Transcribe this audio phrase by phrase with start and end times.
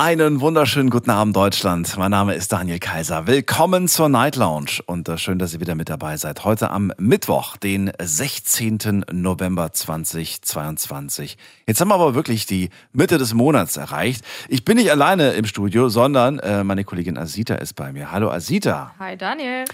[0.00, 1.96] Einen wunderschönen guten Abend, Deutschland.
[1.98, 3.26] Mein Name ist Daniel Kaiser.
[3.26, 6.44] Willkommen zur Night Lounge und äh, schön, dass ihr wieder mit dabei seid.
[6.44, 9.06] Heute am Mittwoch, den 16.
[9.10, 11.36] November 2022.
[11.66, 14.24] Jetzt haben wir aber wirklich die Mitte des Monats erreicht.
[14.48, 18.12] Ich bin nicht alleine im Studio, sondern äh, meine Kollegin Asita ist bei mir.
[18.12, 18.94] Hallo Asita.
[19.00, 19.64] Hi Daniel.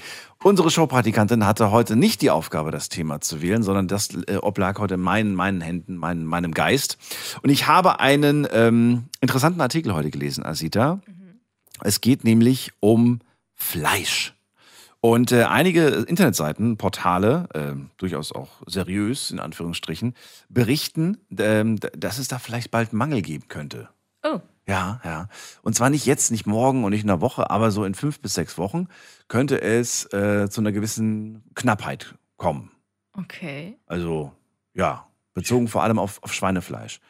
[0.44, 4.78] Unsere Showpraktikantin hatte heute nicht die Aufgabe, das Thema zu wählen, sondern das äh, oblag
[4.78, 6.98] heute meinen, meinen Händen, meinen, meinem Geist.
[7.42, 10.96] Und ich habe einen ähm, interessanten Artikel heute gelesen, Asita.
[11.06, 11.40] Mhm.
[11.80, 13.20] Es geht nämlich um
[13.54, 14.34] Fleisch.
[15.00, 20.14] Und äh, einige Internetseiten, Portale, äh, durchaus auch seriös in Anführungsstrichen,
[20.50, 21.64] berichten, äh,
[21.96, 23.88] dass es da vielleicht bald Mangel geben könnte.
[24.22, 24.40] Oh.
[24.66, 25.28] Ja, ja.
[25.62, 28.20] Und zwar nicht jetzt, nicht morgen und nicht in einer Woche, aber so in fünf
[28.20, 28.88] bis sechs Wochen
[29.28, 32.70] könnte es äh, zu einer gewissen Knappheit kommen.
[33.12, 33.77] Okay.
[33.86, 34.33] Also,
[34.75, 37.00] ja, bezogen vor allem auf, auf Schweinefleisch.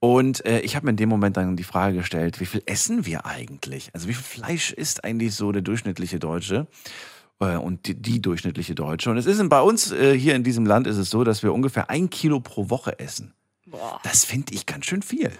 [0.00, 3.06] Und äh, ich habe mir in dem Moment dann die Frage gestellt, wie viel essen
[3.06, 3.90] wir eigentlich?
[3.94, 6.66] Also wie viel Fleisch isst eigentlich so der durchschnittliche Deutsche
[7.40, 9.10] äh, und die, die, durchschnittliche Deutsche?
[9.10, 11.54] Und es ist bei uns äh, hier in diesem Land ist es so, dass wir
[11.54, 13.32] ungefähr ein Kilo pro Woche essen.
[13.64, 13.98] Boah.
[14.02, 15.32] Das finde ich ganz schön viel.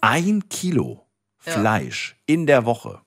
[0.00, 1.04] Ein Kilo
[1.36, 2.34] Fleisch ja.
[2.34, 3.02] in der Woche.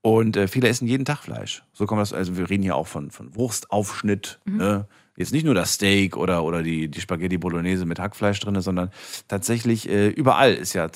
[0.00, 1.64] Und äh, viele essen jeden Tag Fleisch.
[1.72, 4.38] So kommt das, also wir reden hier auch von, von Wurstaufschnitt.
[4.44, 4.56] Mhm.
[4.56, 4.86] Ne?
[5.16, 8.90] Jetzt nicht nur das Steak oder, oder die, die Spaghetti Bolognese mit Hackfleisch drin, sondern
[9.26, 10.88] tatsächlich äh, überall ist ja,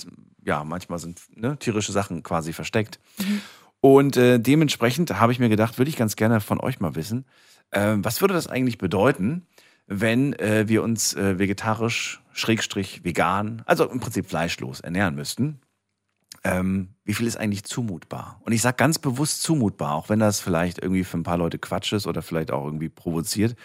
[0.45, 3.01] ja, manchmal sind ne, tierische Sachen quasi versteckt.
[3.19, 3.41] Mhm.
[3.81, 7.25] Und äh, dementsprechend habe ich mir gedacht, würde ich ganz gerne von euch mal wissen,
[7.73, 9.45] äh, was würde das eigentlich bedeuten,
[9.89, 15.59] wenn äh, wir uns äh, vegetarisch, schrägstrich vegan, also im Prinzip fleischlos ernähren müssten.
[16.45, 18.41] Ähm, wie viel ist eigentlich zumutbar?
[18.45, 21.59] Und ich sage ganz bewusst zumutbar, auch wenn das vielleicht irgendwie für ein paar Leute
[21.59, 23.57] Quatsch ist oder vielleicht auch irgendwie provoziert,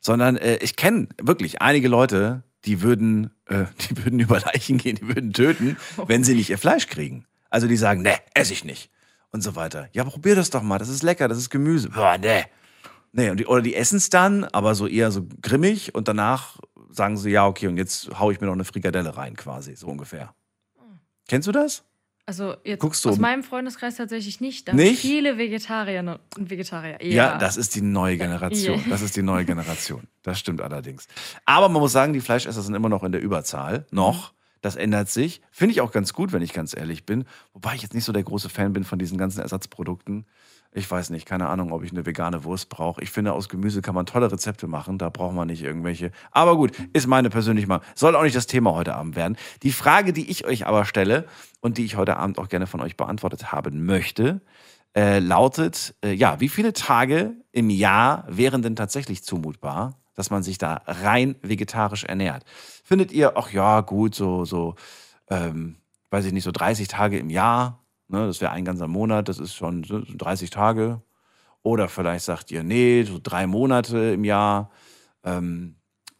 [0.00, 4.96] sondern äh, ich kenne wirklich einige Leute, die würden, äh, die würden über Leichen gehen,
[4.96, 7.26] die würden töten, wenn sie nicht ihr Fleisch kriegen.
[7.50, 8.90] Also die sagen, ne, esse ich nicht
[9.30, 9.88] und so weiter.
[9.92, 11.90] Ja, probier das doch mal, das ist lecker, das ist Gemüse.
[11.90, 12.44] Boah, ne.
[13.12, 16.58] Nee, und die, oder die essen es dann, aber so eher so grimmig und danach
[16.90, 19.88] sagen sie, ja, okay, und jetzt hau ich mir noch eine Frikadelle rein, quasi, so
[19.88, 20.34] ungefähr.
[21.28, 21.84] Kennst du das?
[22.24, 24.68] Also jetzt Guckst du aus meinem Freundeskreis tatsächlich nicht.
[24.68, 25.00] Da nicht?
[25.00, 27.02] Viele Vegetarier und Vegetarier.
[27.02, 27.32] Ja.
[27.32, 28.78] ja, das ist die neue Generation.
[28.78, 28.88] Yeah.
[28.90, 30.02] Das ist die neue Generation.
[30.22, 31.08] Das stimmt allerdings.
[31.44, 33.86] Aber man muss sagen, die Fleischesser sind immer noch in der Überzahl.
[33.90, 34.32] Noch.
[34.32, 34.36] Mhm.
[34.60, 35.42] Das ändert sich.
[35.50, 37.24] Finde ich auch ganz gut, wenn ich ganz ehrlich bin.
[37.52, 40.24] Wobei ich jetzt nicht so der große Fan bin von diesen ganzen Ersatzprodukten.
[40.74, 43.02] Ich weiß nicht, keine Ahnung, ob ich eine vegane Wurst brauche.
[43.02, 44.96] Ich finde, aus Gemüse kann man tolle Rezepte machen.
[44.96, 46.12] Da braucht man nicht irgendwelche.
[46.30, 47.84] Aber gut, ist meine persönliche Meinung.
[47.94, 49.36] Soll auch nicht das Thema heute Abend werden.
[49.62, 51.26] Die Frage, die ich euch aber stelle
[51.60, 54.40] und die ich heute Abend auch gerne von euch beantwortet haben möchte,
[54.96, 60.42] äh, lautet, äh, ja, wie viele Tage im Jahr wären denn tatsächlich zumutbar, dass man
[60.42, 62.44] sich da rein vegetarisch ernährt?
[62.82, 64.74] Findet ihr, ach ja, gut, so, so,
[65.28, 65.76] ähm,
[66.10, 67.81] weiß ich nicht, so 30 Tage im Jahr
[68.12, 71.00] Ne, das wäre ein ganzer Monat, das ist schon 30 Tage.
[71.62, 74.70] Oder vielleicht sagt ihr, nee, so drei Monate im Jahr.
[75.24, 75.76] Ähm,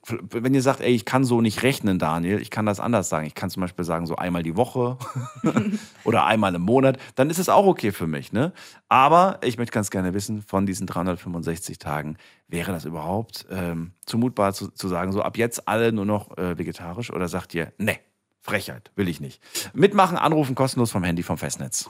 [0.09, 3.27] wenn ihr sagt, ey, ich kann so nicht rechnen, Daniel, ich kann das anders sagen.
[3.27, 4.97] Ich kann zum Beispiel sagen, so einmal die Woche
[6.05, 8.33] oder einmal im Monat, dann ist es auch okay für mich.
[8.33, 8.55] Ne?
[8.89, 12.17] Aber ich möchte ganz gerne wissen, von diesen 365 Tagen,
[12.49, 16.59] wäre das überhaupt ähm, zumutbar zu, zu, sagen, so ab jetzt alle nur noch äh,
[16.59, 17.13] vegetarisch?
[17.13, 17.99] Oder sagt ihr, nee,
[18.43, 19.41] Frechheit, will ich nicht.
[19.73, 21.89] Mitmachen, anrufen, kostenlos vom Handy, vom Festnetz.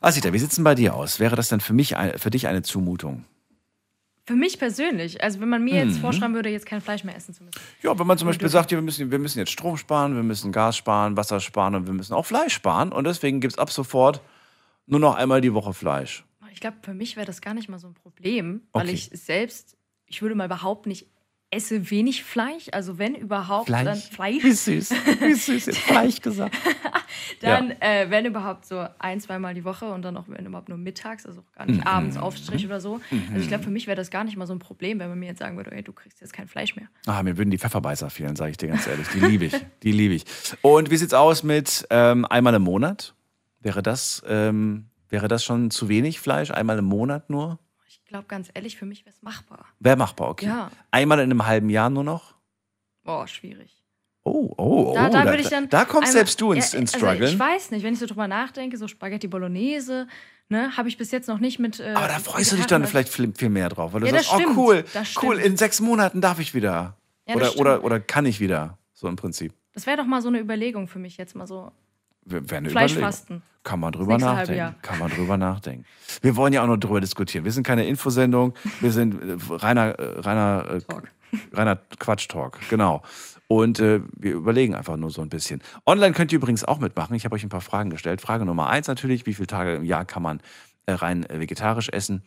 [0.00, 1.18] Asita, wie sieht denn bei dir aus?
[1.18, 3.24] Wäre das denn für mich, für dich eine Zumutung?
[4.26, 6.00] Für mich persönlich, also wenn man mir jetzt mhm.
[6.00, 7.60] vorschreiben würde, jetzt kein Fleisch mehr essen zu müssen.
[7.82, 10.50] Ja, wenn man zum Beispiel sagt, wir, müssen, wir müssen jetzt Strom sparen, wir müssen
[10.50, 13.70] Gas sparen, Wasser sparen und wir müssen auch Fleisch sparen und deswegen gibt es ab
[13.70, 14.22] sofort
[14.86, 16.24] nur noch einmal die Woche Fleisch.
[16.52, 18.94] Ich glaube, für mich wäre das gar nicht mal so ein Problem, weil okay.
[18.94, 21.06] ich selbst ich würde mal behaupten, ich
[21.54, 23.84] esse wenig Fleisch, also wenn überhaupt, Fleisch.
[23.84, 24.42] dann Fleisch.
[24.42, 24.90] Wie süß,
[25.20, 26.56] wie süß, jetzt Fleisch gesagt.
[27.40, 27.76] dann, ja.
[27.80, 31.26] äh, wenn überhaupt, so ein, zweimal die Woche und dann auch, wenn überhaupt nur mittags,
[31.26, 31.86] also auch gar nicht mhm.
[31.86, 33.00] abends Aufstrich oder so.
[33.10, 33.22] Mhm.
[33.30, 35.18] Also ich glaube, für mich wäre das gar nicht mal so ein Problem, wenn man
[35.18, 36.88] mir jetzt sagen würde, hey, du kriegst jetzt kein Fleisch mehr.
[37.06, 39.06] Ah, mir würden die Pfefferbeißer fehlen, sage ich dir ganz ehrlich.
[39.08, 40.24] Die liebe ich, die liebe ich.
[40.62, 43.14] Und wie sieht's aus mit ähm, einmal im Monat?
[43.60, 46.50] Wäre das, ähm, wäre das schon zu wenig Fleisch?
[46.50, 47.58] Einmal im Monat nur?
[48.06, 49.66] Glaube, ganz ehrlich, für mich wäre es machbar.
[49.80, 50.46] Wäre machbar, okay.
[50.46, 50.70] Ja.
[50.90, 52.34] Einmal in einem halben Jahr nur noch?
[53.02, 53.84] Boah, schwierig.
[54.24, 54.94] Oh, oh, oh.
[54.94, 57.26] Da, da, würde ich dann da kommst einmal, selbst du ins, ja, ins Struggle.
[57.26, 60.08] Also ich weiß nicht, wenn ich so drüber nachdenke, so Spaghetti Bolognese,
[60.48, 61.78] ne, habe ich bis jetzt noch nicht mit.
[61.78, 64.32] Äh, Aber da freust du dich dann vielleicht viel, mehr drauf, weil du ja, sagst,
[64.32, 64.84] oh cool,
[65.22, 66.96] cool, in sechs Monaten darf ich wieder.
[67.28, 69.52] Ja, oder, oder, oder kann ich wieder, so im Prinzip?
[69.74, 71.72] Das wäre doch mal so eine Überlegung für mich jetzt mal so.
[72.26, 73.42] Wäre eine Fleischfasten.
[73.64, 74.58] Kann man drüber nachdenken.
[74.58, 74.74] Jahr.
[74.82, 75.86] Kann man drüber nachdenken.
[76.20, 77.44] Wir wollen ja auch noch drüber diskutieren.
[77.44, 81.08] Wir sind keine Infosendung, wir sind äh, reiner, äh, reiner, äh, Talk.
[81.52, 83.02] reiner Quatsch-Talk, genau.
[83.48, 85.62] Und äh, wir überlegen einfach nur so ein bisschen.
[85.86, 87.14] Online könnt ihr übrigens auch mitmachen.
[87.14, 88.20] Ich habe euch ein paar Fragen gestellt.
[88.20, 90.40] Frage Nummer eins natürlich, wie viele Tage im Jahr kann man
[90.86, 92.22] rein vegetarisch essen?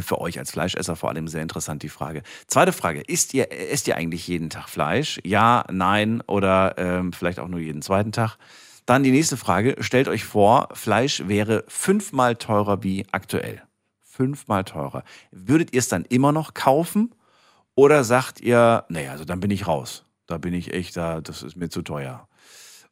[0.00, 2.22] Für euch als Fleischesser vor allem sehr interessant die Frage.
[2.46, 5.20] Zweite Frage, isst ihr, esst ihr eigentlich jeden Tag Fleisch?
[5.24, 8.38] Ja, nein oder ähm, vielleicht auch nur jeden zweiten Tag?
[8.86, 13.62] Dann die nächste Frage, stellt euch vor, Fleisch wäre fünfmal teurer wie aktuell.
[14.02, 15.04] Fünfmal teurer.
[15.30, 17.14] Würdet ihr es dann immer noch kaufen?
[17.74, 20.04] Oder sagt ihr, naja, also dann bin ich raus.
[20.26, 22.28] Da bin ich echt, da, das ist mir zu teuer.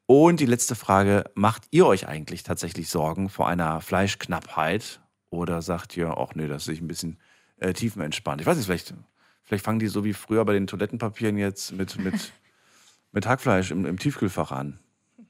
[0.06, 5.00] Und die letzte Frage, macht ihr euch eigentlich tatsächlich Sorgen vor einer Fleischknappheit?
[5.30, 7.18] Oder sagt ihr, ach nee, das ist ein bisschen
[7.58, 8.40] äh, tiefenentspannt?
[8.40, 8.94] Ich weiß nicht, vielleicht,
[9.42, 12.32] vielleicht fangen die so wie früher bei den Toilettenpapieren jetzt mit, mit,
[13.12, 14.78] mit Hackfleisch im, im Tiefkühlfach an.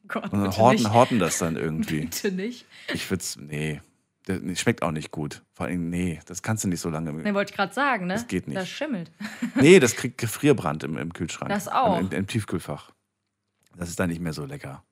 [0.08, 0.92] Gott, Und dann horten, nicht.
[0.92, 2.00] horten das dann irgendwie.
[2.02, 2.66] Bitte nicht.
[2.92, 3.80] Ich würde es, nee,
[4.26, 5.42] das nee, schmeckt auch nicht gut.
[5.52, 7.12] Vor allem, nee, das kannst du nicht so lange.
[7.12, 8.14] Ne, wollte ich gerade sagen, ne?
[8.14, 8.58] Das geht nicht.
[8.60, 9.10] Das schimmelt.
[9.54, 11.50] Nee, das kriegt Gefrierbrand im, im Kühlschrank.
[11.50, 11.98] Das auch.
[11.98, 12.90] Im, im, Im Tiefkühlfach.
[13.76, 14.84] Das ist dann nicht mehr so lecker.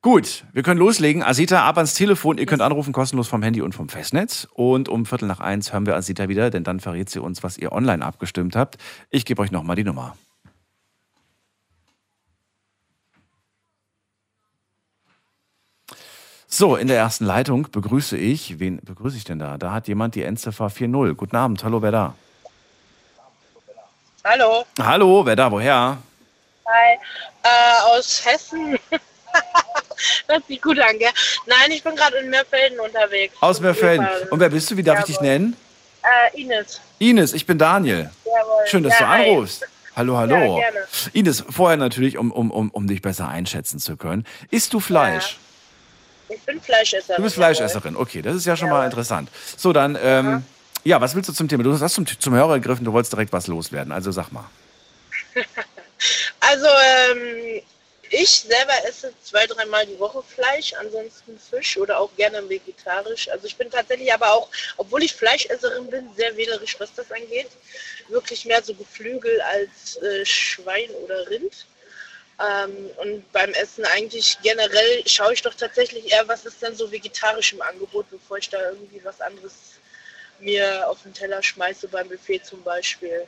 [0.00, 1.24] Gut, wir können loslegen.
[1.24, 2.38] Asita, ab ans Telefon.
[2.38, 4.46] Ihr könnt anrufen, kostenlos vom Handy und vom Festnetz.
[4.52, 7.58] Und um Viertel nach eins hören wir Asita wieder, denn dann verrät sie uns, was
[7.58, 8.76] ihr online abgestimmt habt.
[9.10, 10.16] Ich gebe euch nochmal die Nummer.
[16.50, 19.58] So, in der ersten Leitung begrüße ich, wen begrüße ich denn da?
[19.58, 21.14] Da hat jemand die Endziffer 40.
[21.14, 22.14] Guten Abend, hallo, wer da?
[24.24, 25.98] Hallo, Hallo, wer da, woher?
[26.66, 26.98] hi.
[27.42, 28.78] Äh, aus Hessen.
[30.26, 31.10] Hört sich gut an, gell?
[31.46, 33.34] Nein, ich bin gerade in Meerfelden unterwegs.
[33.40, 34.06] Aus Meerfelden.
[34.30, 34.76] Und wer bist du?
[34.76, 35.28] Wie darf ich dich Jawohl.
[35.28, 35.56] nennen?
[36.32, 36.80] Äh, Ines.
[36.98, 38.10] Ines, ich bin Daniel.
[38.24, 38.66] Jawohl.
[38.66, 39.30] Schön, dass ja, du hi.
[39.30, 39.66] anrufst.
[39.96, 40.60] Hallo, hallo.
[40.60, 40.66] Ja.
[41.12, 44.26] Ines, vorher natürlich, um, um, um, um dich besser einschätzen zu können.
[44.50, 45.38] Isst du Fleisch?
[46.28, 47.16] Ich bin Fleischesserin.
[47.16, 47.96] Du bist Fleischesserin.
[47.96, 49.30] Okay, das ist ja schon mal interessant.
[49.56, 50.44] So, dann, ähm,
[50.84, 51.62] ja, was willst du zum Thema?
[51.62, 53.92] Du hast zum, zum Hörer gegriffen, du wolltest direkt was loswerden.
[53.92, 54.44] Also sag mal.
[56.40, 57.60] Also, ähm,
[58.10, 63.28] ich selber esse zwei, dreimal die Woche Fleisch, ansonsten Fisch oder auch gerne vegetarisch.
[63.28, 67.48] Also ich bin tatsächlich aber auch, obwohl ich Fleischesserin bin, sehr wählerisch, was das angeht.
[68.08, 71.66] Wirklich mehr so Geflügel als äh, Schwein oder Rind.
[72.40, 76.90] Ähm, und beim Essen eigentlich generell schaue ich doch tatsächlich eher, was ist denn so
[76.90, 79.52] vegetarisch im Angebot, bevor ich da irgendwie was anderes
[80.38, 83.26] mir auf den Teller schmeiße, beim Buffet zum Beispiel.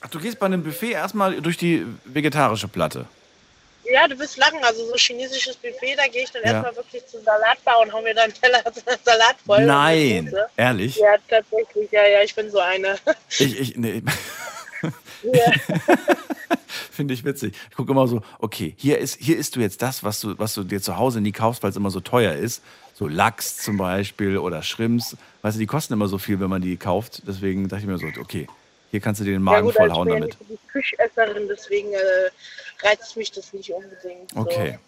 [0.00, 3.06] Ach, du gehst bei einem Buffet erstmal durch die vegetarische Platte.
[3.84, 4.62] Ja, du wirst lachen.
[4.62, 6.50] Also so chinesisches Buffet, da gehe ich dann Ja.
[6.52, 8.62] erstmal wirklich zum Salatbar und hau mir dann einen Teller
[9.04, 9.64] Salat voll.
[9.64, 10.96] Nein, ehrlich?
[10.96, 11.90] Ja, tatsächlich.
[11.90, 12.96] Ja, ja, ich bin so eine.
[13.38, 14.02] Ich, ich, nee.
[15.22, 15.52] Ja.
[16.90, 17.54] Finde ich witzig.
[17.70, 20.54] Ich gucke immer so, okay, hier ist, hier isst du jetzt das, was du, was
[20.54, 22.62] du dir zu Hause nie kaufst, weil es immer so teuer ist.
[22.94, 25.16] So Lachs zum Beispiel oder Shrimps.
[25.42, 27.22] Weißt du, die kosten immer so viel, wenn man die kauft.
[27.26, 28.48] Deswegen dachte ich mir so, okay,
[28.90, 30.40] hier kannst du dir den ja Magen gut, also ich vollhauen bin ja damit.
[30.40, 34.30] nicht so die Fischesserin, deswegen äh, reizt mich das nicht unbedingt.
[34.32, 34.40] So.
[34.40, 34.78] Okay.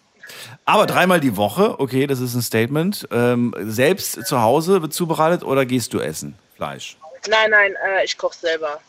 [0.65, 3.07] Aber dreimal die Woche, okay, das ist ein Statement.
[3.11, 6.35] Ähm, selbst zu Hause wird zubereitet oder gehst du essen?
[6.55, 6.97] Fleisch.
[7.29, 8.79] Nein, nein, äh, ich koche selber.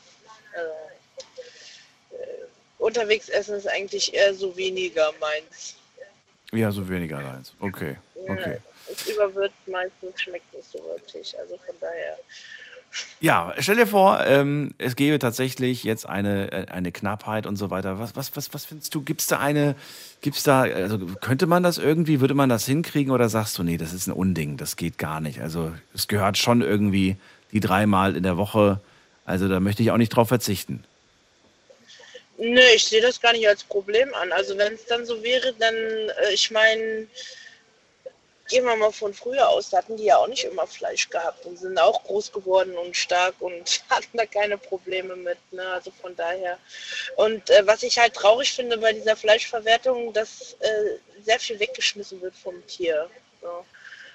[0.54, 0.81] Äh,
[2.82, 5.77] unterwegs essen ist eigentlich eher so weniger meins.
[6.53, 7.55] Ja, so weniger eins.
[7.60, 7.96] Okay,
[8.29, 8.58] okay.
[8.91, 11.34] Es überwürzt meistens, schmeckt nicht so wirklich.
[11.39, 12.19] Also von daher.
[13.20, 17.70] Ja, stell dir vor, ähm, es gäbe tatsächlich jetzt eine, äh, eine Knappheit und so
[17.70, 17.98] weiter.
[17.98, 19.01] Was, was, was, was findest du?
[19.01, 19.77] Gibt es da eine,
[20.20, 23.79] gibt's da, also könnte man das irgendwie, würde man das hinkriegen oder sagst du, nee,
[23.79, 25.41] das ist ein Unding, das geht gar nicht.
[25.41, 27.17] Also es gehört schon irgendwie
[27.53, 28.81] die dreimal in der Woche.
[29.24, 30.84] Also da möchte ich auch nicht drauf verzichten.
[32.39, 34.32] Nö, ich sehe das gar nicht als Problem an.
[34.32, 37.06] Also wenn es dann so wäre, dann, äh, ich meine,
[38.48, 41.46] gehen wir mal von früher aus, da hatten die ja auch nicht immer Fleisch gehabt
[41.46, 45.39] und sind auch groß geworden und stark und hatten da keine Probleme mit.
[45.53, 45.67] Ne?
[45.67, 46.58] Also von daher.
[47.17, 52.20] Und äh, was ich halt traurig finde bei dieser Fleischverwertung, dass äh, sehr viel weggeschmissen
[52.20, 53.08] wird vom Tier.
[53.41, 53.65] So.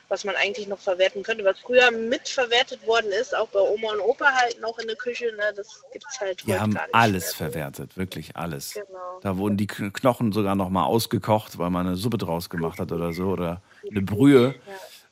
[0.09, 3.99] Was man eigentlich noch verwerten könnte, was früher mitverwertet worden ist, auch bei Oma und
[3.99, 5.53] Opa halt noch in der Küche, ne?
[5.55, 7.49] das gibt es halt heute haben alles mehr.
[7.49, 8.73] verwertet, wirklich alles.
[8.73, 9.19] Genau.
[9.21, 12.79] Da wurden die Kn- Knochen sogar noch mal ausgekocht, weil man eine Suppe draus gemacht
[12.79, 14.55] hat oder so oder eine Brühe.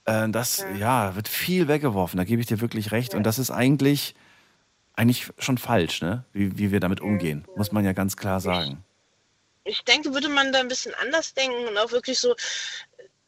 [0.06, 1.16] Äh, das ja.
[1.16, 2.18] wird viel weggeworfen.
[2.18, 3.16] Da gebe ich dir wirklich recht.
[3.16, 4.16] Und das ist eigentlich
[4.94, 6.24] eigentlich schon falsch, ne?
[6.32, 8.82] Wie, wie wir damit umgehen, muss man ja ganz klar sagen.
[9.66, 12.34] ich denke, würde man da ein bisschen anders denken und auch wirklich so,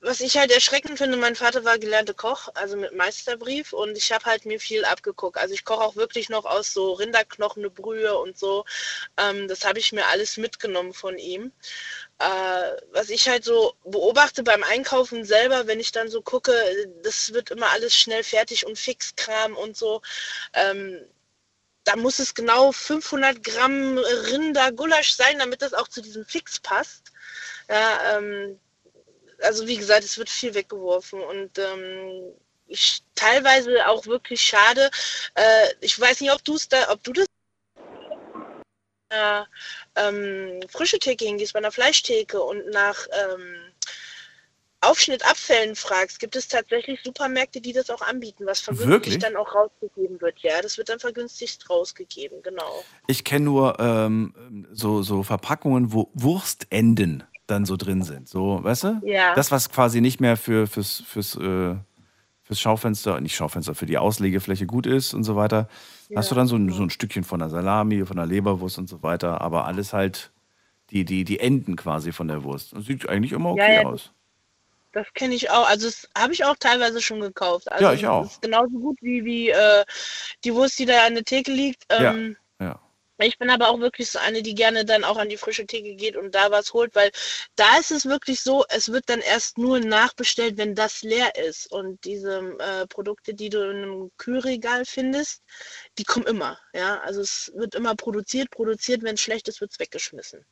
[0.07, 4.11] was ich halt erschreckend finde, mein Vater war gelernter Koch, also mit Meisterbrief und ich
[4.13, 5.37] habe halt mir viel abgeguckt.
[5.37, 8.63] Also ich koche auch wirklich noch aus so Rinderknochen, eine Brühe und so.
[9.17, 11.51] Ähm, das habe ich mir alles mitgenommen von ihm.
[12.19, 16.53] Äh, was ich halt so beobachte beim Einkaufen selber, wenn ich dann so gucke,
[17.03, 20.01] das wird immer alles schnell fertig und Fixkram und so.
[20.53, 21.05] Ähm,
[21.83, 27.11] da muss es genau 500 Gramm Rindergulasch sein, damit das auch zu diesem Fix passt.
[27.69, 28.59] Ja, ähm,
[29.41, 32.33] also wie gesagt, es wird viel weggeworfen und ähm,
[32.67, 34.89] ich, teilweise auch wirklich schade.
[35.35, 37.25] Äh, ich weiß nicht, ob du es da, ob du das
[39.09, 39.43] äh,
[39.95, 43.55] ähm, frische Theke hingehst, bei einer Fleischtheke und nach ähm,
[44.81, 49.17] Aufschnittabfällen fragst, gibt es tatsächlich Supermärkte, die das auch anbieten, was vergünstigt Wirklich?
[49.19, 50.39] dann auch rausgegeben wird.
[50.39, 52.83] Ja, das wird dann vergünstigt rausgegeben, genau.
[53.07, 58.27] Ich kenne nur ähm, so, so Verpackungen, wo Wurstenden dann so drin sind.
[58.27, 59.01] So, weißt du?
[59.03, 59.33] Ja.
[59.35, 61.75] Das, was quasi nicht mehr für, fürs, fürs, äh,
[62.43, 65.67] fürs Schaufenster, nicht Schaufenster, für die Auslegefläche gut ist und so weiter.
[66.15, 68.87] Hast du dann so ein, so ein Stückchen von der Salami, von der Leberwurst und
[68.87, 70.31] so weiter, aber alles halt
[70.91, 72.73] die, die, die Enden quasi von der Wurst.
[72.73, 74.11] Das sieht eigentlich immer okay Ja, ja, aus.
[74.93, 75.67] Das kenne ich auch.
[75.67, 77.71] Also das habe ich auch teilweise schon gekauft.
[77.71, 78.23] Also Ja, ich auch.
[78.23, 79.83] Das ist genauso gut wie, wie äh,
[80.43, 81.83] die Wurst, die da an der Theke liegt.
[81.89, 82.35] Ähm, Ja.
[83.19, 85.95] Ich bin aber auch wirklich so eine, die gerne dann auch an die frische Theke
[85.95, 87.11] geht und da was holt, weil
[87.55, 91.71] da ist es wirklich so, es wird dann erst nur nachbestellt, wenn das leer ist.
[91.71, 95.41] Und diese äh, Produkte, die du in einem Kühlregal findest,
[95.97, 96.59] die kommen immer.
[96.73, 100.45] Ja, also es wird immer produziert, produziert, wenn es schlecht ist, wird es weggeschmissen.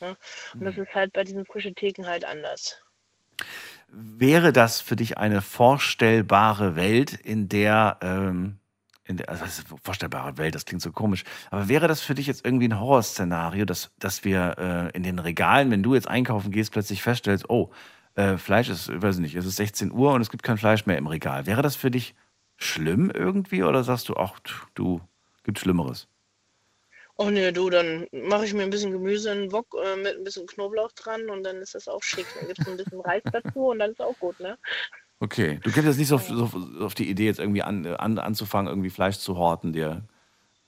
[0.00, 0.16] Ja?
[0.54, 2.80] Und das ist halt bei diesen frischen Theken halt anders.
[3.88, 8.59] Wäre das für dich eine vorstellbare Welt, in der, ähm,
[9.10, 12.00] in der also das ist eine vorstellbare Welt, das klingt so komisch, aber wäre das
[12.00, 15.94] für dich jetzt irgendwie ein Horrorszenario, dass, dass wir äh, in den Regalen, wenn du
[15.94, 17.70] jetzt einkaufen gehst, plötzlich feststellst, oh,
[18.14, 20.86] äh, Fleisch ist, ich weiß nicht, es ist 16 Uhr und es gibt kein Fleisch
[20.86, 21.46] mehr im Regal.
[21.46, 22.14] Wäre das für dich
[22.56, 24.38] schlimm irgendwie oder sagst du, ach,
[24.74, 25.00] du,
[25.44, 26.08] gibt Schlimmeres?
[27.16, 30.16] Oh ne, du, dann mache ich mir ein bisschen Gemüse in den Wok äh, mit
[30.16, 32.24] ein bisschen Knoblauch dran und dann ist das auch schick.
[32.34, 34.56] Dann gibt es ein bisschen Reis dazu und dann ist auch gut, ne?
[35.22, 36.50] Okay, du kommst jetzt nicht so auf, so
[36.80, 40.02] auf die Idee, jetzt irgendwie an, an, anzufangen, irgendwie Fleisch zu horten, dir,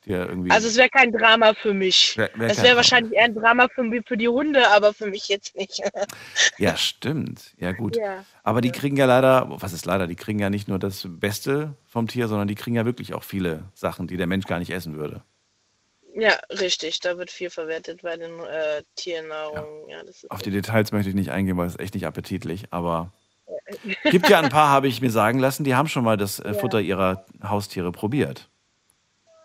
[0.04, 0.50] dir irgendwie.
[0.50, 2.18] Also es wäre kein Drama für mich.
[2.18, 5.28] Wär- wär es wäre wahrscheinlich eher ein Drama für, für die Hunde, aber für mich
[5.28, 5.80] jetzt nicht.
[6.59, 7.54] Ja, stimmt.
[7.56, 7.97] Ja, gut.
[7.97, 8.25] Ja.
[8.42, 11.75] Aber die kriegen ja leider, was ist leider, die kriegen ja nicht nur das Beste
[11.87, 14.71] vom Tier, sondern die kriegen ja wirklich auch viele Sachen, die der Mensch gar nicht
[14.71, 15.23] essen würde.
[16.14, 17.00] ja, richtig.
[17.00, 19.88] Da wird viel verwertet bei den äh, Tiernahrungen.
[19.88, 20.00] Ja.
[20.02, 23.12] ist Auf die Details möchte ich nicht eingehen, weil es ist echt nicht appetitlich, aber
[24.11, 26.54] gibt ja ein paar, habe ich mir sagen lassen, die haben schon mal das äh,
[26.54, 28.49] Futter ihrer Haustiere probiert.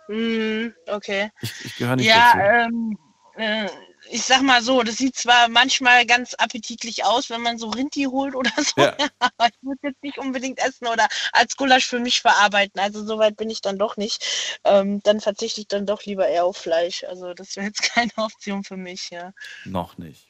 [0.07, 1.31] Mhm, okay.
[1.41, 2.39] Ich, ich gehöre nicht Ja, dazu.
[2.39, 2.97] ähm,
[3.35, 3.67] äh,
[4.09, 8.03] ich sag mal so, das sieht zwar manchmal ganz appetitlich aus, wenn man so Rinti
[8.05, 8.95] holt oder so, Ja.
[9.19, 12.79] aber ich würde jetzt nicht unbedingt essen oder als Gulasch für mich verarbeiten.
[12.79, 14.59] Also so weit bin ich dann doch nicht.
[14.63, 17.03] Ähm, dann verzichte ich dann doch lieber eher auf Fleisch.
[17.03, 19.33] Also das wäre jetzt keine Option für mich, ja.
[19.65, 20.26] Noch nicht.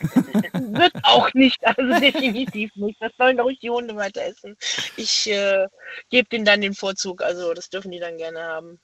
[0.54, 3.00] Wird auch nicht, also definitiv nicht.
[3.00, 4.56] Das sollen ruhig die Hunde weiter essen.
[4.96, 5.66] Ich äh,
[6.10, 8.80] gebe denen dann den Vorzug, also das dürfen die dann gerne haben.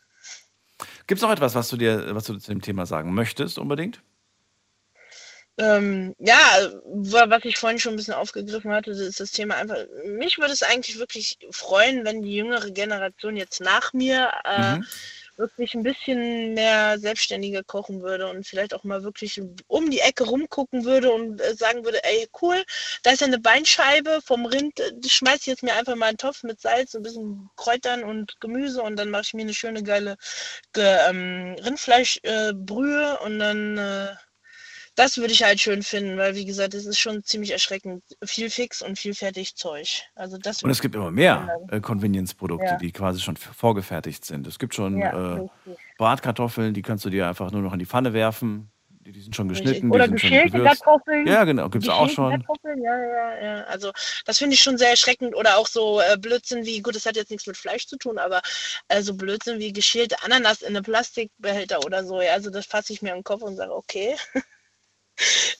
[1.07, 4.03] Gibt es noch etwas, was du dir, was du zu dem Thema sagen möchtest unbedingt?
[5.57, 6.37] Ähm, ja,
[6.85, 9.77] wa- was ich vorhin schon ein bisschen aufgegriffen hatte, ist das Thema einfach.
[10.05, 14.87] Mich würde es eigentlich wirklich freuen, wenn die jüngere Generation jetzt nach mir äh, Mhm.
[15.37, 20.25] Wirklich ein bisschen mehr selbstständiger kochen würde und vielleicht auch mal wirklich um die Ecke
[20.25, 22.63] rumgucken würde und äh, sagen würde, ey, cool,
[23.03, 26.15] da ist ja eine Beinscheibe vom Rind, äh, schmeiß ich jetzt mir einfach mal in
[26.15, 29.55] den Topf mit Salz, ein bisschen Kräutern und Gemüse und dann mache ich mir eine
[29.55, 30.17] schöne geile
[30.73, 34.15] ge, ähm, Rindfleischbrühe äh, und dann äh,
[34.97, 38.05] das würde ich halt schön finden, weil wie gesagt, es ist schon ziemlich erschreckend.
[38.25, 39.87] Viel Fix und viel Fertigzeug.
[40.15, 42.77] Also das Und es gibt immer mehr äh, Convenience-Produkte, Ja.
[42.77, 44.47] die quasi schon vorgefertigt sind.
[44.47, 45.49] Es gibt schon Ja, äh.
[45.99, 48.71] Bratkartoffeln, die kannst du dir einfach nur noch in die Pfanne werfen.
[48.89, 50.63] Die, die sind schon geschnitten, Oder geschälte.
[50.63, 51.27] Kartoffeln.
[51.27, 52.31] Ja, genau, gibt's auch Geschälte schon.
[52.47, 53.65] Kartoffeln, ja, ja, ja.
[53.65, 53.93] Also
[54.25, 55.35] das finde ich schon sehr erschreckend.
[55.35, 58.17] Oder auch so äh, Blödsinn wie, gut, das hat jetzt nichts mit Fleisch zu tun,
[58.19, 58.41] aber
[58.89, 62.23] äh, so Blödsinn wie geschälte Ananas in einem Plastikbehälter oder so.
[62.23, 64.17] Ja, also das fasse ich mir den Kopf und sage, okay.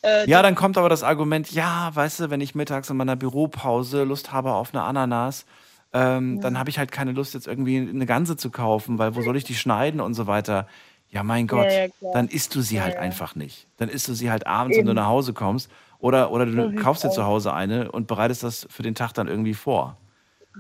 [0.03, 3.17] äh, Ja, dann kommt aber das Argument, ja, weißt du, wenn ich mittags in meiner
[3.17, 5.47] Büropause Lust habe auf eine Ananas,
[5.93, 9.23] ähm, dann habe ich halt keine Lust, jetzt irgendwie eine Ganze zu kaufen, weil wo
[9.23, 10.67] soll ich die schneiden und so weiter.
[11.09, 12.13] Ja, mein Gott, ja, klar.
[12.13, 13.01] dann isst du sie halt ja.
[13.01, 13.69] einfach nicht.
[13.77, 14.97] Dann isst du sie halt abends, wenn du Eben.
[15.01, 15.71] nach Hause kommst.
[16.01, 19.13] Oder, oder du sieht's kaufst dir zu Hause eine und bereitest das für den Tag
[19.13, 19.97] dann irgendwie vor.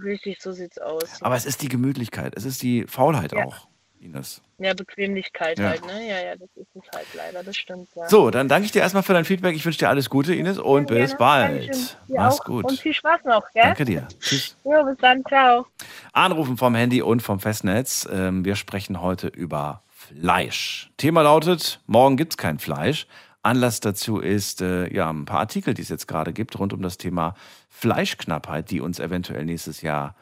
[0.03, 1.21] Richtig, so sieht's aus.
[1.23, 3.45] Aber es ist die Gemütlichkeit, es ist die Faulheit Ja.
[3.45, 3.67] auch.
[4.05, 4.43] Ines.
[4.59, 5.71] Ja, Bequemlichkeit Ja.
[5.71, 6.09] halt, ne?
[6.09, 8.09] Ja, ja, das ist es halt leider, das stimmt, ja.
[8.09, 9.57] So, dann danke ich dir erstmal für dein Feedback.
[9.57, 11.63] Ich wünsche dir alles Gute, Ines, und Gerne, bis bald.
[11.63, 11.87] Dankeschön.
[12.09, 12.45] Dir Mach's auch.
[12.45, 12.65] gut.
[12.67, 13.63] Und viel Spaß noch, gell?
[13.65, 14.07] Danke dir.
[14.21, 14.57] Tschüss.
[14.65, 15.67] Jo, bis dann, ciao.
[16.13, 18.09] Anrufen vom Handy und vom Festnetz.
[18.13, 20.91] Ähm, Wir sprechen heute über Fleisch.
[20.99, 23.07] Thema lautet, morgen gibt's kein Fleisch.
[23.43, 26.81] Anlass dazu ist äh, ja ein paar Artikel, die es jetzt gerade gibt, rund um
[26.83, 27.35] das Thema
[27.69, 30.15] Fleischknappheit, die uns eventuell nächstes Jahr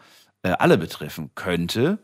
[0.43, 1.99] äh, alle betreffen könnte.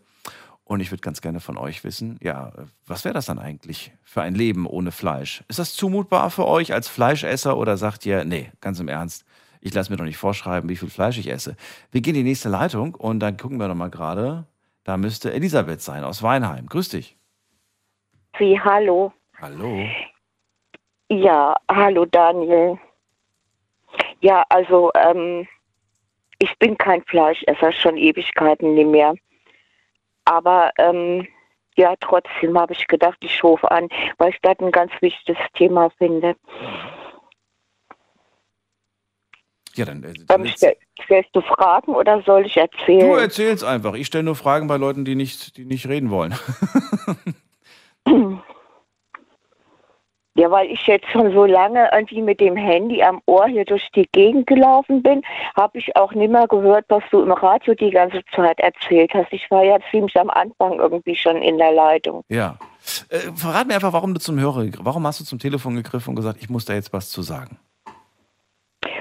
[0.68, 2.52] Und ich würde ganz gerne von euch wissen, ja,
[2.86, 5.42] was wäre das dann eigentlich für ein Leben ohne Fleisch?
[5.48, 9.24] Ist das zumutbar für euch als Fleischesser oder sagt ihr, nee, ganz im Ernst,
[9.62, 11.56] ich lasse mir doch nicht vorschreiben, wie viel Fleisch ich esse.
[11.90, 14.44] Wir gehen in die nächste Leitung und dann gucken wir doch mal gerade.
[14.84, 16.66] Da müsste Elisabeth sein aus Weinheim.
[16.66, 17.16] Grüß dich.
[18.38, 19.10] Sie, hallo.
[19.40, 19.88] Hallo.
[21.08, 22.78] Ja, hallo Daniel.
[24.20, 25.48] Ja, also ähm,
[26.38, 29.14] ich bin kein Fleischesser, schon Ewigkeiten nicht mehr.
[30.28, 31.26] Aber ähm,
[31.76, 35.88] ja, trotzdem habe ich gedacht, ich rufe an, weil ich das ein ganz wichtiges Thema
[35.96, 36.36] finde.
[39.74, 40.02] Ja, dann.
[40.04, 43.18] Äh, Ähm, dann stell, stellst du Fragen oder soll ich du erzählen?
[43.18, 43.94] erzähl's einfach.
[43.94, 46.34] Ich stelle nur Fragen bei Leuten, die nicht, die nicht reden wollen.
[50.38, 53.88] Ja, weil ich jetzt schon so lange irgendwie mit dem Handy am Ohr hier durch
[53.96, 55.20] die Gegend gelaufen bin,
[55.56, 59.32] habe ich auch nicht mehr gehört, was du im Radio die ganze Zeit erzählt hast.
[59.32, 62.22] Ich war ja ziemlich am Anfang irgendwie schon in der Leitung.
[62.28, 62.56] Ja.
[63.08, 66.16] Äh, verrat mir einfach, warum du zum Hörer, warum hast du zum Telefon gegriffen und
[66.16, 67.58] gesagt, ich muss da jetzt was zu sagen?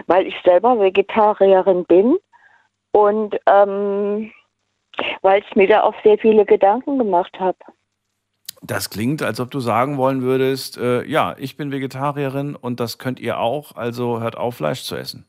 [0.07, 2.17] Weil ich selber Vegetarierin bin
[2.93, 4.31] und ähm,
[5.21, 7.57] weil ich mir da auch sehr viele Gedanken gemacht habe.
[8.67, 12.97] Das klingt, als ob du sagen wollen würdest, äh, ja, ich bin Vegetarierin und das
[12.97, 15.25] könnt ihr auch, also hört auf, Fleisch zu essen.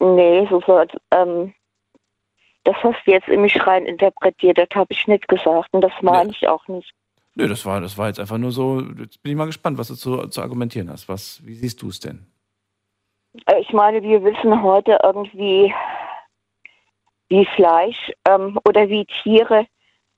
[0.00, 1.54] Nee, so wird, ähm,
[2.64, 5.92] das hast du jetzt in mich rein interpretiert, das habe ich nicht gesagt und das
[6.02, 6.92] meine ich auch nicht.
[7.36, 9.88] Nö, das war, das war jetzt einfach nur so, jetzt bin ich mal gespannt, was
[9.88, 11.08] du zu, zu argumentieren hast.
[11.08, 12.26] Was, wie siehst du es denn?
[13.46, 15.74] Äh, Ich meine, wir wissen heute irgendwie,
[17.28, 19.66] wie Fleisch ähm, oder wie Tiere,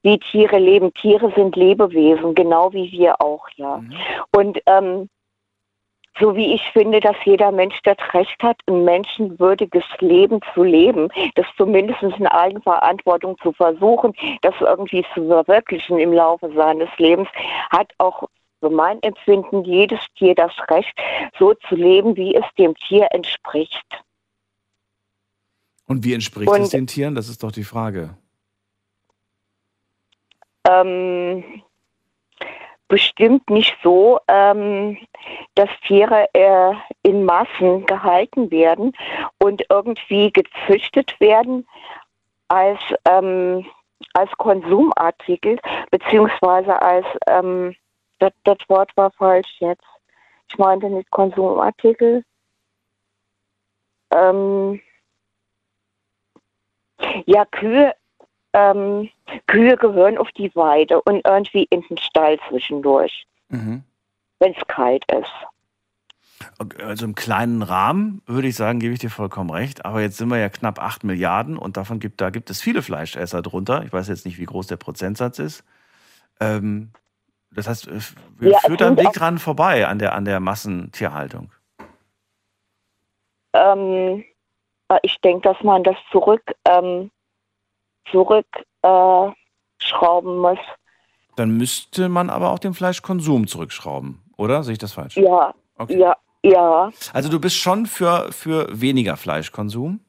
[0.07, 0.95] wie Tiere leben.
[0.95, 3.79] Tiere sind Lebewesen, genau wie wir auch, ja.
[3.79, 3.93] Mhm.
[4.31, 5.09] Und ähm,
[6.19, 11.09] so wie ich finde, dass jeder Mensch das Recht hat, ein menschenwürdiges Leben zu leben,
[11.35, 17.28] das zumindest in Eigenverantwortung zu versuchen, das irgendwie zu verwirklichen im Laufe seines Lebens,
[17.71, 18.28] hat auch
[18.61, 20.95] für mein Empfinden jedes Tier das Recht,
[21.39, 23.85] so zu leben, wie es dem Tier entspricht.
[25.87, 27.15] Und wie entspricht Und- es den Tieren?
[27.17, 28.17] Das ist doch die Frage.
[30.69, 31.63] Ähm,
[32.89, 34.99] bestimmt nicht so, ähm,
[35.55, 38.93] dass Tiere äh, in Massen gehalten werden
[39.39, 41.67] und irgendwie gezüchtet werden
[42.49, 43.67] als, ähm,
[44.13, 45.59] als Konsumartikel,
[45.91, 47.75] beziehungsweise als, ähm,
[48.19, 49.85] das, das Wort war falsch jetzt.
[50.49, 52.25] Ich meinte nicht Konsumartikel.
[54.13, 54.81] Ähm,
[57.26, 57.95] ja, Kühe
[58.56, 59.10] ähm,
[59.47, 63.84] Kühe gehören auf die Weide und irgendwie in den Stall zwischendurch, Mhm.
[64.40, 65.32] wenn es kalt ist.
[66.82, 69.84] Also im kleinen Rahmen würde ich sagen, gebe ich dir vollkommen recht.
[69.84, 72.82] Aber jetzt sind wir ja knapp 8 Milliarden und davon gibt, da gibt es viele
[72.82, 73.82] Fleischesser drunter.
[73.84, 75.64] Ich weiß jetzt nicht, wie groß der Prozentsatz ist.
[76.40, 76.90] Ähm,
[77.50, 77.88] das heißt,
[78.38, 81.50] wir Ja, führt da ein sind Weg dran vorbei an der, an der Massentierhaltung.
[83.54, 84.25] Ähm,
[84.88, 87.10] äh, ich denke, dass man das zurück, ähm,
[88.10, 88.47] zurück
[88.82, 89.26] äh,
[90.23, 90.58] muss.
[91.36, 94.62] Dann müsste man aber auch den Fleischkonsum zurückschrauben, oder?
[94.62, 95.16] Sehe ich das falsch?
[95.16, 95.99] Ja, Okay.
[95.99, 96.90] ja, ja.
[97.12, 100.00] Also du bist schon für, für weniger Fleischkonsum?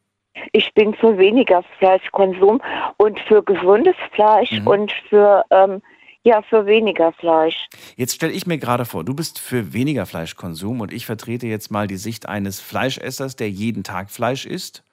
[0.53, 2.61] Ich bin für weniger Fleischkonsum
[2.97, 4.67] und für gesundes Fleisch Mhm.
[4.67, 5.81] und für ähm,
[6.23, 7.67] ja für weniger Fleisch.
[7.97, 11.71] Jetzt stelle ich mir gerade vor, du bist für weniger Fleischkonsum und ich vertrete jetzt
[11.71, 14.83] mal die Sicht eines Fleischessers, der jeden Tag Fleisch isst.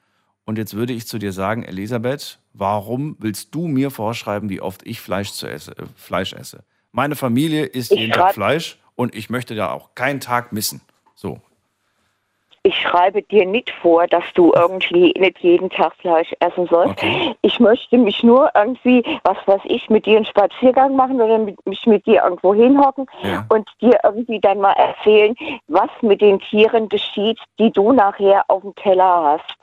[0.47, 4.87] Und jetzt würde ich zu dir sagen, Elisabeth, warum willst du mir vorschreiben, wie oft
[4.87, 6.65] ich Fleisch, zu esse, äh, Fleisch esse?
[6.93, 10.81] Meine Familie isst Ich jeden Tag Fleisch und ich möchte da auch keinen Tag missen.
[11.15, 11.41] So.
[12.67, 16.93] Ich schreibe dir nicht vor, dass du irgendwie nicht jeden Tag Fleisch essen sollst.
[16.93, 17.35] Okay.
[17.43, 21.59] Ich möchte mich nur irgendwie, was weiß ich, mit dir einen Spaziergang machen oder mit,
[21.67, 23.45] mich mit dir irgendwo hinhocken Ja.
[23.51, 25.35] und dir irgendwie dann mal erzählen,
[25.69, 29.55] was mit den Tieren geschieht, die du nachher auf dem Teller hast.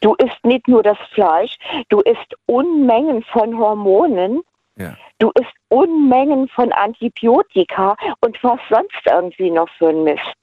[0.00, 1.56] Du isst nicht nur das Fleisch,
[1.88, 4.42] du isst Unmengen von Hormonen,
[4.76, 4.96] Ja.
[5.18, 10.36] du isst Unmengen von Antibiotika und was sonst irgendwie noch für ein Mist.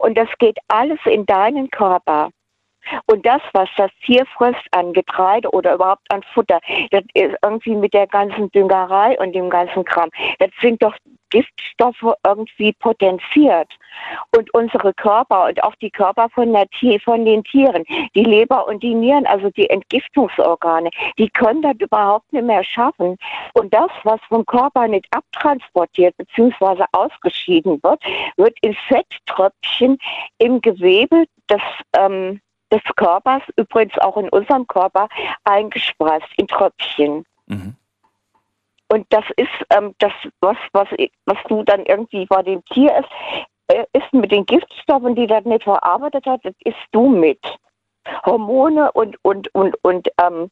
[0.00, 2.30] Und das geht alles in deinen Körper.
[3.06, 7.74] Und das, was das Tier frisst an Getreide oder überhaupt an Futter, das ist irgendwie
[7.74, 10.94] mit der ganzen Düngerei und dem ganzen Kram, das sind doch
[11.30, 13.68] Giftstoffe irgendwie potenziert.
[14.36, 16.66] Und unsere Körper und auch die Körper von, der
[17.04, 22.32] von den Tieren, die Leber und die Nieren, also die Entgiftungsorgane, die können das überhaupt
[22.32, 23.16] nicht mehr schaffen.
[23.54, 26.84] Und das, was vom Körper nicht abtransportiert bzw.
[26.92, 28.02] ausgeschieden wird,
[28.36, 29.98] wird in Fetttröpfchen
[30.38, 31.62] im Gewebe des
[31.96, 32.40] ähm,
[32.72, 35.08] des Körpers, übrigens auch in unserem Körper,
[35.44, 37.24] eingespeist in Tröpfchen.
[37.46, 37.74] Mhm.
[38.90, 40.88] Und das ist ähm, das, was, was,
[41.26, 43.08] was du dann irgendwie bei dem Tier ist,
[43.68, 47.40] äh, ist mit den Giftstoffen, die das nicht verarbeitet hat, das isst du mit.
[48.24, 50.50] Hormone und, und, und, und, ähm,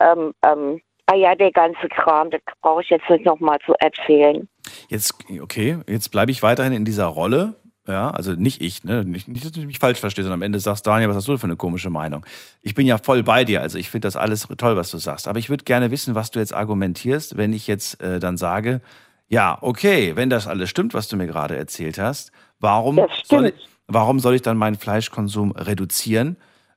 [0.00, 4.48] ähm, ähm, ah ja, der ganze Kram, das brauche ich jetzt nicht nochmal zu erzählen.
[4.88, 7.54] Jetzt, okay, jetzt bleibe ich weiterhin in dieser Rolle.
[7.88, 9.04] Ja, also nicht ich, ne?
[9.04, 11.38] Nicht, nicht, dass du mich falsch verstehst, sondern am Ende sagst, Daniel, was hast du
[11.38, 12.26] für eine komische Meinung?
[12.62, 15.28] Ich bin ja voll bei dir, also ich finde das alles toll, was du sagst.
[15.28, 18.80] Aber ich würde gerne wissen, was du jetzt argumentierst, wenn ich jetzt äh, dann sage,
[19.28, 23.54] ja, okay, wenn das alles stimmt, was du mir gerade erzählt hast, warum soll, ich,
[23.86, 26.36] warum soll ich dann meinen Fleischkonsum reduzieren?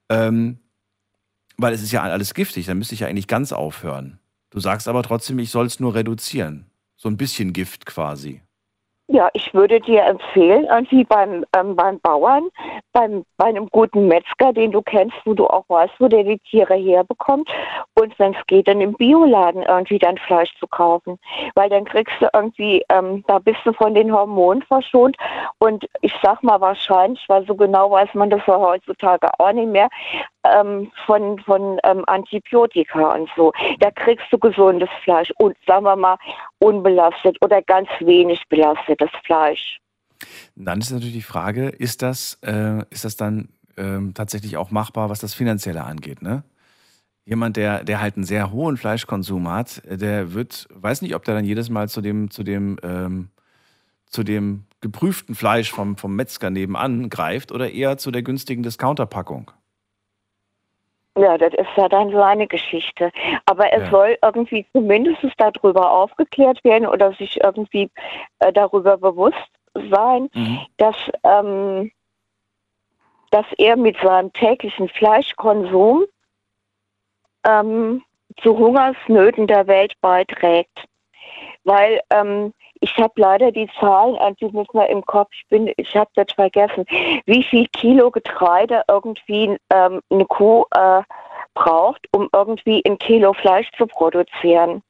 [0.10, 0.60] Ähm,
[1.58, 4.19] weil es ist ja alles giftig, dann müsste ich ja eigentlich ganz aufhören.
[4.52, 6.69] Du sagst aber trotzdem, ich soll es nur reduzieren.
[6.95, 8.41] So ein bisschen Gift quasi.
[9.12, 12.48] Ja, ich würde dir empfehlen, irgendwie beim, ähm, beim Bauern,
[12.93, 16.38] beim, bei einem guten Metzger, den du kennst, wo du auch weißt, wo der die
[16.38, 17.50] Tiere herbekommt.
[18.00, 21.17] Und wenn es geht, dann im Bioladen irgendwie dein Fleisch zu kaufen.
[21.56, 25.17] Weil dann kriegst du irgendwie, ähm, da bist du von den Hormonen verschont.
[25.58, 29.69] Und ich sag mal wahrscheinlich, weil so genau weiß man das ja heutzutage auch nicht
[29.69, 29.89] mehr,
[30.43, 33.52] ähm, von, von ähm, Antibiotika und so.
[33.80, 36.17] Da kriegst du gesundes Fleisch und sagen wir mal
[36.60, 39.80] unbelastet oder ganz wenig belastetes Fleisch.
[40.56, 45.10] Dann ist natürlich die Frage, ist das, äh, ist das dann äh, tatsächlich auch machbar,
[45.10, 46.43] was das Finanzielle angeht, ne?
[47.25, 51.36] Jemand, der, der halt einen sehr hohen Fleischkonsum hat, der wird, weiß nicht, ob der
[51.36, 53.30] dann jedes Mal zu dem, zu dem, ähm,
[54.08, 59.52] zu dem geprüften Fleisch vom, vom Metzger nebenan greift oder eher zu der günstigen Discounterpackung.
[61.19, 63.12] Ja, das ist ja dann so eine Geschichte.
[63.45, 63.89] Aber es ja.
[63.89, 67.89] soll irgendwie zumindest darüber aufgeklärt werden oder sich irgendwie
[68.39, 70.60] äh, darüber bewusst sein, mhm.
[70.77, 71.91] dass, ähm,
[73.32, 76.05] dass er mit seinem täglichen Fleischkonsum
[77.45, 78.01] ähm,
[78.41, 80.86] zu Hungersnöten der Welt beiträgt.
[81.65, 85.30] Weil ähm, ich habe leider die Zahlen eigentlich nicht mehr im Kopf.
[85.34, 86.86] Ich bin, ich habe das vergessen,
[87.26, 91.02] wie viel Kilo Getreide irgendwie ähm, eine Kuh äh,
[91.54, 94.82] braucht, um irgendwie ein Kilo Fleisch zu produzieren.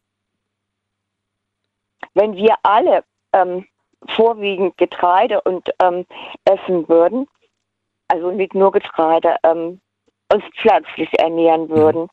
[2.13, 3.65] Wenn wir alle ähm,
[4.07, 6.05] vorwiegend Getreide und ähm,
[6.45, 7.27] essen würden,
[8.07, 9.81] also nicht nur Getreide, ähm,
[10.31, 11.69] uns pflanzlich ernähren mhm.
[11.69, 12.09] würden,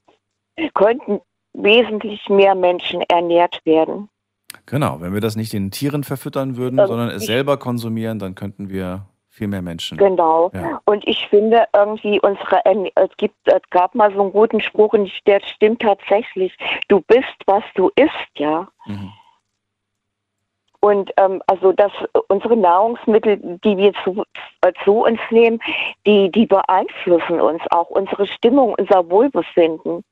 [0.75, 1.21] könnten
[1.53, 4.09] wesentlich mehr Menschen ernährt werden.
[4.65, 8.35] Genau, wenn wir das nicht den Tieren verfüttern würden, ähm, sondern es selber konsumieren, dann
[8.35, 9.99] könnten wir viel mehr Menschen.
[9.99, 10.51] Genau.
[10.55, 10.81] Ja.
[10.87, 15.11] Und ich finde irgendwie unsere es gibt es gab mal so einen guten Spruch und
[15.27, 16.57] der stimmt tatsächlich.
[16.89, 18.67] Du bist, was du isst, ja.
[18.87, 19.13] Mhm.
[20.81, 21.93] Und ähm, also dass
[22.29, 24.25] unsere Nahrungsmittel, die wir zu,
[24.63, 25.59] äh, zu uns nehmen,
[26.07, 30.03] die, die beeinflussen uns auch unsere Stimmung, unser Wohlbefinden.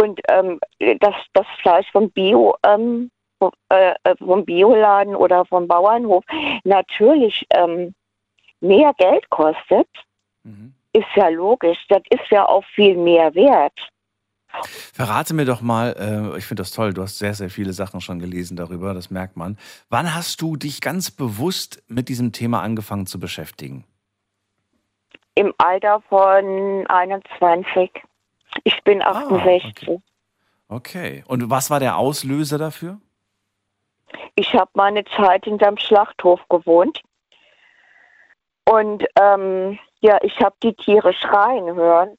[0.00, 0.60] Und ähm,
[1.00, 3.10] das, das Fleisch vom Bio ähm,
[3.68, 6.24] äh, äh, vom Bioladen oder vom Bauernhof
[6.64, 7.94] natürlich ähm,
[8.60, 9.88] mehr Geld kostet,
[10.42, 10.74] mhm.
[10.92, 11.78] ist ja logisch.
[11.88, 13.78] Das ist ja auch viel mehr wert.
[14.94, 18.00] Verrate mir doch mal, äh, ich finde das toll, du hast sehr, sehr viele Sachen
[18.00, 19.58] schon gelesen darüber, das merkt man.
[19.90, 23.84] Wann hast du dich ganz bewusst mit diesem Thema angefangen zu beschäftigen?
[25.34, 27.90] Im Alter von 21.
[28.64, 29.88] Ich bin 68.
[29.88, 30.00] Ah, okay.
[30.68, 31.24] okay.
[31.28, 32.98] Und was war der Auslöser dafür?
[34.34, 37.02] Ich habe meine Zeit hinterm Schlachthof gewohnt.
[38.68, 42.16] Und ähm, ja, ich habe die Tiere schreien hören.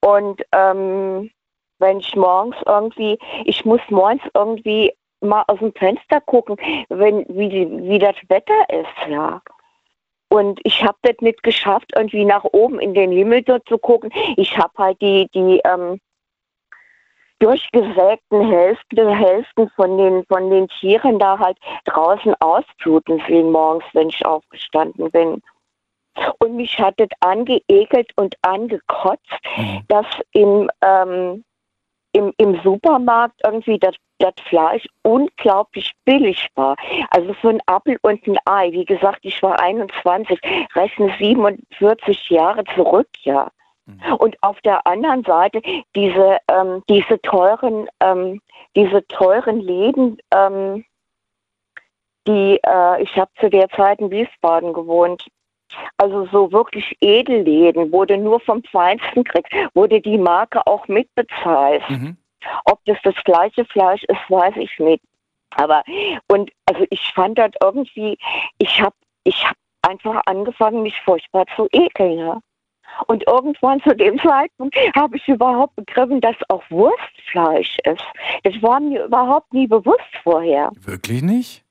[0.00, 1.30] Und ähm,
[1.78, 6.56] wenn ich morgens irgendwie, ich muss morgens irgendwie mal aus dem Fenster gucken,
[6.88, 9.40] wenn, wie, wie das Wetter ist, ja.
[10.32, 14.12] Und ich habe das nicht geschafft, irgendwie nach oben in den Himmel dort zu gucken.
[14.36, 16.00] Ich habe halt die, die ähm,
[17.40, 24.08] durchgesägten Hälften, Hälften von den, von den Tieren da halt draußen ausbluten sehen morgens, wenn
[24.08, 25.42] ich aufgestanden bin.
[26.38, 29.82] Und mich hat das angeekelt und angekotzt, mhm.
[29.88, 31.44] dass im, ähm,
[32.12, 36.76] im, im Supermarkt irgendwie das, das Fleisch unglaublich billig war.
[37.10, 38.70] Also für ein Apfel und ein Ei.
[38.72, 40.38] Wie gesagt, ich war 21,
[40.74, 43.50] rechne 47 Jahre zurück, ja.
[44.18, 45.62] Und auf der anderen Seite
[45.94, 48.40] diese, ähm, diese teuren, ähm,
[48.76, 50.84] diese teuren Läden, ähm,
[52.26, 55.26] die, äh, ich habe zu der Zeit in Wiesbaden gewohnt.
[55.98, 61.88] Also so wirklich Edelläden, du nur vom Feinsten kriegst, wurde die Marke auch mitbezahlt.
[61.88, 62.16] Mhm.
[62.64, 65.02] Ob das das gleiche Fleisch ist, weiß ich nicht.
[65.56, 65.82] Aber
[66.28, 68.18] und also ich fand das irgendwie,
[68.58, 72.18] ich habe ich hab einfach angefangen, mich furchtbar zu ekeln.
[72.18, 72.40] Ja?
[73.06, 78.04] Und irgendwann zu dem Zeitpunkt habe ich überhaupt begriffen, dass auch Wurstfleisch ist.
[78.44, 80.70] Das war mir überhaupt nie bewusst vorher.
[80.84, 81.64] Wirklich nicht?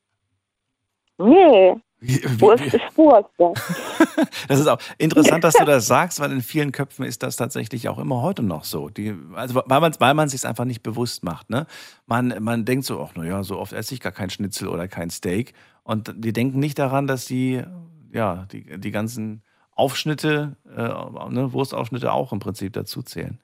[1.17, 3.29] Nee, Wie, wie, Wurst ist Wurst.
[3.38, 3.51] Ja.
[4.47, 7.89] das ist auch interessant, dass du das sagst, weil in vielen Köpfen ist das tatsächlich
[7.89, 8.89] auch immer heute noch so.
[8.89, 11.49] Die, also weil man weil man sich einfach nicht bewusst macht.
[11.49, 11.67] Ne?
[12.05, 15.10] Man, man denkt so, ach naja, so oft esse ich gar kein Schnitzel oder kein
[15.10, 15.53] Steak.
[15.84, 17.63] Und die denken nicht daran, dass die,
[18.13, 19.43] ja, die, die ganzen
[19.79, 20.81] Aufschnitte, äh,
[21.31, 23.39] ne, Wurstaufschnitte auch im Prinzip dazu zählen.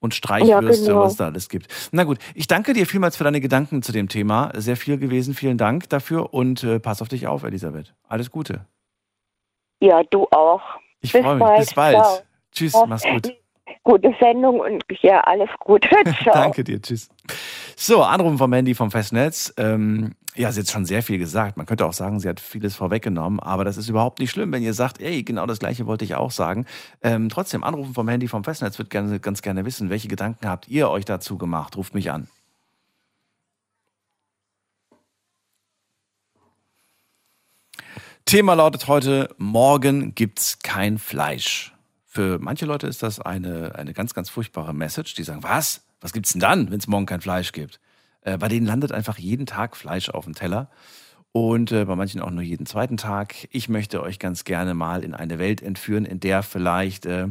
[0.00, 1.02] Und Streichwürste, genau.
[1.02, 1.68] was da alles gibt.
[1.92, 4.50] Na gut, ich danke dir vielmals für deine Gedanken zu dem Thema.
[4.56, 5.32] Sehr viel gewesen.
[5.34, 7.94] Vielen Dank dafür und äh, pass auf dich auf, Elisabeth.
[8.08, 8.66] Alles Gute.
[9.80, 10.60] ja, du auch.
[11.02, 11.40] Ich freue mich.
[11.44, 11.60] bald.
[11.60, 11.96] Bis bald.
[11.96, 12.18] Ciao.
[12.50, 12.86] Tschüss, Ja.
[12.86, 13.32] mach's gut.
[13.84, 15.88] Gute Sendung und ja, alles Gute.
[16.22, 16.34] Ciao.
[16.34, 17.08] Danke dir, tschüss.
[17.76, 19.52] So, Anrufen vom Handy vom Festnetz.
[19.56, 21.56] Ähm, ja, sie hat schon sehr viel gesagt.
[21.56, 24.62] Man könnte auch sagen, sie hat vieles vorweggenommen, aber das ist überhaupt nicht schlimm, wenn
[24.62, 26.66] ihr sagt, ey, genau das gleiche wollte ich auch sagen.
[27.02, 30.68] Ähm, trotzdem, Anrufen vom Handy vom Festnetz wird gerne, ganz gerne wissen, welche Gedanken habt
[30.68, 31.76] ihr euch dazu gemacht?
[31.76, 32.28] Ruft mich an.
[38.24, 41.74] Thema lautet heute, morgen gibt's kein Fleisch.
[42.06, 45.14] Für manche Leute ist das eine, eine ganz, ganz furchtbare Message.
[45.14, 45.82] Die sagen, was?
[46.02, 47.80] Was gibt's denn dann, wenn es morgen kein Fleisch gibt?
[48.20, 50.68] Äh, bei denen landet einfach jeden Tag Fleisch auf dem Teller.
[51.32, 53.48] Und äh, bei manchen auch nur jeden zweiten Tag.
[53.50, 57.28] Ich möchte euch ganz gerne mal in eine Welt entführen, in der vielleicht äh,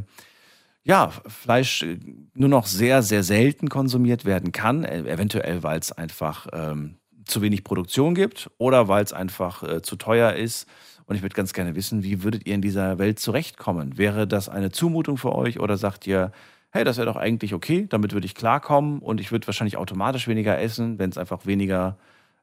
[0.83, 1.99] ja, Fleisch äh,
[2.33, 4.83] nur noch sehr, sehr selten konsumiert werden kann.
[4.83, 9.81] Äh, eventuell, weil es einfach ähm, zu wenig Produktion gibt oder weil es einfach äh,
[9.81, 10.67] zu teuer ist.
[11.05, 13.97] Und ich würde ganz gerne wissen, wie würdet ihr in dieser Welt zurechtkommen?
[13.97, 16.31] Wäre das eine Zumutung für euch oder sagt ihr,
[16.71, 20.27] hey, das wäre doch eigentlich okay, damit würde ich klarkommen und ich würde wahrscheinlich automatisch
[20.27, 21.97] weniger essen, wenn es einfach weniger,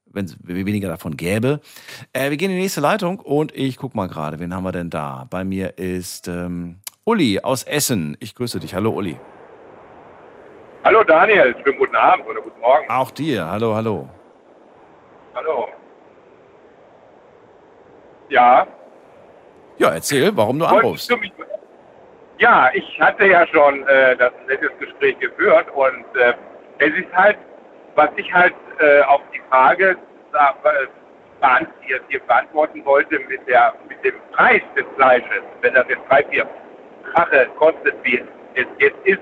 [0.07, 1.61] wenn es weniger davon gäbe.
[2.13, 4.73] Äh, wir gehen in die nächste Leitung und ich guck mal gerade, wen haben wir
[4.73, 5.27] denn da?
[5.31, 8.17] Bei mir ist ähm, Uli aus Essen.
[8.21, 8.75] Ich grüße dich.
[8.75, 9.17] Hallo Uli.
[10.85, 12.89] Hallo Daniel, schönen guten Abend oder guten Morgen.
[12.89, 13.47] Auch dir.
[13.47, 14.09] Hallo, hallo.
[15.35, 15.69] Hallo.
[18.31, 18.67] Ja,
[19.79, 21.11] Ja, erzähl, warum du wolltest anrufst.
[21.11, 21.33] du mich...
[22.39, 26.35] Ja, ich hatte ja schon äh, das nettes Gespräch geführt und äh,
[26.79, 27.37] es ist halt,
[27.97, 29.97] was ich halt äh, auf die Frage
[30.33, 30.87] da, äh,
[31.81, 36.47] hier, beantworten wollte mit, der, mit dem Preis des Fleisches, wenn das jetzt drei, vier
[37.15, 38.23] Fache kostet, wie
[38.55, 39.21] es jetzt ist.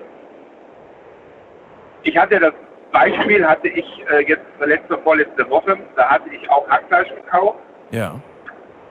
[2.03, 2.53] Ich hatte das
[2.93, 7.59] Beispiel, hatte ich äh, jetzt letzte, vorletzte Woche, da hatte ich auch Hackfleisch gekauft
[7.91, 8.21] Ja.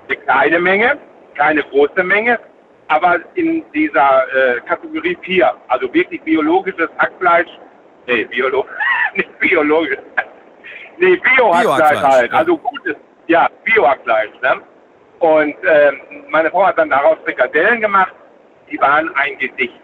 [0.08, 0.98] eine kleine Menge,
[1.36, 2.40] keine große Menge,
[2.88, 7.50] aber in dieser äh, Kategorie 4, also wirklich biologisches Hackfleisch,
[8.08, 8.66] nee, biolo
[9.16, 9.98] nicht biologisch,
[10.98, 12.38] nee, Bio-Hackfleisch Bio-Hackfleisch, halt, ja.
[12.38, 12.96] also gutes,
[13.28, 14.62] ja, Bio-Hackfleisch, ne?
[15.20, 18.14] Und ähm, meine Frau hat dann daraus Frikadellen gemacht,
[18.70, 19.80] die waren ein Gedicht.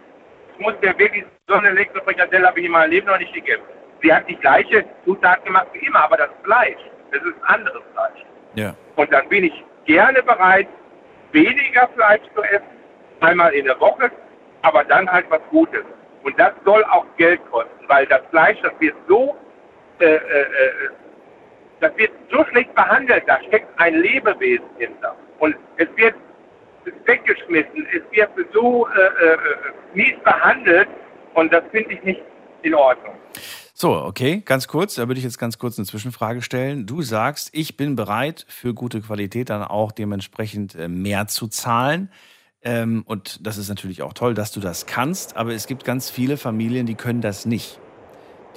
[0.54, 3.34] Ich muss dir wirklich, so eine leckere Frikadelle habe ich in meinem Leben noch nicht
[3.34, 3.64] gegessen.
[4.02, 6.80] Sie hat die gleiche Zutat gemacht wie immer, aber das Fleisch,
[7.12, 8.26] das ist anderes Fleisch.
[8.56, 8.76] Ja.
[8.96, 10.68] Und dann bin ich gerne bereit,
[11.32, 12.81] weniger Fleisch zu essen,
[13.22, 14.12] einmal in der Woche,
[14.62, 15.84] aber dann halt was Gutes.
[16.24, 19.36] Und das soll auch Geld kosten, weil das Fleisch, das wird so,
[20.00, 20.48] äh, äh, äh,
[21.80, 25.16] das wird so schlecht behandelt, da steckt ein Lebewesen hinter.
[25.40, 26.16] Und es wird
[27.06, 29.38] weggeschmissen, es wird so äh, äh, äh,
[29.94, 30.88] mies behandelt
[31.34, 32.22] und das finde ich nicht
[32.62, 33.16] in Ordnung.
[33.74, 36.86] So, okay, ganz kurz, da würde ich jetzt ganz kurz eine Zwischenfrage stellen.
[36.86, 42.12] Du sagst, ich bin bereit, für gute Qualität dann auch dementsprechend mehr zu zahlen.
[42.64, 46.10] Ähm, und das ist natürlich auch toll, dass du das kannst, aber es gibt ganz
[46.10, 47.80] viele Familien, die können das nicht.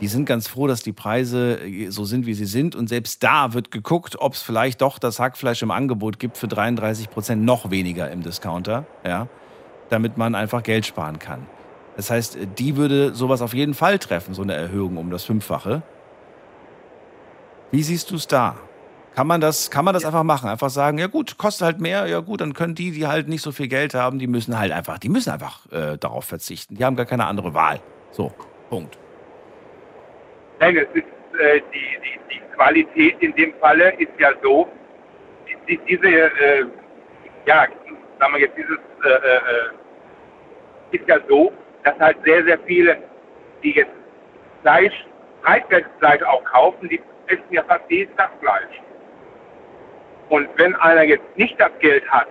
[0.00, 2.74] Die sind ganz froh, dass die Preise äh, so sind, wie sie sind.
[2.74, 6.48] Und selbst da wird geguckt, ob es vielleicht doch das Hackfleisch im Angebot gibt für
[6.48, 9.28] 33 Prozent noch weniger im Discounter, ja,
[9.90, 11.46] damit man einfach Geld sparen kann.
[11.96, 15.82] Das heißt, die würde sowas auf jeden Fall treffen, so eine Erhöhung um das Fünffache.
[17.70, 18.56] Wie siehst du es da?
[19.14, 20.48] Kann man das, kann man das einfach machen?
[20.50, 23.42] Einfach sagen, ja gut, kostet halt mehr, ja gut, dann können die, die halt nicht
[23.42, 26.74] so viel Geld haben, die müssen halt einfach, die müssen einfach äh, darauf verzichten.
[26.74, 27.80] Die haben gar keine andere Wahl.
[28.10, 28.32] So,
[28.70, 28.98] Punkt.
[30.58, 31.04] Nein, es ist
[31.38, 34.68] äh, die, die, die Qualität in dem Falle ist ja so,
[35.46, 36.64] die, die, diese, äh,
[37.46, 37.66] ja,
[38.18, 41.52] sagen wir jetzt dieses, äh, äh, ist ja so,
[41.84, 42.96] dass halt sehr, sehr viele,
[43.62, 43.92] die jetzt
[44.62, 45.06] Fleisch,
[45.42, 48.80] Preiswertfleisch auch kaufen, die essen ja fast jeden Tag Fleisch.
[50.28, 52.28] Und wenn einer jetzt nicht das Geld hat,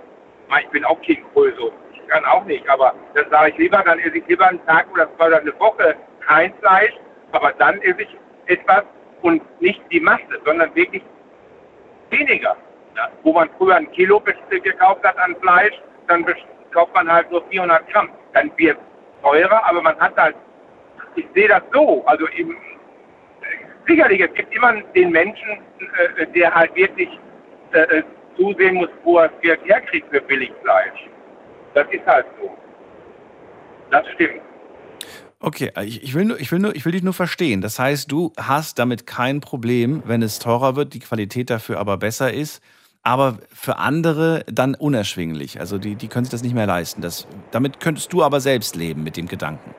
[0.59, 3.99] ich bin auch King Kröso, ich kann auch nicht, aber dann sage ich lieber, dann
[3.99, 5.95] esse ich lieber einen Tag oder zwei oder eine Woche
[6.27, 6.93] kein Fleisch,
[7.31, 8.83] aber dann esse ich etwas
[9.21, 11.03] und nicht die Masse, sondern wirklich
[12.09, 12.55] weniger.
[12.95, 15.73] Ja, wo man früher ein Kilo gekauft hat an Fleisch,
[16.07, 16.25] dann
[16.71, 18.09] kauft man halt nur 400 Gramm.
[18.33, 20.35] Dann wird es teurer, aber man hat halt,
[21.15, 22.55] ich sehe das so, also eben,
[23.87, 25.61] sicherlich, es gibt immer den Menschen,
[26.17, 27.09] äh, der halt wirklich
[27.73, 28.03] äh,
[28.37, 31.09] zusehen muss, wo er es herkriegt für Billigfleisch.
[31.73, 32.51] Das ist halt so.
[33.91, 34.41] Das stimmt.
[35.39, 37.59] Okay, ich, ich, will nur, ich, will nur, ich will dich nur verstehen.
[37.61, 41.97] Das heißt, du hast damit kein Problem, wenn es teurer wird, die Qualität dafür aber
[41.97, 42.63] besser ist,
[43.03, 45.59] aber für andere dann unerschwinglich.
[45.59, 47.01] Also die, die können sich das nicht mehr leisten.
[47.01, 49.75] Das, damit könntest du aber selbst leben mit dem Gedanken.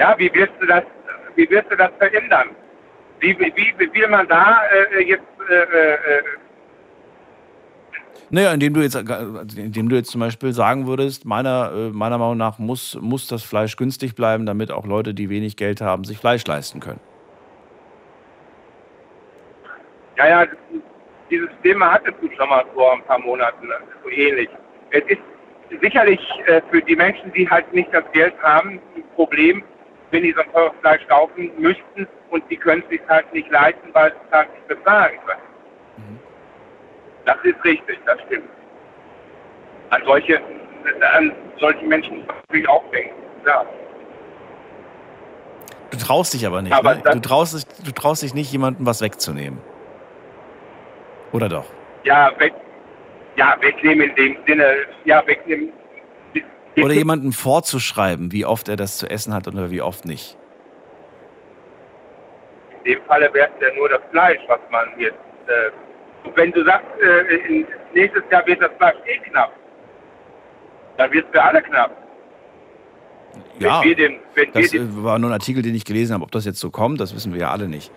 [0.00, 0.82] Ja, wie wirst du das,
[1.36, 2.48] wie wirst du das verändern?
[3.20, 6.22] Wie, wie, wie will man da äh, jetzt äh, äh,
[8.28, 12.36] naja, indem du jetzt, indem du jetzt zum Beispiel sagen würdest, meiner, äh, meiner Meinung
[12.36, 16.18] nach muss, muss das Fleisch günstig bleiben, damit auch Leute, die wenig Geld haben, sich
[16.18, 17.00] Fleisch leisten können.
[20.16, 20.46] Ja, ja,
[21.30, 23.68] dieses Thema hattest du schon mal vor ein paar Monaten,
[24.02, 24.48] so ähnlich.
[24.90, 25.22] Es ist
[25.80, 29.62] sicherlich äh, für die Menschen, die halt nicht das Geld haben, ein Problem,
[30.10, 33.50] wenn die so ein teures Fleisch kaufen müssten und die können es sich halt nicht
[33.50, 36.20] leisten, weil sie es halt nicht bezahlen können.
[37.26, 38.48] Das ist richtig, das stimmt.
[39.90, 40.40] An solche,
[41.14, 43.64] an solche Menschen natürlich auch denken, ja.
[45.90, 46.72] Du traust dich aber nicht.
[46.72, 47.02] Aber ne?
[47.04, 49.60] du, traust dich, du traust dich nicht, jemandem was wegzunehmen.
[51.32, 51.66] Oder doch?
[52.04, 52.54] Ja, weg,
[53.36, 55.72] ja, wegnehmen in dem Sinne, ja, wegnehmen.
[56.76, 60.36] Oder jemandem vorzuschreiben, wie oft er das zu essen hat oder wie oft nicht.
[62.86, 65.18] In dem Falle wäre es ja nur das Fleisch, was man jetzt
[65.48, 65.70] äh,
[66.34, 69.52] wenn du sagst, äh, nächstes Jahr wird das Fleisch eh knapp,
[70.96, 71.90] dann wird es für alle knapp.
[73.58, 74.18] Ja, den,
[74.54, 76.24] das den war nur ein Artikel, den ich gelesen habe.
[76.24, 77.90] Ob das jetzt so kommt, das wissen wir ja alle nicht.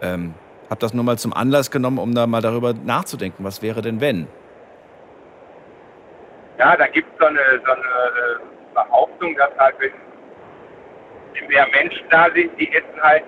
[0.00, 0.34] Ähm,
[0.70, 3.44] habe das nur mal zum Anlass genommen, um da mal darüber nachzudenken.
[3.44, 4.26] Was wäre denn, wenn?
[6.58, 12.04] Ja, da gibt so es eine, so eine äh, Behauptung, dass halt, wenn mehr Menschen
[12.10, 13.24] da sind, die essen halt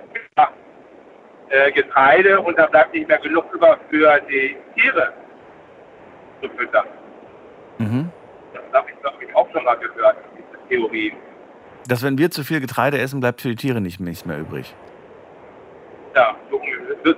[1.50, 5.12] äh, Getreide und da bleibt nicht mehr genug über für die Tiere
[6.42, 6.86] zu füttern.
[7.78, 8.10] Mhm.
[8.52, 11.12] Das habe ich, glaube ich, auch schon mal gehört, diese Theorie.
[11.86, 14.74] Dass wenn wir zu viel Getreide essen, bleibt für die Tiere nicht, mehr übrig.
[16.14, 16.60] Ja, so,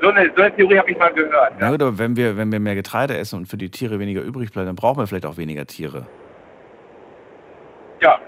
[0.01, 1.55] so, eine, so eine, Theorie habe ich mal gehört.
[1.59, 1.75] Ja, ja.
[1.75, 4.69] aber wenn wir, wenn wir mehr Getreide essen und für die Tiere weniger übrig bleibt,
[4.69, 6.07] dann brauchen wir vielleicht auch weniger Tiere.
[8.01, 8.19] Ja.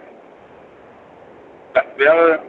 [1.74, 2.40] Das wäre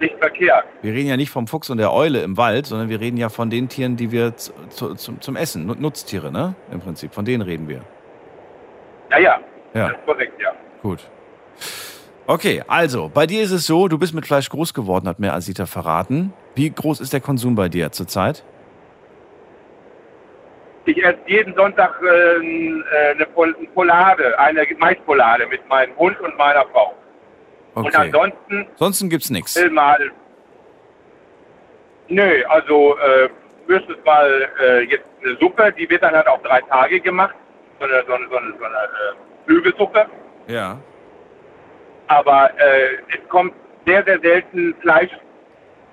[0.00, 0.64] nicht verkehrt.
[0.82, 3.28] Wir reden ja nicht vom Fuchs und der Eule im Wald, sondern wir reden ja
[3.28, 6.54] von den Tieren, die wir zu, zu, zum, zum Essen, Nutztiere, ne?
[6.72, 7.82] Im Prinzip, von denen reden wir.
[9.10, 9.40] Ja, ja.
[9.74, 9.88] Ja.
[9.88, 10.52] Das ist korrekt, ja.
[10.82, 11.08] Gut.
[12.26, 15.32] Okay, also, bei dir ist es so, du bist mit Fleisch groß geworden, hat mir
[15.32, 16.32] Asita verraten.
[16.54, 18.44] Wie groß ist der Konsum bei dir zurzeit?
[20.84, 23.26] Ich esse jeden Sonntag äh, äh eine
[23.74, 26.94] Polade, eine Maispolade mit meinem Hund und meiner Frau.
[27.74, 27.86] Okay.
[27.86, 28.66] Und ansonsten.
[28.72, 29.58] Ansonsten gibt's nichts.
[29.70, 30.10] Mal.
[32.08, 33.28] Nö, also äh,
[33.68, 37.34] höchstens mal äh, jetzt eine Suppe, die wird dann halt auch drei Tage gemacht.
[37.78, 40.06] So eine, so eine, so eine, so eine äh, Flügelsuppe.
[40.48, 40.78] Ja.
[42.08, 43.54] Aber äh, es kommt
[43.86, 45.10] sehr, sehr selten Fleisch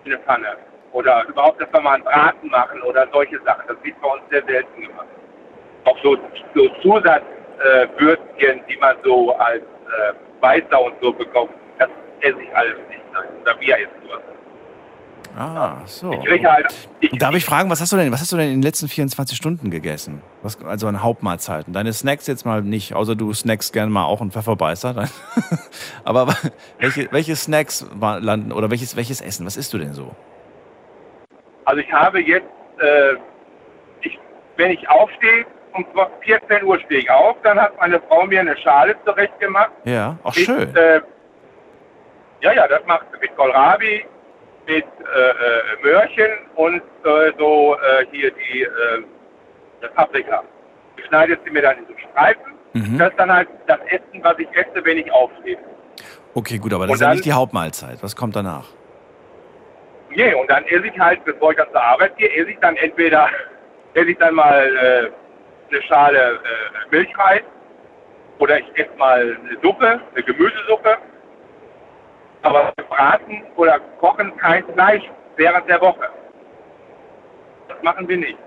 [0.03, 0.57] in eine Pfanne.
[0.93, 3.63] Oder überhaupt, dass wir mal einen Braten machen oder solche Sachen.
[3.67, 5.07] Das wird bei uns sehr selten gemacht.
[5.83, 6.17] Auch so,
[6.55, 11.51] so Zusatzwürzchen, äh, die man so als äh, Weißer und so bekommt
[12.21, 13.01] esse ich alles nicht.
[13.13, 13.23] Nein.
[13.41, 14.21] Oder wir essen nur.
[15.37, 16.11] Ah, so.
[16.11, 18.53] Ich halt, ich, Darf ich fragen, was hast du denn, was hast du denn in
[18.55, 20.23] den letzten 24 Stunden gegessen?
[20.41, 21.73] Was, also an Hauptmahlzeiten.
[21.73, 25.07] Deine Snacks jetzt mal nicht, außer du snackst gerne mal auch einen Pfefferbeißer.
[26.03, 26.33] Aber
[26.79, 29.45] welche, welche Snacks landen oder welches, welches Essen?
[29.45, 30.15] Was isst du denn so?
[31.65, 32.47] Also ich habe jetzt,
[32.79, 33.13] äh,
[34.01, 34.17] ich,
[34.55, 35.85] wenn ich aufstehe, um
[36.21, 39.71] 14 Uhr stehe ich auf, dann hat meine Frau mir eine Schale zurecht gemacht.
[39.85, 40.75] Ja, auch schön.
[40.75, 41.01] Äh,
[42.41, 44.05] ja, ja, das macht mit Kohlrabi,
[44.67, 45.33] mit äh, äh,
[45.81, 50.43] Möhrchen und äh, so äh, hier die äh, Paprika.
[51.07, 52.53] Schneidet sie mir dann in so Streifen.
[52.73, 52.97] Mhm.
[52.97, 55.57] Das ist dann halt das Essen, was ich esse, wenn ich aufstehe.
[56.33, 58.03] Okay, gut, aber das und ist ja nicht die Hauptmahlzeit.
[58.03, 58.65] Was kommt danach?
[60.09, 62.75] Nee, und dann esse ich halt, bevor ich dann zur Arbeit gehe, esse ich dann
[62.77, 63.29] entweder
[63.93, 65.09] esse ich dann mal äh,
[65.69, 66.39] eine Schale
[66.91, 67.41] Milchreis
[68.39, 70.97] Oder ich esse mal eine Suppe, eine Gemüsesuppe.
[72.47, 75.03] Aber wir braten oder kochen kein Fleisch
[75.35, 76.07] während der Woche.
[77.67, 78.37] Das machen wir nicht.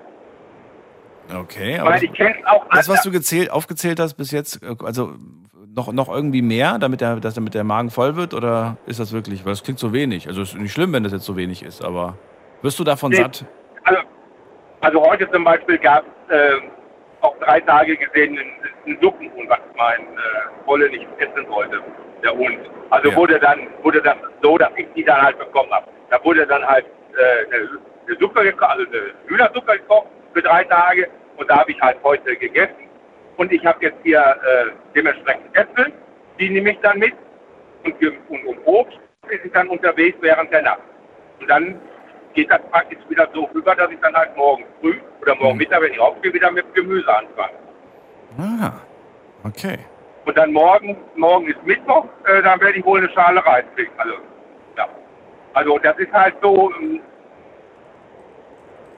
[1.39, 4.63] Okay, aber Weil das, ich kenne auch das, was du gezählt, aufgezählt hast bis jetzt,
[4.63, 5.13] äh, also
[5.75, 8.33] noch, noch irgendwie mehr, damit der, dass damit der Magen voll wird?
[8.33, 10.27] Oder ist das wirklich, weil es klingt so wenig.
[10.29, 12.17] Also es ist nicht schlimm, wenn das jetzt so wenig ist, aber
[12.63, 13.19] wirst du davon Nee.
[13.19, 13.45] satt?
[13.85, 14.01] Also,
[14.81, 16.53] also heute zum Beispiel gab es äh,
[17.21, 18.51] auch drei Tage gesehen einen,
[18.87, 21.81] einen Suppenhuhn, was mein äh, Wolle nicht essen wollte,
[22.23, 22.59] der Hund.
[22.91, 23.17] Also Ja.
[23.17, 25.87] wurde dann wurde das so, dass ich die dann halt bekommen habe.
[26.11, 27.69] Da wurde dann halt äh, eine,
[28.07, 31.97] eine Suppe gekocht, also eine Hühnersuppe gekocht für drei Tage und da habe ich halt
[32.03, 32.89] heute gegessen.
[33.37, 35.93] Und ich habe jetzt hier äh, dementsprechend Äpfel,
[36.39, 37.15] die nehme ich dann mit
[37.85, 37.95] und,
[38.29, 38.99] und, und Obst
[39.29, 40.81] ist ich dann unterwegs während der Nacht.
[41.41, 41.81] Und dann
[42.35, 45.59] geht das praktisch wieder so rüber, dass ich dann halt morgen früh oder morgen Mhm.
[45.59, 47.53] Mittag, wenn ich aufgehe, wieder mit Gemüse anfange.
[48.39, 48.73] Ah,
[49.45, 49.79] okay.
[50.27, 53.93] Und dann morgen, morgen ist Mittwoch, äh, dann werde ich wohl eine Schale Reis kriegen.
[53.97, 54.15] Also,
[54.77, 54.89] ja.
[55.55, 57.01] Also das ist halt so, ähm,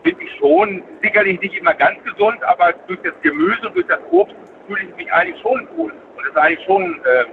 [0.03, 4.35] finde ich schon, sicherlich nicht immer ganz gesund, aber durch das Gemüse, durch das Obst
[4.67, 5.93] fühle ich mich eigentlich schon wohl.
[5.93, 7.27] Und das ist eigentlich schon ähm,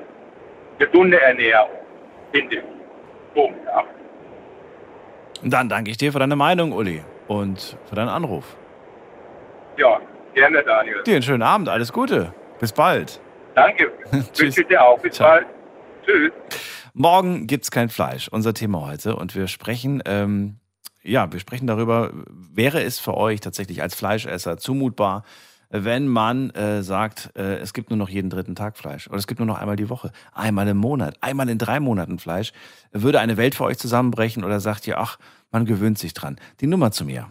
[0.78, 1.70] gesunde Ernährung,
[2.32, 2.64] finde ich.
[3.36, 3.84] So, ja.
[5.44, 7.04] Dann danke ich dir für deine Meinung, Uli.
[7.28, 8.56] Und für deinen Anruf.
[9.78, 10.00] ja,
[10.34, 11.04] gerne Daniel.
[11.04, 12.34] Dir einen schönen Abend, alles Gute.
[12.60, 13.22] Bis bald.
[13.56, 13.92] Danke.
[14.12, 14.40] Tschüss.
[14.40, 15.00] Wünsche dir auch.
[15.00, 15.30] Bis Ciao.
[15.30, 15.48] bald.
[16.06, 16.32] Tschüss.
[16.94, 19.16] Morgen gibt's kein Fleisch, unser Thema heute.
[19.16, 20.58] Und wir sprechen, ähm,
[21.04, 25.24] ja, wir sprechen darüber, wäre es für euch tatsächlich als Fleischesser zumutbar,
[25.70, 29.28] wenn man äh, sagt, äh, es gibt nur noch jeden dritten Tag Fleisch oder es
[29.28, 32.54] gibt nur noch einmal die Woche, einmal im Monat, einmal in drei Monaten Fleisch,
[32.92, 35.20] würde eine Welt für euch zusammenbrechen oder sagt ihr, ach,
[35.52, 36.40] man gewöhnt sich dran.
[36.60, 37.28] Die Nummer zu mir.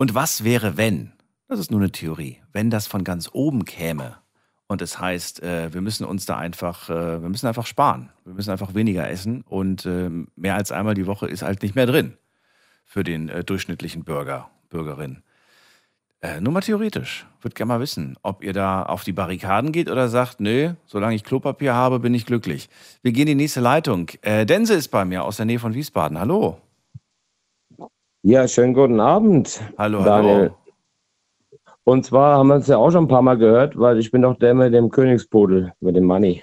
[0.00, 1.12] Und was wäre, wenn?
[1.46, 2.38] Das ist nur eine Theorie.
[2.54, 4.16] Wenn das von ganz oben käme
[4.66, 8.08] und es heißt, äh, wir müssen uns da einfach, äh, wir müssen einfach sparen.
[8.24, 11.74] Wir müssen einfach weniger essen und ähm, mehr als einmal die Woche ist halt nicht
[11.74, 12.14] mehr drin
[12.86, 15.22] für den äh, durchschnittlichen Bürger, Bürgerin.
[16.22, 17.26] Äh, nur mal theoretisch.
[17.42, 21.14] Würde gerne mal wissen, ob ihr da auf die Barrikaden geht oder sagt, nö, solange
[21.14, 22.70] ich Klopapier habe, bin ich glücklich.
[23.02, 24.08] Wir gehen in die nächste Leitung.
[24.22, 26.18] Äh, Dense ist bei mir aus der Nähe von Wiesbaden.
[26.18, 26.58] Hallo.
[28.22, 30.34] Ja, schönen guten Abend, Hallo, Daniel.
[30.34, 30.56] hallo.
[31.84, 34.22] Und zwar haben wir es ja auch schon ein paar Mal gehört, weil ich bin
[34.22, 36.42] doch der mit dem Königspudel, mit dem Money.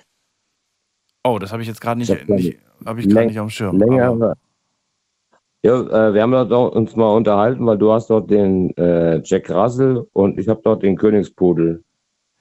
[1.24, 3.48] Oh, das habe ich jetzt gerade nicht, Ich hab nicht habe ich läng- nicht auf
[3.48, 3.78] dem Schirm.
[3.78, 4.08] Länger.
[4.08, 4.36] aber-
[5.64, 9.50] Ja, äh, wir haben doch uns mal unterhalten, weil du hast dort den äh, Jack
[9.50, 11.84] Russell und ich habe dort den Königspudel,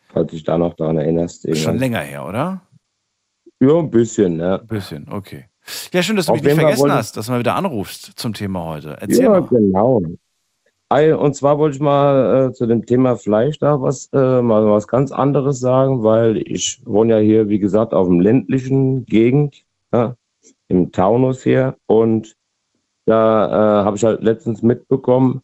[0.09, 1.47] falls dich da noch daran erinnerst.
[1.57, 2.63] Schon länger her, oder?
[3.61, 4.61] Ja, ein bisschen, ne?
[4.61, 5.47] Ein bisschen, okay.
[5.93, 8.13] Ja, schön, dass du Auf mich nicht vergessen wollte- hast, dass du mal wieder anrufst
[8.17, 8.97] zum Thema heute.
[9.01, 9.43] Erzähl Ja, mal.
[9.43, 10.01] genau.
[11.19, 14.87] Und zwar wollte ich mal äh, zu dem Thema Fleisch da was, äh, mal was
[14.87, 20.15] ganz anderes sagen, weil ich wohne ja hier, wie gesagt, auf dem ländlichen Gegend, ja,
[20.69, 21.75] im Taunus hier.
[21.87, 22.37] Und
[23.07, 25.41] da äh, habe ich halt letztens mitbekommen,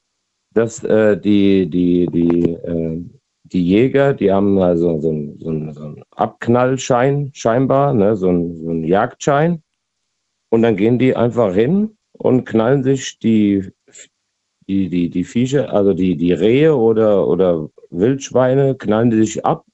[0.54, 3.00] dass äh, die, die, die, äh,
[3.44, 8.56] die Jäger, die haben also so einen so so einen Abknallschein scheinbar, ne, so einen
[8.62, 9.60] so einen Jagdschein.
[10.52, 13.72] Und dann gehen die einfach hin und knallen sich die
[14.68, 19.64] die, die, die Viecher, also die, die Rehe oder, oder Wildschweine, knallen die sich ab.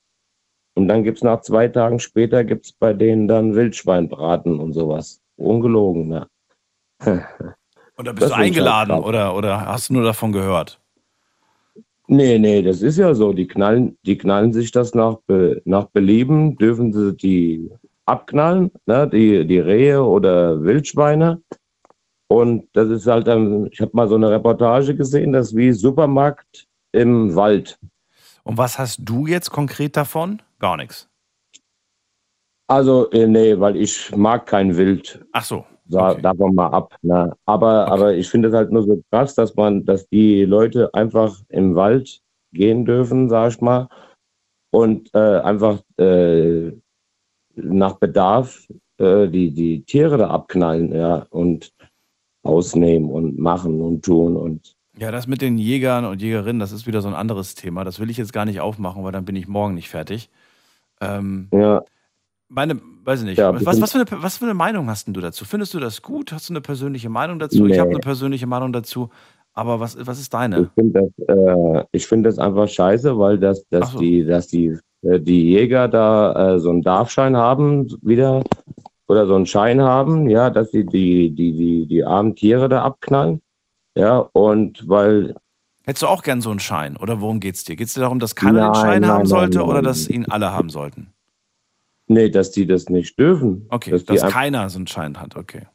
[0.75, 5.21] Und dann gibt's nach zwei Tagen später gibt's bei denen dann Wildschweinbraten und sowas.
[5.37, 6.29] Ungelogen, ne?
[7.97, 10.81] Und da bist Das du ist eingeladen halt oder, oder hast du nur davon gehört?
[12.07, 13.33] Nee, nee, das ist ja so.
[13.33, 17.73] Die knallen, die knallen sich das nach, Be, nach Belieben, dürfen sie die
[18.09, 19.09] abknallen, ne?
[19.09, 21.43] die, die Rehe oder Wildschweine.
[22.31, 25.73] Und das ist halt, dann, ich habe mal so eine Reportage gesehen, das ist wie
[25.73, 27.79] Supermarkt im Wald.
[28.45, 30.43] Und was hast du jetzt konkret davon?
[30.59, 31.09] Gar nichts.
[32.71, 35.25] Also, äh, nee, weil ich mag kein Wild.
[35.33, 35.65] Ach so.
[35.87, 36.21] Da, Okay.
[36.23, 36.95] Davon mal ab.
[37.01, 37.33] Ne?
[37.47, 37.93] Aber, Okay.
[37.93, 41.75] aber ich finde es halt nur so krass, dass man, dass die Leute einfach im
[41.75, 42.21] Wald
[42.53, 43.89] gehen dürfen, sag ich mal,
[44.71, 46.73] und äh, einfach äh,
[47.63, 48.67] nach Bedarf
[48.99, 51.73] äh, die, die Tiere da abknallen, ja, und
[52.43, 56.87] ausnehmen und machen und tun und Ja, das mit den Jägern und Jägerinnen, das ist
[56.87, 57.85] wieder so ein anderes Thema.
[57.85, 60.31] Das will ich jetzt gar nicht aufmachen, weil dann bin ich morgen nicht fertig.
[61.01, 61.83] Ähm, ja.
[62.49, 63.39] meine, weiß ich nicht.
[63.39, 65.45] Ja, was, was, für eine, was für eine Meinung hast denn du dazu?
[65.45, 66.33] Findest du das gut?
[66.33, 67.67] Hast du eine persönliche Meinung dazu?
[67.67, 67.79] Ich Nee.
[67.79, 69.11] habe eine persönliche Meinung dazu.
[69.53, 70.71] Aber was, was ist Ich deine?
[70.75, 73.99] finde das, äh, ich finde das einfach scheiße, weil das, dass so.
[73.99, 78.43] die, dass die, die Jäger da äh, so einen Darfschein haben wieder
[79.07, 82.83] oder so einen Schein haben, ja, dass sie die, die, die, die armen Tiere da
[82.83, 83.41] abknallen.
[83.95, 85.35] Ja, und weil
[85.85, 86.99] Hättest du auch gern so einen Schein?
[86.99, 87.75] Oder worum geht's dir?
[87.75, 89.69] Geht's dir darum, dass keiner den Nein, Schein nein, haben sollte nein.
[89.69, 91.15] oder dass ihn alle haben sollten?
[92.09, 93.67] Nee, dass die das nicht dürfen.
[93.71, 95.67] Okay, dass dass, keiner so einen Schein hat, okay.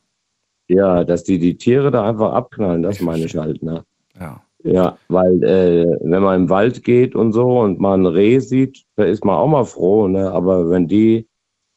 [0.68, 3.64] ja, dass die die Tiere da einfach abknallen, das meine ich halt.
[3.64, 3.84] Ne?
[4.20, 4.44] Ja.
[4.64, 8.86] Ja, weil äh, wenn man im Wald geht und so und man ein Reh sieht,
[8.96, 10.08] da ist man auch mal froh.
[10.08, 10.32] Ne?
[10.32, 11.28] Aber wenn die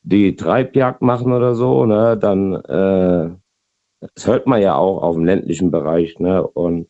[0.02, 3.30] die Treibjagd machen oder so, ne, dann äh,
[4.14, 6.18] das hört man ja auch auf dem ländlichen Bereich.
[6.20, 6.46] Ne?
[6.46, 6.88] Und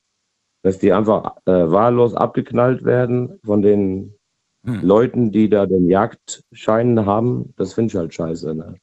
[0.63, 4.17] dass die einfach äh, wahllos abgeknallt werden von den
[4.67, 4.81] Hm.
[4.83, 8.53] Leuten, die da den Jagdschein haben, das finde ich halt scheiße.
[8.55, 8.75] Ne?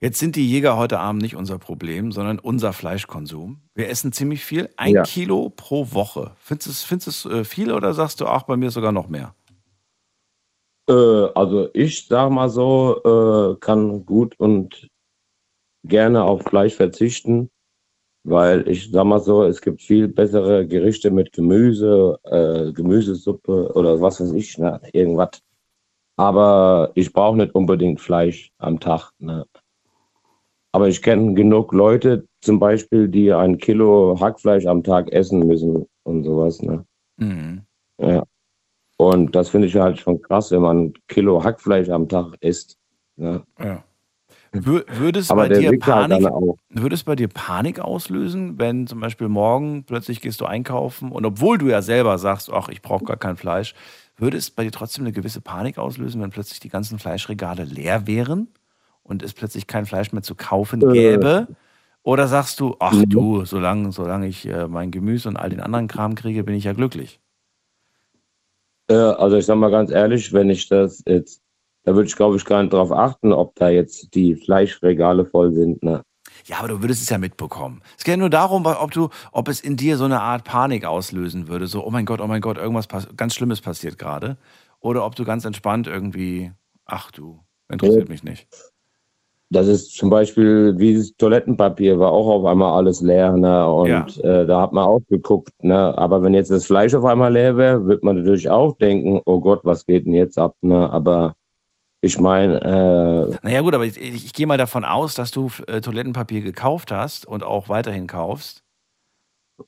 [0.00, 3.60] Jetzt sind die Jäger heute Abend nicht unser Problem, sondern unser Fleischkonsum.
[3.74, 5.02] Wir essen ziemlich viel, ein Ja.
[5.04, 6.32] Kilo pro Woche.
[6.38, 9.34] Findest du es, äh, viel oder sagst du, ach, bei mir sogar noch mehr?
[10.88, 14.88] Äh, also ich sag mal so, äh, kann gut und
[15.84, 17.48] gerne auf Fleisch verzichten,
[18.24, 24.00] weil ich sag mal so, es gibt viel bessere Gerichte mit Gemüse, äh, Gemüsesuppe oder
[24.00, 25.40] was weiß ich, ne, irgendwas.
[26.16, 29.10] Aber ich brauche nicht unbedingt Fleisch am Tag.
[29.18, 29.44] Ne.
[30.72, 35.86] Aber ich kenne genug Leute, zum Beispiel, die ein Kilo Hackfleisch am Tag essen müssen
[36.04, 36.62] und sowas.
[36.62, 36.84] Ne.
[37.18, 37.62] Mhm.
[38.00, 38.22] Ja.
[38.98, 42.78] Und das finde ich halt schon krass, wenn man ein Kilo Hackfleisch am Tag isst.
[43.16, 43.42] Ne?
[43.58, 43.84] Ja.
[44.52, 46.56] Wür- Würde es bei der dir halt Panik, auch.
[46.70, 51.26] würde es bei dir Panik auslösen, wenn zum Beispiel morgen plötzlich gehst du einkaufen und
[51.26, 53.74] obwohl du ja selber sagst, ach, ich brauche gar kein Fleisch,
[54.16, 58.06] würde es bei dir trotzdem eine gewisse Panik auslösen, wenn plötzlich die ganzen Fleischregale leer
[58.06, 58.48] wären
[59.02, 60.92] und es plötzlich kein Fleisch mehr zu kaufen Äh.
[60.92, 61.48] gäbe?
[62.02, 63.06] Oder sagst du, ach Nee.
[63.06, 66.64] du, solange, solange ich äh, mein Gemüse und all den anderen Kram kriege, bin ich
[66.64, 67.20] ja glücklich.
[68.88, 71.42] Äh, also ich sag mal ganz ehrlich, wenn ich das jetzt,
[71.82, 75.52] da würde ich glaube ich gar nicht drauf achten, ob da jetzt die Fleischregale voll
[75.52, 75.82] sind.
[75.82, 76.02] Ne?
[76.44, 77.82] Ja, aber du würdest es ja mitbekommen.
[77.96, 80.84] Es geht ja nur darum, ob du, ob es in dir so eine Art Panik
[80.84, 81.66] auslösen würde.
[81.66, 84.36] So, oh mein Gott, oh mein Gott, irgendwas ganz Schlimmes passiert gerade.
[84.80, 86.52] Oder ob du ganz entspannt irgendwie,
[86.84, 88.46] ach du, interessiert mich nicht.
[89.50, 93.32] Das ist zum Beispiel wie das Toilettenpapier war auch auf einmal alles leer.
[93.32, 93.66] Ne?
[93.68, 94.06] Und Ja.
[94.22, 95.52] äh, da hat man auch geguckt.
[95.62, 95.96] Ne?
[95.96, 99.40] Aber wenn jetzt das Fleisch auf einmal leer wäre, wird man natürlich auch denken, oh
[99.40, 100.56] Gott, was geht denn jetzt ab?
[100.62, 100.90] Ne?
[100.90, 101.36] Aber
[102.06, 105.50] ich meine, äh, Naja gut, aber ich, ich, ich gehe mal davon aus, dass du
[105.66, 108.62] äh, Toilettenpapier gekauft hast und auch weiterhin kaufst.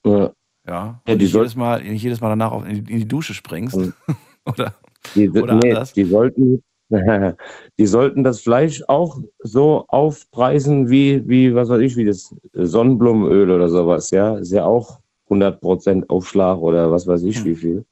[0.05, 0.33] äh, Ja.
[0.67, 3.35] Ja, die nicht jedes Mal, nicht jedes Mal danach auf, in, die, in die Dusche
[3.35, 3.77] springst.
[3.77, 3.93] Mhm.
[4.47, 4.75] Oder?
[5.15, 5.93] Die, Oder nee, anders?
[5.93, 6.63] die sollten,
[7.79, 13.51] die sollten das Fleisch auch so aufpreisen wie, wie, was weiß ich, wie das Sonnenblumenöl
[13.51, 14.37] oder sowas, ja.
[14.39, 17.29] Ist ja auch 100% Aufschlag oder was weiß Hm.
[17.29, 17.85] ich, wie viel.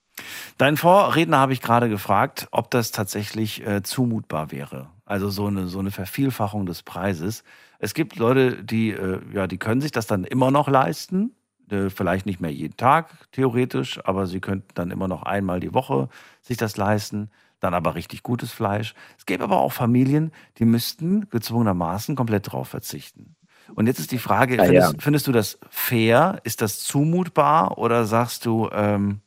[0.58, 4.88] Dein Vorredner habe ich gerade gefragt, ob das tatsächlich äh, zumutbar wäre.
[5.04, 7.44] Also so eine, so eine Vervielfachung des Preises.
[7.78, 11.32] Es gibt Leute, die, äh, ja, die können sich das dann immer noch leisten.
[11.70, 15.74] Äh, vielleicht nicht mehr jeden Tag, theoretisch, aber sie könnten dann immer noch einmal die
[15.74, 16.08] Woche
[16.40, 17.30] sich das leisten.
[17.60, 18.94] Dann aber richtig gutes Fleisch.
[19.18, 23.34] Es gäbe aber auch Familien, die müssten gezwungenermaßen komplett drauf verzichten.
[23.74, 24.98] Und jetzt ist die Frage, Ah, findest, ja.
[25.00, 26.40] findest du das fair?
[26.44, 27.78] Ist das zumutbar?
[27.78, 29.20] Oder sagst du, ähm,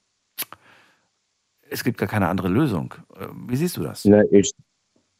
[1.69, 2.93] es gibt gar keine andere Lösung.
[3.15, 4.05] Äh, Wie siehst du das?
[4.05, 4.51] Ne, ich,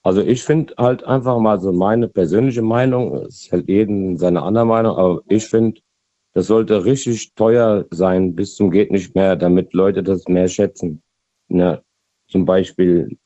[0.04, 4.66] also ich finde halt einfach mal so meine persönliche Meinung, es hält jeden seine andere
[4.66, 5.82] Meinung, aber ich finde,
[6.34, 11.02] das sollte richtig teuer sein bis zum geht nicht mehr, damit Leute das mehr schätzen.
[11.48, 11.82] Ne,
[12.28, 13.18] zum Beispiel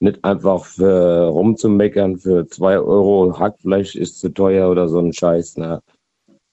[0.00, 5.56] nicht einfach für rumzumeckern für zwei Euro Hackfleisch ist zu teuer oder so ein Scheiß.
[5.56, 5.82] Ne?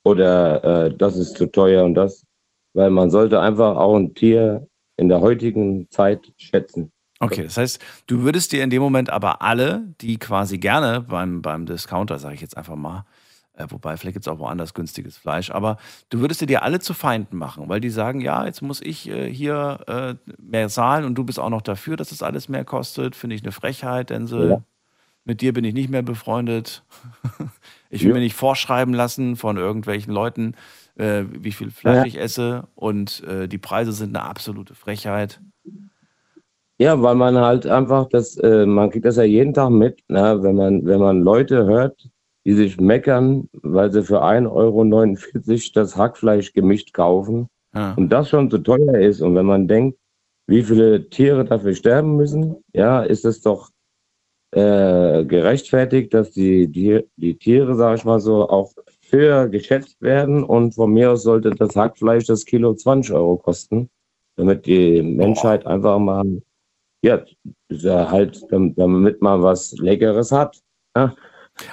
[0.04, 2.26] Oder äh, das ist zu teuer und das.
[2.74, 4.68] Weil man sollte einfach auch ein Tier
[4.98, 6.92] in der heutigen Zeit schätzen.
[7.20, 11.42] Okay, das heißt, du würdest dir in dem Moment aber alle, die quasi gerne beim,
[11.42, 13.06] beim Discounter, sage ich jetzt einfach mal,
[13.54, 15.78] äh, wobei vielleicht gibt es auch woanders günstiges Fleisch, aber
[16.10, 19.08] du würdest dir die alle zu Feinden machen, weil die sagen, ja, jetzt muss ich
[19.10, 22.66] äh, hier äh, mehr zahlen und du bist auch noch dafür, dass das alles mehr
[22.66, 23.16] kostet.
[23.16, 24.50] Finde ich eine Frechheit, Denzel.
[24.50, 24.62] Ja.
[25.24, 26.84] Mit dir bin ich nicht mehr befreundet.
[27.90, 28.16] ich will Ja.
[28.16, 30.54] mir nicht vorschreiben lassen von irgendwelchen Leuten,
[30.98, 32.06] äh, wie viel Fleisch Ja.
[32.06, 35.42] ich esse und äh, die Preise sind eine absolute Frechheit.
[36.78, 40.40] Ja, weil man halt einfach das, äh, man kriegt das ja jeden Tag mit, ne?
[40.42, 42.10] wenn man, wenn man Leute hört,
[42.46, 47.94] die sich meckern, weil sie für 1,49 Euro das Hackfleisch gemischt kaufen Ja.
[47.96, 49.22] und das schon zu teuer ist.
[49.22, 49.98] Und wenn man denkt,
[50.48, 53.70] wie viele Tiere dafür sterben müssen, ja, ist es doch
[54.52, 58.72] äh, gerechtfertigt, dass die, die, die Tiere, sage ich mal so, auch
[59.12, 60.44] höher geschätzt werden.
[60.44, 63.90] Und von mir aus sollte das Hackfleisch das Kilo 20 Euro kosten,
[64.36, 66.42] damit die Menschheit einfach mal,
[67.04, 67.24] ja,
[67.84, 70.62] halt, dam- damit man was Leckeres hat.
[70.96, 71.16] Ja?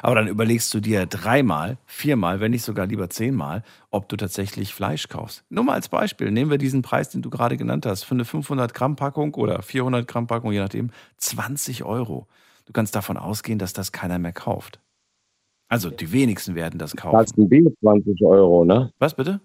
[0.01, 4.73] Aber dann überlegst du dir dreimal, viermal, wenn nicht sogar lieber zehnmal, ob du tatsächlich
[4.73, 5.45] Fleisch kaufst.
[5.49, 8.25] Nur mal als Beispiel, nehmen wir diesen Preis, den du gerade genannt hast, für eine
[8.25, 12.29] 500 Gramm Packung oder 400 Gramm Packung, je nachdem, 20 Euro.
[12.67, 14.79] Du kannst davon ausgehen, dass das keiner mehr kauft.
[15.73, 17.17] Also die wenigsten werden das kaufen.
[17.17, 18.93] Kasten Bier 20 Euro, ne?
[18.99, 19.41] Was bitte?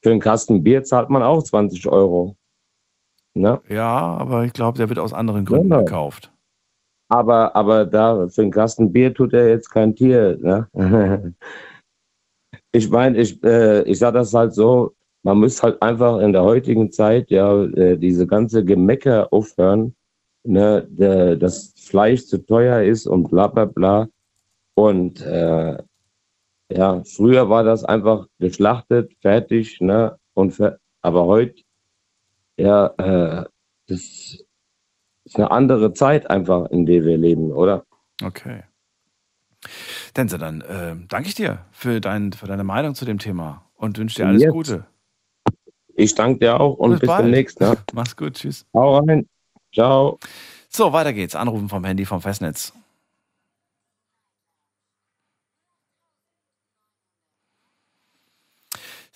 [0.00, 2.36] Für einen Kasten Bier zahlt man auch 20 Euro.
[3.34, 3.60] Ne?
[3.68, 5.78] Ja, aber ich glaube, der wird aus anderen Gründen Ja.
[5.78, 6.32] gekauft.
[7.08, 10.38] Aber, aber da für einen Kasten Bier tut er jetzt kein Tier.
[10.40, 10.68] Ne?
[12.70, 16.44] ich meine, ich, äh, ich sage das halt so, man muss halt einfach in der
[16.44, 19.96] heutigen Zeit ja äh, diese ganze Gemecker aufhören,
[20.44, 20.86] ne,
[21.40, 24.06] dass Fleisch zu teuer ist und bla bla bla.
[24.74, 25.78] Und äh,
[26.70, 30.18] ja, früher war das einfach geschlachtet, fertig, ne?
[30.34, 31.62] Und fer aber heute,
[32.56, 33.44] ja, äh,
[33.86, 34.00] das
[35.24, 37.84] ist eine andere Zeit einfach, in der wir leben, oder?
[38.22, 38.62] Okay.
[40.16, 43.98] Dense, dann äh, danke ich dir für, dein, für deine Meinung zu dem Thema und
[43.98, 44.52] wünsche dir alles Jetzt.
[44.52, 44.86] Gute.
[45.96, 47.60] Ich danke dir auch und Bis bis, demnächst.
[47.60, 47.76] Ne?
[47.92, 48.66] Mach's gut, tschüss.
[48.74, 49.28] Hau rein.
[49.72, 50.18] Ciao.
[50.68, 51.36] So, weiter geht's.
[51.36, 52.72] Anrufen vom Handy vom Festnetz.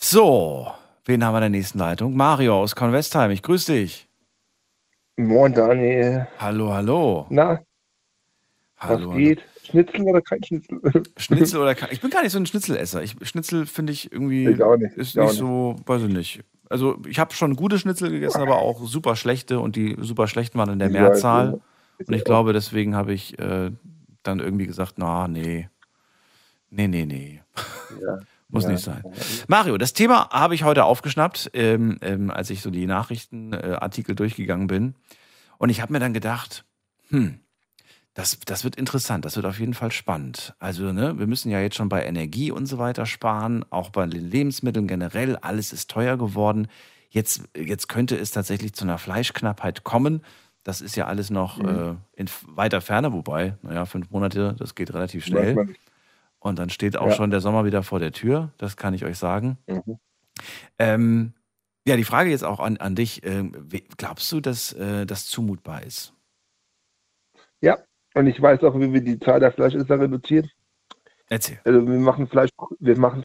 [0.00, 0.68] So,
[1.06, 2.14] wen haben wir in der nächsten Leitung?
[2.14, 3.32] Mario aus Convestheim.
[3.32, 4.08] Ich grüße dich.
[5.16, 6.28] Moin Daniel.
[6.38, 7.26] Hallo, hallo.
[7.30, 7.58] Na,
[8.76, 9.42] hallo was geht?
[9.64, 10.80] Schnitzel oder kein Schnitzel?
[11.16, 13.02] Schnitzel oder kein, Ich bin gar nicht so ein Schnitzelesser.
[13.02, 16.44] Ich, Schnitzel finde ich irgendwie Ich auch nicht, ist ich nicht so, weiß ich nicht.
[16.70, 20.58] Also ich habe schon gute Schnitzel gegessen, aber auch super schlechte und die super schlechten
[20.58, 21.46] waren in der Ich weiß, Mehrzahl.
[21.98, 22.06] ja.
[22.06, 23.72] Und ich glaube, deswegen habe ich äh,
[24.22, 25.68] dann irgendwie gesagt, na, nee.
[26.70, 27.42] Nee, nee, nee.
[28.00, 28.18] Ja.
[28.48, 28.70] Muss Ja.
[28.70, 29.02] nicht sein.
[29.46, 34.16] Mario, das Thema habe ich heute aufgeschnappt, ähm, ähm, als ich so die Nachrichtenartikel äh,
[34.16, 34.94] durchgegangen bin.
[35.58, 36.64] Und ich habe mir dann gedacht,
[37.10, 37.40] hm,
[38.14, 40.54] das, das wird interessant, das wird auf jeden Fall spannend.
[40.58, 44.06] Also, ne, wir müssen ja jetzt schon bei Energie und so weiter sparen, auch bei
[44.06, 46.68] den Lebensmitteln generell, alles ist teuer geworden.
[47.10, 50.22] Jetzt, jetzt könnte es tatsächlich zu einer Fleischknappheit kommen.
[50.64, 54.92] Das ist ja alles noch äh, in weiter Ferne, wobei, naja, fünf Monate, das geht
[54.92, 55.54] relativ schnell.
[56.40, 57.12] Und dann steht auch Ja.
[57.14, 59.58] schon der Sommer wieder vor der Tür, das kann ich euch sagen.
[59.66, 59.98] Mhm.
[60.78, 61.34] Ähm,
[61.86, 63.22] ja, die Frage jetzt auch an, an dich.
[63.24, 66.12] We- glaubst du, dass äh, das zumutbar ist?
[67.60, 67.78] Ja,
[68.14, 70.48] und ich weiß auch, wie wir die Zahl der Fleischesser reduzieren.
[71.28, 71.60] Erzähl.
[71.64, 73.22] Also wir machen Fleisch, wir machen.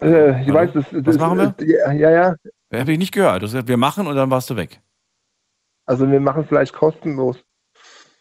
[0.00, 0.54] Äh, ich Hallo?
[0.54, 1.66] weiß, das, das Was machen wir?
[1.66, 2.80] Ja, ja, ja.
[2.80, 3.42] Habe ich nicht gehört.
[3.42, 4.80] Du hast gesagt, wir machen und dann warst du weg.
[5.86, 7.38] Also wir machen Fleisch kostenlos.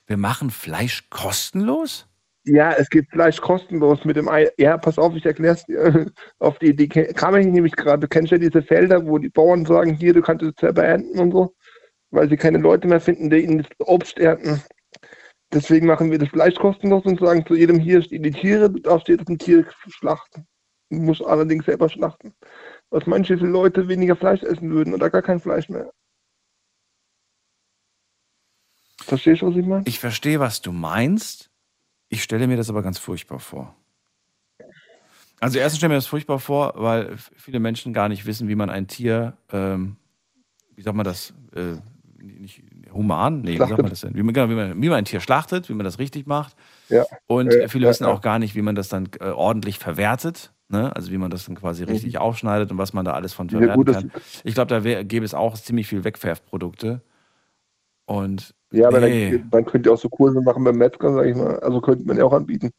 [0.08, 2.08] Wir machen Fleisch kostenlos?
[2.46, 4.50] Ja, es gibt Fleisch kostenlos mit dem Ei.
[4.58, 6.10] Ja, pass auf, ich erkläre es dir.
[6.40, 8.00] Auf die Idee kam ich nämlich gerade.
[8.00, 11.20] Du kennst ja diese Felder, wo die Bauern sagen, hier, du kannst es selber ernten
[11.20, 11.54] und so,
[12.12, 14.64] weil sie keine Leute mehr finden, die ihnen das Obst ernten.
[15.52, 18.80] Deswegen machen wir das Fleisch kostenlos und sagen zu jedem, hier stehen die Tiere, du
[18.80, 20.48] darfst jedes Tier schlachten.
[20.90, 22.34] Du musst allerdings selber schlachten.
[22.92, 25.92] Was manche Leute weniger Fleisch essen würden oder gar kein Fleisch mehr.
[29.08, 29.84] Verstehst du, was ich meine?
[29.86, 31.50] Ich verstehe, was du meinst.
[32.10, 33.76] Ich stelle mir das aber ganz furchtbar vor.
[35.40, 38.56] Also erstens stelle ich mir das furchtbar vor, weil viele Menschen gar nicht wissen, wie
[38.56, 39.98] man ein Tier, ähm,
[40.76, 41.76] wie sagt man das, äh,
[42.20, 43.42] nicht human?
[43.42, 43.84] Nee, wie sagt Schlachtet.
[43.84, 44.16] man das denn?
[44.16, 46.56] Wie man, genau, wie, man, wie man ein Tier schlachtet, wie man das richtig macht.
[46.90, 47.06] Ja.
[47.28, 48.10] Und Ja, viele ja, wissen ja.
[48.10, 50.52] auch gar nicht, wie man das dann äh, ordentlich verwertet.
[50.70, 50.94] Ne?
[50.96, 53.52] Also wie man das dann quasi richtig aufschneidet und was man da alles von Mhm.
[53.52, 54.12] Verwerten gut, kann.
[54.44, 57.02] Ich glaube, da wär, gäbe es auch ziemlich viel Wegwerfprodukte.
[58.08, 59.32] Und Ja, aber nee.
[59.32, 61.60] dann, man könnte ja auch so Kurse machen beim Metzger, sag ich mal.
[61.60, 62.72] Also könnte man ja auch anbieten.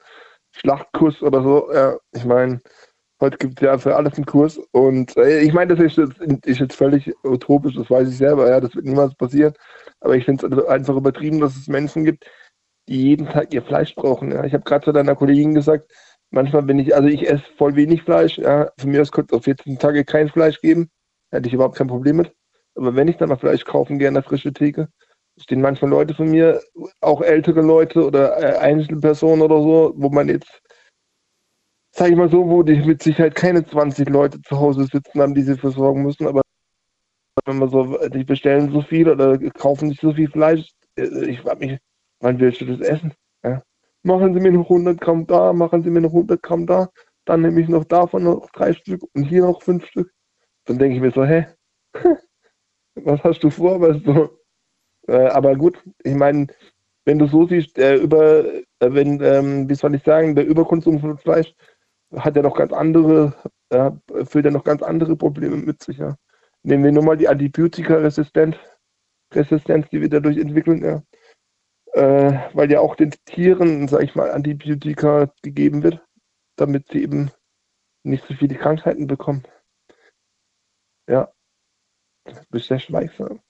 [0.52, 1.70] Schlachtkurs oder so.
[1.72, 2.60] Ja, ich meine,
[3.20, 4.58] heute gibt es ja für alles einen Kurs.
[4.72, 8.48] Und äh, ich meine, das ist, jetzt- ist jetzt völlig utopisch, das weiß ich selber.
[8.50, 9.52] Ja, das wird niemals passieren.
[10.00, 12.24] Aber ich finde es einfach übertrieben, dass es Menschen gibt,
[12.88, 14.32] die jeden Tag ihr Fleisch brauchen.
[14.32, 14.44] Ja.
[14.44, 15.90] Ich habe gerade zu deiner Kollegin gesagt,
[16.30, 18.38] manchmal bin ich, also ich esse voll wenig Fleisch.
[18.38, 18.70] Ja.
[18.78, 20.88] Von mir aus könnte es auf 14 Tage kein Fleisch geben.
[21.30, 22.32] Hätte ich überhaupt kein Problem mit.
[22.74, 24.88] Aber wenn ich dann mal Fleisch kaufen gehe an der frischen Theke,
[25.43, 26.61] stehen manchmal Leute von mir,
[27.01, 30.61] auch ältere Leute oder äh, Einzelpersonen oder so, wo man jetzt,
[31.91, 35.34] sag ich mal so, wo die mit Sicherheit keine 20 Leute zu Hause sitzen haben,
[35.34, 36.43] die sie versorgen müssen, aber
[37.45, 41.41] wenn man so, die bestellen so viel oder kaufen nicht so viel Fleisch, äh, ich
[41.41, 41.78] frage mich,
[42.20, 43.14] wann willst du das essen?
[43.45, 43.62] Ja?
[44.03, 46.89] Machen Sie mir noch 100 Gramm da, machen Sie mir noch 100 Gramm da,
[47.24, 50.11] dann nehme ich noch davon noch drei Stück und hier noch fünf Stück.
[50.64, 51.47] Dann denke ich mir so, hä?
[52.95, 53.80] Was hast du vor?
[53.80, 54.38] Weißt du?
[55.09, 56.48] Äh, aber gut, ich meine,
[57.06, 61.00] wenn du so siehst, äh, über, äh, wenn, ähm, wie soll ich sagen, der Überkonsum
[61.00, 61.54] von Fleisch
[62.16, 63.34] hat ja noch ganz andere,
[63.70, 63.90] äh,
[64.26, 65.98] führt ja noch ganz andere Probleme mit sich.
[65.98, 66.16] Ja.
[66.62, 68.56] Nehmen wir nur mal die Antibiotika-Resistenz,
[69.34, 70.84] Resistenz, die wir dadurch entwickeln.
[70.84, 71.02] Ja.
[71.94, 76.00] äh, weil ja auch den Tieren, sag ich mal, Antibiotika gegeben wird,
[76.56, 77.30] damit sie eben
[78.04, 79.44] nicht so viele Krankheiten bekommen.
[81.09, 81.32] Ja.
[82.24, 83.40] Du bist sehr schweigsam.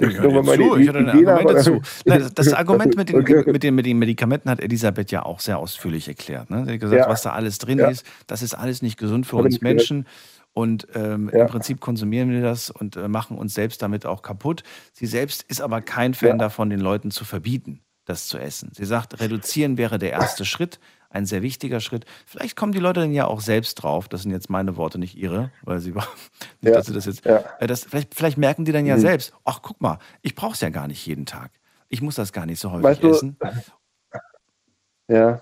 [0.00, 1.82] Ja, ich höre dir zu, ich höre deine Argumente zu.
[2.04, 5.58] Nein, das, Argument mit den, mit, den, mit den Medikamenten hat Elisabeth ja auch sehr
[5.58, 6.50] ausführlich erklärt.
[6.50, 6.64] Ne?
[6.66, 7.08] Sie hat gesagt, Ja.
[7.08, 7.88] was da alles drin Ja.
[7.88, 9.60] ist, das ist alles nicht gesund für uns.
[9.60, 10.06] Menschen.
[10.52, 11.42] Und ähm, Ja.
[11.42, 14.62] im Prinzip konsumieren wir das und äh, machen uns selbst damit auch kaputt.
[14.92, 18.70] Sie selbst ist aber kein Fan davon, den Leuten zu verbieten, das zu essen.
[18.74, 20.78] Sie sagt, reduzieren wäre der erste Schritt,
[21.10, 22.04] ein sehr wichtiger Schritt.
[22.26, 24.08] Vielleicht kommen die Leute dann ja auch selbst drauf.
[24.08, 25.92] Das sind jetzt meine Worte, nicht ihre, weil sie
[26.60, 26.72] Ja.
[26.72, 27.24] dass sie das jetzt.
[27.24, 27.42] Ja.
[27.60, 29.00] Äh, Das, vielleicht, vielleicht merken die dann ja Mhm.
[29.00, 31.50] selbst, ach guck mal, ich brauche es ja gar nicht jeden Tag.
[31.88, 33.36] Ich muss das gar nicht so häufig Weißt du, essen.
[35.08, 35.40] Ja.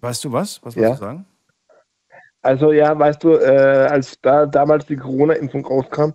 [0.00, 0.60] Weißt du was?
[0.64, 0.82] Was Ja.
[0.82, 1.26] wolltest du sagen?
[2.44, 6.10] Also ja, weißt du, äh, als da damals die Corona-Impfung rauskam,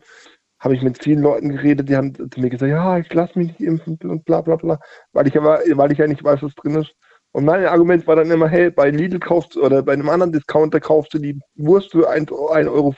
[0.59, 3.47] habe ich mit vielen Leuten geredet, die haben zu mir gesagt, ja, ich lasse mich
[3.49, 4.79] nicht impfen und bla bla bla,
[5.13, 6.93] weil ich aber, weil ich ja nicht weiß, was drin ist.
[7.37, 10.31] Und mein Argument war dann immer, hey, bei Lidl kaufst du oder bei einem anderen
[10.31, 12.95] Discounter kaufst du die Wurst für 1,50 Euro,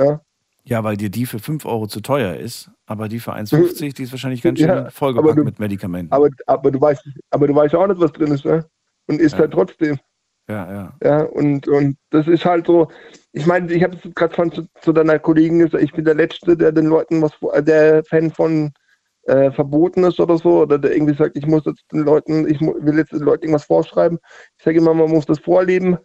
[0.00, 0.20] ja.
[0.64, 4.04] Ja, weil dir die für 5 Euro zu teuer ist, aber die für 1,50, die
[4.04, 6.10] ist wahrscheinlich ganz schön Ja, vollgepackt du- mit Medikamenten.
[6.10, 8.64] Aber, aber du weißt, aber du weißt auch nicht, was drin ist, ja.
[9.08, 9.40] Und isst Ja.
[9.40, 9.98] halt trotzdem.
[10.48, 10.92] ja, ja.
[11.04, 12.88] Ja, und, und das ist halt so,
[13.32, 16.14] ich meine, ich habe es gerade von zu, zu deiner Kollegin gesagt, ich bin der
[16.14, 18.72] Letzte, der den Leuten was, der Fan von
[19.26, 22.60] äh, verboten ist oder so, oder der irgendwie sagt, ich muss jetzt den Leuten, ich
[22.60, 24.18] will jetzt den Leuten irgendwas vorschreiben.
[24.56, 25.98] Ich sage immer, man muss das vorleben.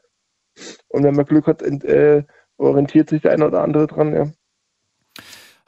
[0.89, 2.23] Und wenn man Glück hat, ent, äh,
[2.57, 4.31] orientiert sich der eine oder andere dran, ja.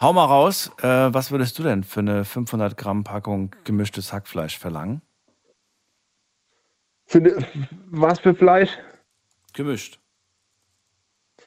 [0.01, 4.58] Hau mal raus, äh, was würdest du denn für eine 500 Gramm Packung gemischtes Hackfleisch
[4.58, 5.01] verlangen?
[7.06, 7.38] Für ne,
[7.91, 8.78] was für Fleisch?
[9.54, 9.99] Gemischt.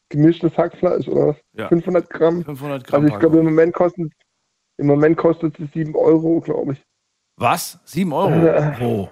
[0.08, 1.36] Gemischtes Hackfleisch oder was?
[1.52, 1.68] Ja.
[1.68, 2.44] 500 Gramm?
[2.44, 3.44] 500 Gramm Also ich glaube, im.
[3.44, 4.12] Moment kostet
[4.78, 6.82] im Moment kostet es 7 Euro, glaube ich.
[7.36, 7.78] Was?
[7.84, 8.30] 7 Euro?
[8.30, 9.10] Äh, Wo?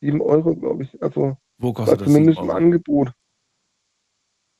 [0.00, 1.02] 7 Euro, glaube ich.
[1.02, 2.50] Also Wo kostet das 7 zumindest im?
[2.50, 3.12] Angebot.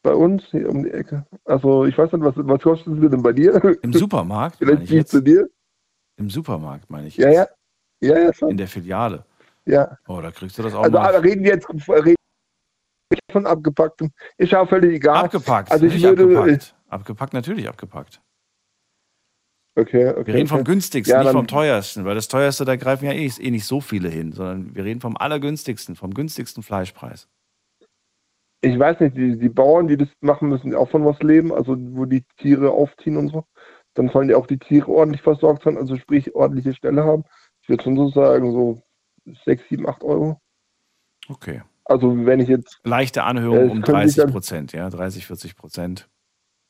[0.03, 1.27] Bei uns hier um die Ecke.
[1.45, 3.55] Also ich weiß nicht, was, was kostet es denn bei dir?
[3.83, 5.11] Im Supermarkt, Vielleicht jetzt.
[5.11, 5.49] zu dir?
[6.17, 7.37] Im Supermarkt, meine ich Ja, jetzt.
[8.03, 8.15] ja.
[8.15, 8.51] Ja, ja, schon.
[8.51, 9.25] In der Filiale.
[9.65, 9.97] Ja.
[10.07, 11.17] Oh, da kriegst du das auch Also mal.
[11.17, 12.17] reden wir jetzt reden
[13.33, 14.11] von abgepacktem.
[14.37, 15.25] Ist ja völlig egal.
[15.25, 15.73] Abgepackt.
[15.73, 16.23] Also ich würde.
[16.23, 16.77] abgepackt.
[16.89, 18.21] Abgepackt, natürlich abgepackt.
[19.77, 20.27] Okay, okay.
[20.29, 20.71] Wir reden vom okay.
[20.71, 23.81] günstigsten, Ja, nicht vom teuersten, weil das teuerste, da greifen ja eh, eh nicht so
[23.81, 27.29] viele hin, sondern wir reden vom allergünstigsten, vom günstigsten Fleischpreis.
[28.61, 31.77] Ich weiß nicht, die, die Bauern, die das machen, müssen auch von was leben, also
[31.79, 33.45] wo die Tiere aufziehen und so.
[33.95, 37.25] Dann sollen die auch die Tiere ordentlich versorgt sein, also sprich ordentliche Stelle haben.
[37.63, 38.81] Ich würde schon so sagen, so
[39.45, 40.41] 6, 7, 8 Euro.
[41.29, 41.63] Okay.
[41.85, 44.89] Also wenn ich jetzt, Leichte Äh, Anhöhung es um können sich 30 dann- Prozent, ja,
[44.89, 46.09] 30, 40 Prozent.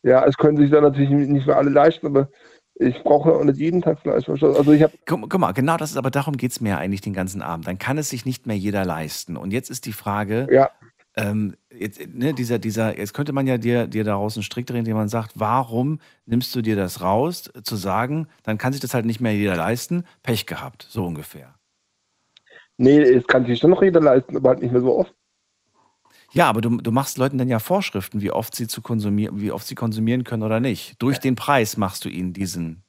[0.02, 2.28] ja, es können sich dann natürlich nicht mehr alle leisten, aber
[2.76, 4.28] ich brauche ja auch nicht jeden Tag Fleisch.
[4.28, 7.00] Also ich habe, Guck, guck mal, genau das ist, aber darum geht es mir eigentlich
[7.00, 7.66] den ganzen Abend.
[7.66, 9.36] Dann kann es sich nicht mehr jeder leisten.
[9.36, 10.70] Und jetzt ist die Frage, ja,
[11.16, 14.78] ähm, jetzt, ne, dieser, dieser, jetzt könnte man ja dir, dir daraus einen Strick drehen,
[14.78, 18.94] indem man sagt, warum nimmst du dir das raus, zu sagen, dann kann sich das
[18.94, 21.54] halt nicht mehr jeder leisten, Pech gehabt, so ungefähr.
[22.76, 25.14] nee, es kann sich schon noch jeder leisten, aber halt nicht mehr so oft.
[26.34, 29.52] Ja, aber du, du machst Leuten dann ja Vorschriften, wie oft sie zu konsumieren, wie
[29.52, 31.00] oft sie konsumieren können oder nicht.
[31.00, 32.82] Durch den Preis machst du ihnen diesen,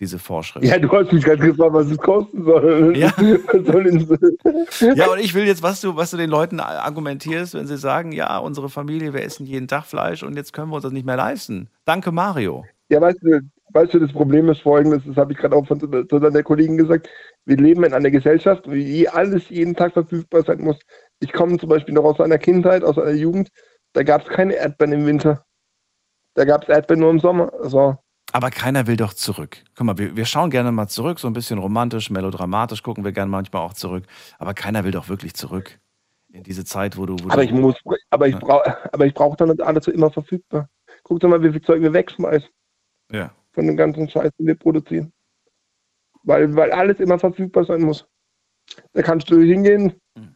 [0.00, 0.64] diese Vorschrift.
[0.64, 2.96] Ja, du hast mich gerade gefragt, was es kosten soll.
[2.96, 3.12] Ja.
[3.18, 7.76] Soll Ja, und ich will jetzt, was du, was du den Leuten argumentierst, wenn sie
[7.76, 10.92] sagen, ja, unsere Familie, wir essen jeden Tag Fleisch und jetzt können wir uns das
[10.92, 11.68] nicht mehr leisten.
[11.84, 12.64] Danke, Mario.
[12.88, 13.40] Ja, weißt du,
[13.72, 16.76] weißt du, das Problem ist folgendes, das habe ich gerade auch von zu deiner Kollegin
[16.76, 17.08] gesagt.
[17.44, 20.78] Wir leben in einer Gesellschaft, wo je- alles jeden Tag verfügbar sein muss.
[21.20, 23.50] Ich komme zum Beispiel noch aus einer Kindheit, aus einer Jugend,
[23.92, 25.44] da gab es keine Erdbeeren im Winter.
[26.34, 27.52] Da gab es Erdbeeren nur im Sommer.
[27.60, 27.96] Also,
[28.32, 29.58] Aber keiner will doch zurück.
[29.76, 33.12] Guck mal, wir, wir schauen gerne mal zurück, so ein bisschen romantisch, melodramatisch gucken wir
[33.12, 34.04] gerne manchmal auch zurück.
[34.38, 35.78] Aber keiner will doch wirklich zurück
[36.30, 37.16] in diese Zeit, wo du.
[37.18, 37.74] Wo aber du ich muss,
[38.10, 38.40] aber ich Ja.
[38.40, 40.68] brauche, aber ich brauche dann alles so immer verfügbar.
[41.02, 42.48] Guck doch mal, wie viel Zeug wir wegschmeißen
[43.10, 43.30] ja.
[43.58, 45.12] Von dem ganzen Scheiß, den wir produzieren.
[46.22, 48.06] Weil, weil alles immer verfügbar sein muss.
[48.92, 50.34] Da kannst du hingehen, Mhm.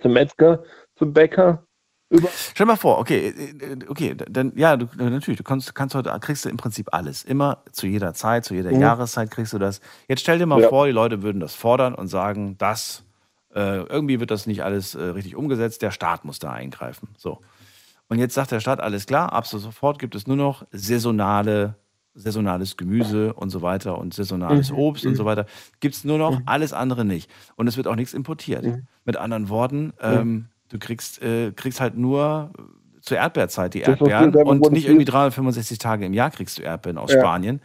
[0.00, 0.64] zum Metzger,
[0.96, 1.62] zum Bäcker,
[2.08, 5.94] über, Stell dir mal vor, okay, äh, okay, dann ja, du, natürlich, du kannst, kannst
[5.94, 7.22] heute, kriegst du im Prinzip alles.
[7.22, 8.80] Immer zu jeder Zeit, zu jeder Mhm.
[8.80, 9.82] Jahreszeit kriegst du das.
[10.08, 10.70] Jetzt stell dir mal Ja.
[10.70, 13.04] vor, die Leute würden das fordern und sagen, das,
[13.54, 17.08] äh, irgendwie wird das nicht alles äh, richtig umgesetzt, der Staat muss da eingreifen.
[17.18, 17.40] So.
[18.08, 21.74] Und jetzt sagt der Staat, alles klar, ab sofort gibt es nur noch saisonale,
[22.18, 24.78] saisonales Gemüse und so weiter und saisonales Mhm.
[24.78, 25.16] Obst und Mhm.
[25.16, 25.46] so weiter.
[25.80, 27.30] Gibt es nur noch, alles andere nicht.
[27.56, 28.64] Und es wird auch nichts importiert.
[28.64, 28.86] Mhm.
[29.04, 32.52] Mit anderen Worten, ähm, du kriegst, äh, kriegst halt nur
[33.00, 36.98] zur Erdbeerzeit die Das, Erdbeeren und nicht irgendwie 365 Tage im Jahr kriegst du Erdbeeren
[36.98, 37.20] aus Ja.
[37.20, 37.60] Spanien.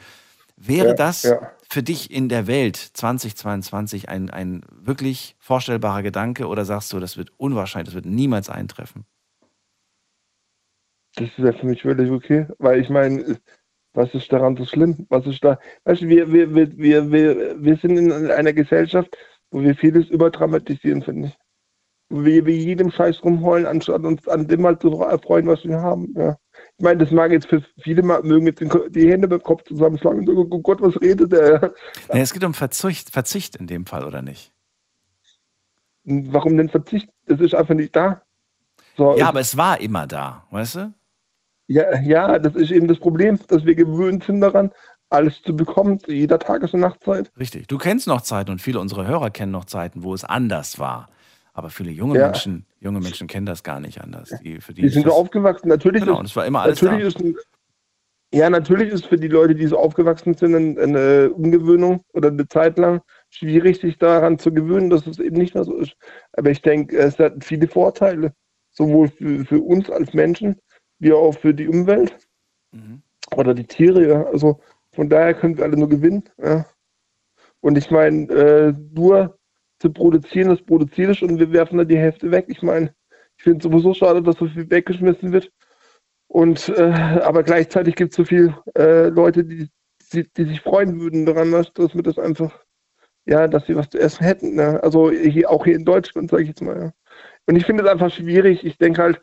[0.56, 1.52] Wäre Ja, das ja.
[1.68, 7.18] für dich in der Welt 2022 ein, ein wirklich vorstellbarer Gedanke oder sagst du, das
[7.18, 9.06] wird unwahrscheinlich, das wird niemals eintreffen?
[11.16, 13.38] Das wäre für mich völlig okay, weil ich meine,
[13.94, 15.06] was ist daran so schlimm?
[15.10, 15.60] Was ist da?
[15.86, 19.16] Weißt du, wir, wir, wir, wir, wir, wir sind in einer Gesellschaft,
[19.52, 21.38] wo wir vieles überdramatisieren, finde ich.
[22.10, 25.80] Wo wir bei jedem Scheiß rumheulen, anstatt uns an dem mal zu erfreuen, was wir
[25.80, 26.14] haben.
[26.18, 26.38] Ja.
[26.78, 28.62] Ich meine, das mag jetzt für viele mal, mögen jetzt
[28.96, 31.74] die Hände beim Kopf zusammenschlagen und sagen, oh Gott, was redet der?
[32.12, 34.52] Nee, es geht um Verzicht, Verzicht in dem Fall, oder nicht?
[36.04, 37.10] Warum denn Verzicht?
[37.28, 38.24] Das ist einfach nicht da.
[38.98, 40.94] So, ja, aber es war immer da, weißt du?
[41.68, 44.72] Ja, ja, das ist eben das Problem, dass wir gewöhnt sind daran,
[45.10, 47.32] alles zu bekommen, zu jeder Tages- und Nachtzeit.
[47.40, 47.68] Richtig.
[47.68, 51.10] Du kennst noch Zeiten und viele unserer Hörer kennen noch Zeiten, wo es anders war.
[51.54, 52.26] Aber viele junge Ja.
[52.26, 54.34] Menschen, junge Menschen kennen das gar nicht anders.
[54.44, 55.68] Die, für die Die sind so das- aufgewachsen.
[55.70, 57.08] Natürlich Genau, ist, es war immer alles natürlich da.
[57.10, 57.36] ist ein,
[58.34, 62.48] ja, natürlich ist für die Leute, die so aufgewachsen sind, eine, eine Umgewöhnung oder eine
[62.48, 65.96] Zeit lang schwierig, sich daran zu gewöhnen, dass es eben nicht mehr so ist.
[66.34, 68.34] Aber ich denke, es hat viele Vorteile,
[68.72, 70.56] sowohl für, für uns als Menschen,
[71.00, 72.18] wie auch für die Umwelt
[72.74, 73.02] Mhm.
[73.36, 74.08] oder die Tiere.
[74.08, 74.24] Ja.
[74.26, 74.60] Also
[74.94, 76.24] von daher können wir alle nur gewinnen.
[76.38, 76.66] Ja.
[77.62, 79.38] Und ich meine, äh, nur
[79.80, 82.46] zu produzieren, das produziert ist und wir werfen dann die Hälfte weg.
[82.48, 82.94] Ich meine,
[83.38, 85.52] ich finde es sowieso schade, dass so viel weggeschmissen wird.
[86.28, 86.92] Und äh,
[87.24, 89.70] aber gleichzeitig gibt es so viele äh, Leute, die,
[90.14, 92.64] die, die sich freuen würden daran, dass, dass wir das einfach,
[93.26, 94.56] ja, dass sie was zu essen hätten.
[94.56, 94.82] Ne?
[94.84, 96.78] Also hier, auch hier in Deutschland, sage ich jetzt mal.
[96.78, 96.94] Ja.
[97.46, 98.66] Und ich finde es einfach schwierig.
[98.66, 99.22] Ich denke halt,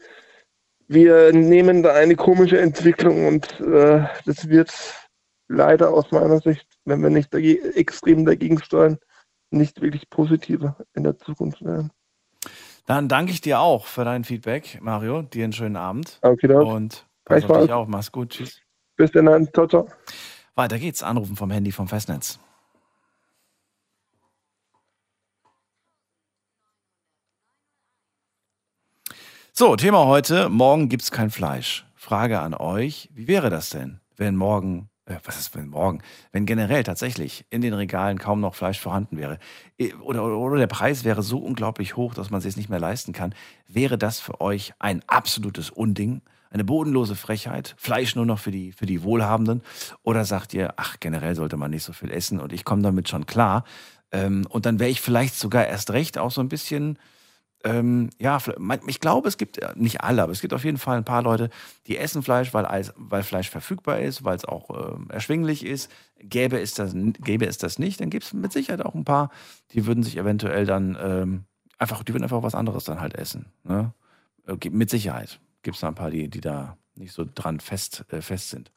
[0.91, 4.73] wir nehmen da eine komische Entwicklung und äh, das wird
[5.47, 8.99] leider aus meiner Sicht, wenn wir nicht dagegen, extrem dagegen steuern,
[9.51, 11.93] nicht wirklich positiver in der Zukunft werden.
[12.87, 15.23] Dann danke ich dir auch für dein Feedback, Mario.
[15.23, 16.19] Dir einen schönen Abend.
[16.23, 16.67] Okay, dann.
[16.67, 17.87] Und pass auf dich auf.
[17.87, 18.31] Mach's gut.
[18.31, 18.61] Tschüss.
[18.97, 19.89] Bis dann, ciao, ciao.
[20.57, 21.05] Weiter geht's.
[21.05, 22.41] Anrufen vom Handy vom Festnetz.
[29.61, 30.49] So, Thema heute.
[30.49, 31.85] Morgen gibt's kein Fleisch.
[31.95, 33.11] Frage an euch.
[33.13, 36.01] Wie wäre das denn, wenn morgen, äh, was ist wenn morgen,
[36.33, 39.39] wenn generell tatsächlich in den Regalen kaum noch Fleisch vorhanden wäre?
[39.77, 42.81] Eh, Oder, oder, der Preis wäre so unglaublich hoch, dass man sich es nicht mehr
[42.81, 43.35] leisten kann.
[43.69, 46.23] Wäre das für euch ein absolutes Unding?
[46.49, 47.75] Eine bodenlose Frechheit?
[47.77, 49.61] Fleisch nur noch für die, für die Wohlhabenden?
[50.03, 53.11] Oder sagt ihr, ach, generell sollte man nicht so viel essen und ich komme damit
[53.11, 53.65] schon klar?
[54.11, 56.99] Ähm, und dann wäre ich vielleicht sogar erst recht auch so ein bisschen
[57.65, 58.39] ähm, ja,
[58.87, 61.23] ich glaube, es gibt, äh, nicht alle, aber es gibt auf jeden Fall ein paar
[61.23, 61.51] Leute,
[61.87, 65.91] die essen Fleisch, weil, weil Fleisch verfügbar ist, weil es auch ähm, erschwinglich ist.
[66.19, 69.31] Gäbe es das, gäbe es das nicht, dann gibt es mit Sicherheit auch ein paar,
[69.73, 71.45] die würden sich eventuell dann ähm,
[71.79, 73.47] einfach, die würden einfach was anderes dann halt essen.
[73.65, 73.93] Ne?
[74.47, 77.61] Äh, gibt- Mit Sicherheit gibt es da ein paar, die, die da nicht so dran
[77.61, 78.71] fest, äh, fest sind.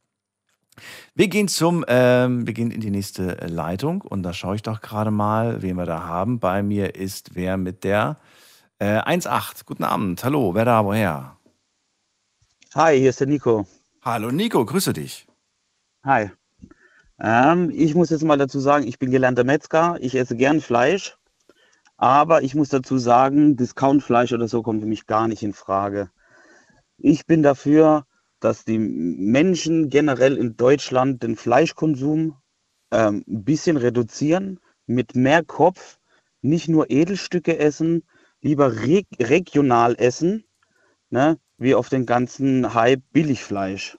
[1.16, 4.64] Wir gehen zum, ähm, wir gehen in die nächste äh, Leitung und da schaue ich
[4.64, 6.40] doch gerade mal, wen wir da haben.
[6.40, 8.18] Bei mir ist wer mit der
[8.84, 9.66] äh, 1.8.
[9.66, 10.24] Guten Abend.
[10.26, 11.38] Hallo, wer da, woher?
[12.76, 13.66] Hi, hier ist der Nico.
[14.02, 15.26] Hallo Nico, grüße dich.
[16.04, 16.32] Hi.
[17.18, 21.18] Ähm, ich muss jetzt mal dazu sagen, ich bin gelernter Metzger, ich esse gern Fleisch,
[21.96, 26.10] aber ich muss dazu sagen, Discountfleisch oder so kommt für mich gar nicht in Frage.
[26.98, 28.06] Ich bin dafür,
[28.42, 32.36] dass die Menschen generell in Deutschland den Fleischkonsum
[32.92, 36.00] ähm, ein bisschen reduzieren, mit mehr Kopf,
[36.42, 38.04] nicht nur Edelstücke essen,
[38.44, 40.44] lieber reg regional essen,
[41.10, 43.98] ne, wie auf den ganzen Hype Billigfleisch.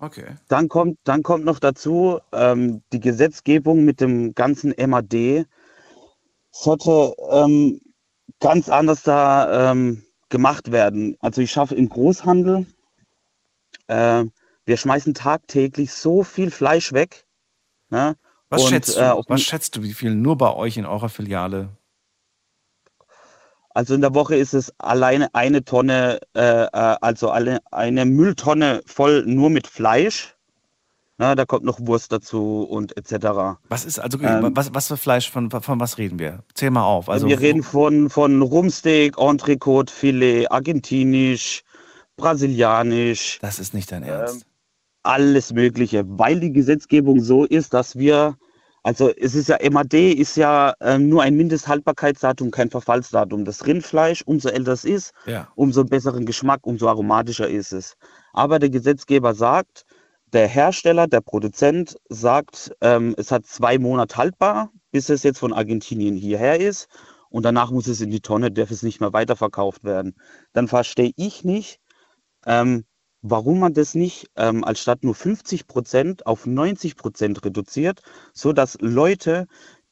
[0.00, 0.36] Okay.
[0.48, 5.46] Dann kommt, dann kommt noch dazu ähm, die Gesetzgebung mit dem ganzen MAD.
[6.50, 7.80] Sollte ähm,
[8.40, 11.16] ganz anders da ähm, gemacht werden.
[11.20, 12.66] Also ich schaffe im Großhandel,
[13.86, 14.24] äh,
[14.66, 17.26] wir schmeißen tagtäglich so viel Fleisch weg.
[17.90, 18.16] Ne?
[18.48, 19.00] Was Und, schätzt du?
[19.00, 21.76] äh, Was schätzt du, wie viel nur bei euch in eurer Filiale?
[23.74, 28.82] Also in der Woche ist es alleine eine Tonne, äh, äh, also alle, eine Mülltonne
[28.86, 30.36] voll nur mit Fleisch.
[31.18, 33.58] Na, da kommt noch Wurst dazu und etc.
[33.68, 36.42] Was ist also Ähm, was, was für Fleisch von, von was reden wir?
[36.54, 37.08] Zähl mal auf.
[37.08, 41.62] Also wir reden von, von Rumsteak, Entrecote, Filet, argentinisch,
[42.16, 43.38] brasilianisch.
[43.42, 44.46] Das ist nicht dein Ernst.
[45.04, 48.36] alles Mögliche, weil die Gesetzgebung so ist, dass wir,
[48.84, 53.46] also es ist ja, MAD ist ja ähm, nur ein Mindesthaltbarkeitsdatum, kein Verfallsdatum.
[53.46, 55.48] Das Rindfleisch, umso älter es ist, Ja.
[55.56, 57.96] umso besseren Geschmack, umso aromatischer ist es.
[58.34, 59.84] Aber der Gesetzgeber sagt,
[60.34, 65.54] der Hersteller, der Produzent sagt, ähm, es hat zwei Monate haltbar, bis es jetzt von
[65.54, 66.88] Argentinien hierher ist.
[67.30, 70.14] Und danach muss es in die Tonne, darf es nicht mehr weiterverkauft werden.
[70.52, 71.80] Dann verstehe ich nicht,
[72.46, 72.84] ähm,
[73.24, 78.02] warum man das nicht ähm, als statt nur 50 Prozent auf 90 Prozent reduziert,
[78.34, 79.46] so dass Leute,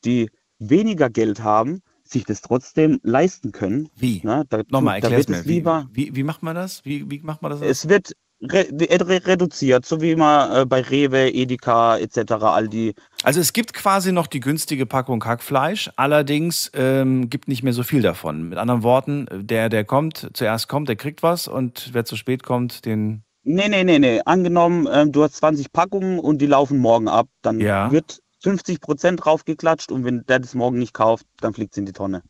[0.05, 3.89] die weniger Geld haben, sich das trotzdem leisten können.
[3.97, 4.20] Wie?
[4.22, 5.45] Na, da, Nochmal, da wird es mir.
[5.47, 6.85] Wie, lieber, wie, wie macht man das?
[6.85, 7.62] Wie, wie macht man das?
[7.62, 8.12] es wird
[8.43, 12.32] re re reduziert, so wie man äh, bei Rewe, Edeka etc.
[12.43, 17.62] all die Also es gibt quasi noch die günstige Packung Hackfleisch, allerdings ähm, gibt nicht
[17.62, 18.49] mehr so viel davon.
[18.49, 22.43] Mit anderen Worten, der, der kommt, zuerst kommt, der kriegt was und wer zu spät
[22.43, 23.22] kommt, den.
[23.45, 24.20] Nee, nee, nee, nee.
[24.24, 27.90] Angenommen, ähm, du hast 20 Packungen und die laufen morgen ab, dann Ja.
[27.90, 31.86] wird 50 Prozent draufgeklatscht und wenn der das morgen nicht kauft, dann fliegt es in
[31.86, 32.22] die Tonne.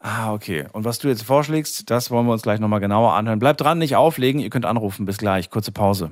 [0.00, 0.66] Ah, okay.
[0.72, 3.38] Und was du jetzt vorschlägst, das wollen wir uns gleich nochmal genauer anhören.
[3.38, 5.06] Bleibt dran, nicht auflegen, ihr könnt anrufen.
[5.06, 5.50] Bis gleich.
[5.50, 6.10] Kurze Pause.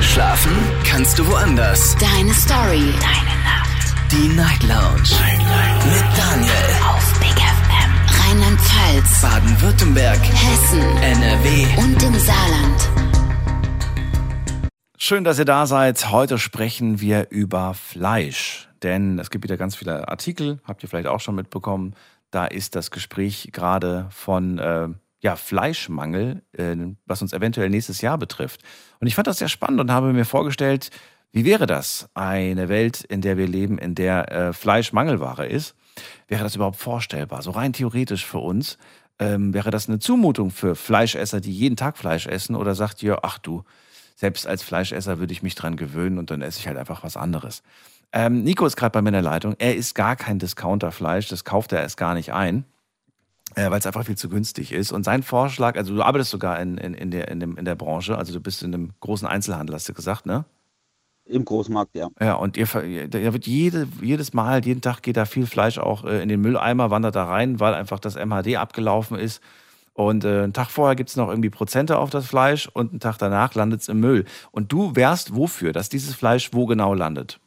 [0.00, 0.52] Schlafen
[0.84, 1.96] kannst du woanders.
[1.96, 2.92] Deine Story.
[3.00, 4.12] Deine Nacht.
[4.12, 5.10] Die Night Lounge.
[5.86, 6.52] Mit Daniel.
[6.88, 8.28] Auf Big FM.
[8.28, 9.22] Rheinland-Pfalz.
[9.22, 10.20] Baden-Württemberg.
[10.22, 10.96] Hessen.
[10.98, 11.66] NRW.
[11.78, 12.88] Und im Saarland.
[14.96, 16.10] Schön, dass ihr da seid.
[16.10, 18.68] Heute sprechen wir über Fleisch.
[18.82, 21.94] Denn es gibt wieder ganz viele Artikel, habt ihr vielleicht auch schon mitbekommen.
[22.34, 24.88] Da ist das Gespräch gerade von äh,
[25.20, 26.74] ja, Fleischmangel, äh,
[27.06, 28.62] was uns eventuell nächstes Jahr betrifft.
[28.98, 30.90] Und ich fand das sehr spannend und habe mir vorgestellt,
[31.30, 35.76] wie wäre das, eine Welt, in der wir leben, in der äh, Fleisch Mangelware ist?
[36.26, 37.42] Wäre das überhaupt vorstellbar?
[37.42, 38.78] So rein theoretisch für uns.
[39.20, 42.56] Ähm, wäre das eine Zumutung für Fleischesser, die jeden Tag Fleisch essen?
[42.56, 43.62] Oder sagt ihr, ach du,
[44.16, 47.16] selbst als Fleischesser würde ich mich dran gewöhnen und dann esse ich halt einfach was
[47.16, 47.62] anderes.
[48.14, 49.56] Ähm, Nico ist gerade bei mir in der Leitung.
[49.58, 52.64] Er isst gar kein Discounterfleisch, das kauft er erst gar nicht ein,
[53.56, 54.92] äh, weil es einfach viel zu günstig ist.
[54.92, 57.74] Und sein Vorschlag, also du arbeitest sogar in, in, in, der, in, dem, in der
[57.74, 60.44] Branche, also du bist in einem großen Einzelhandel, hast du gesagt, ne?
[61.26, 62.08] Im Großmarkt, ja.
[62.20, 62.66] Ja, und ihr,
[63.08, 66.40] da wird jede, jedes Mal, jeden Tag geht da viel Fleisch auch äh, in den
[66.40, 69.42] Mülleimer, wandert da rein, weil einfach das MHD abgelaufen ist.
[69.92, 73.16] Und äh, einen Tag vorher gibt's noch irgendwie Prozente auf das Fleisch und einen Tag
[73.18, 74.24] danach landet's im Müll.
[74.52, 77.40] Und du wärst wofür, dass dieses Fleisch wo genau landet?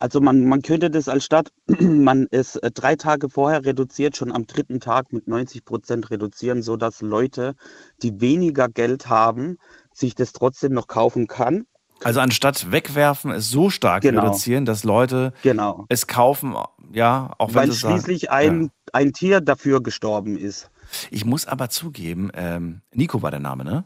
[0.00, 4.32] Also man, man könnte das als Stadt, man es äh, drei Tage vorher reduziert, schon
[4.32, 7.54] am dritten Tag mit 90 Prozent reduzieren, sodass Leute,
[8.02, 9.58] die weniger Geld haben,
[9.92, 11.66] sich das trotzdem noch kaufen kann.
[12.02, 14.22] Also anstatt wegwerfen, es so stark Genau.
[14.22, 15.84] reduzieren, dass Leute Genau.
[15.90, 16.54] es kaufen,
[16.92, 18.68] ja, auch wenn Weil sie sagen, schließlich ein, Ja.
[18.94, 20.70] ein Tier dafür gestorben ist.
[21.10, 23.84] Ich muss aber zugeben, ähm, Nico war der Name, ne?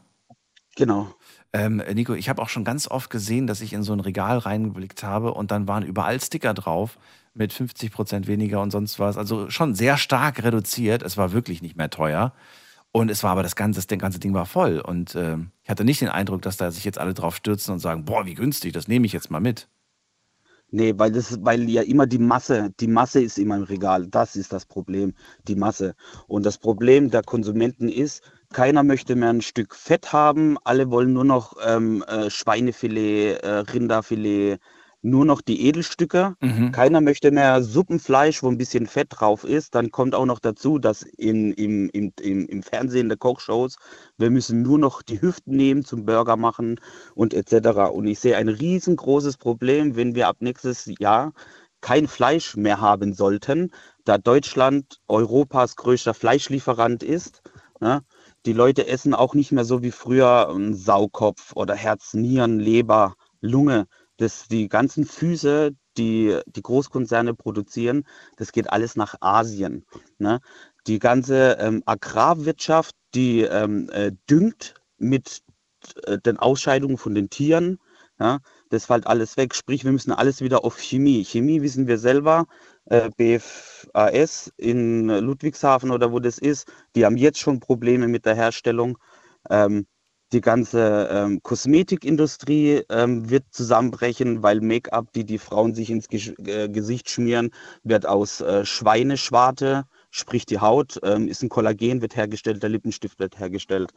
[0.77, 1.13] Genau.
[1.55, 4.39] Ähm, Nico, ich habe auch schon ganz oft gesehen, dass ich in so ein Regal
[4.39, 6.99] reingeblickt habe und dann waren überall Sticker drauf
[7.33, 9.17] mit 50 Prozent weniger und sonst was.
[9.17, 11.01] Also schon sehr stark reduziert.
[11.01, 12.33] Es war wirklich nicht mehr teuer.
[12.91, 14.81] Und es war aber das ganze, das ganze Ding war voll.
[14.81, 17.79] Und ähm, ich hatte nicht den Eindruck, dass da sich jetzt alle drauf stürzen und
[17.79, 19.69] sagen, boah, wie günstig, das nehme ich jetzt mal mit.
[20.71, 24.07] Nee, weil das, weil ja immer die Masse, die Masse ist immer im Regal.
[24.07, 25.13] Das ist das Problem,
[25.47, 25.95] die Masse.
[26.27, 28.21] Und das Problem der Konsumenten ist,
[28.53, 30.57] keiner möchte mehr ein Stück Fett haben.
[30.63, 34.59] Alle wollen nur noch ähm, äh, Schweinefilet, äh, Rinderfilet,
[35.05, 36.35] nur noch die Edelstücke.
[36.41, 36.71] Mhm.
[36.71, 39.75] Keiner möchte mehr Suppenfleisch, wo ein bisschen Fett drauf ist.
[39.75, 43.77] Dann kommt auch noch dazu, dass in, im, im, im, im Fernsehen der Kochshows,
[44.17, 46.79] wir müssen nur noch die Hüften nehmen zum Burger machen
[47.13, 47.91] und etc.
[47.93, 51.33] Und ich sehe ein riesengroßes Problem, wenn wir ab nächstes Jahr
[51.81, 53.71] kein Fleisch mehr haben sollten,
[54.05, 57.43] da Deutschland Europas größter Fleischlieferant ist.
[57.79, 58.01] Ne?
[58.45, 63.15] Die Leute essen auch nicht mehr so wie früher einen Saukopf oder Herz, Nieren, Leber,
[63.41, 63.87] Lunge.
[64.17, 68.05] Das, die ganzen Füße, die die Großkonzerne produzieren,
[68.37, 69.85] das geht alles nach Asien.
[70.19, 70.39] Ne?
[70.87, 75.41] Die ganze ähm, Agrarwirtschaft, die ähm, äh, düngt mit
[76.03, 77.79] äh, den Ausscheidungen von den Tieren.
[78.19, 78.39] Ja?
[78.69, 79.55] Das fällt alles weg.
[79.55, 81.25] Sprich, wir müssen alles wieder auf Chemie.
[81.25, 82.45] Chemie wissen wir selber.
[82.87, 88.35] Äh, BFAS in Ludwigshafen oder wo das ist, die haben jetzt schon Probleme mit der
[88.35, 88.97] Herstellung.
[89.49, 89.87] Ähm,
[90.33, 96.33] die ganze ähm, Kosmetikindustrie ähm, wird zusammenbrechen, weil Make-up, die die Frauen sich ins Ge
[96.45, 97.51] äh, Gesicht schmieren,
[97.83, 103.19] wird aus äh, Schweineschwarte, sprich die Haut, ähm, ist ein Kollagen, wird hergestellt, der Lippenstift
[103.19, 103.93] wird hergestellt.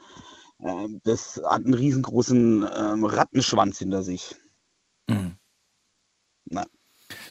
[0.61, 4.37] Ähm, das hat einen riesengroßen ähm, Rattenschwanz hinter sich.
[5.09, 5.39] Mhm.
[6.45, 6.67] Na.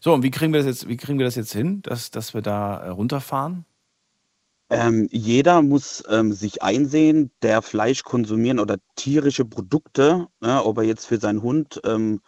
[0.02, 2.34] So, und wie kriegen wir das jetzt, wie kriegen wir das jetzt hin, dass, dass
[2.34, 3.66] wir da äh, runterfahren?
[4.70, 10.84] Ähm, jeder muss ähm, sich einsehen, der Fleisch konsumieren oder tierische Produkte, ja, ob er
[10.84, 12.20] jetzt für seinen Hund ähm,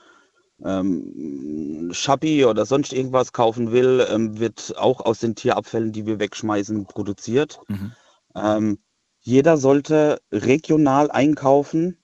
[0.64, 6.20] ähm, Schappi oder sonst irgendwas kaufen will, ähm, wird auch aus den Tierabfällen, die wir
[6.20, 7.60] wegschmeißen, produziert.
[7.68, 7.92] Mhm.
[8.36, 8.80] Ähm,
[9.20, 11.99] jeder sollte regional einkaufen,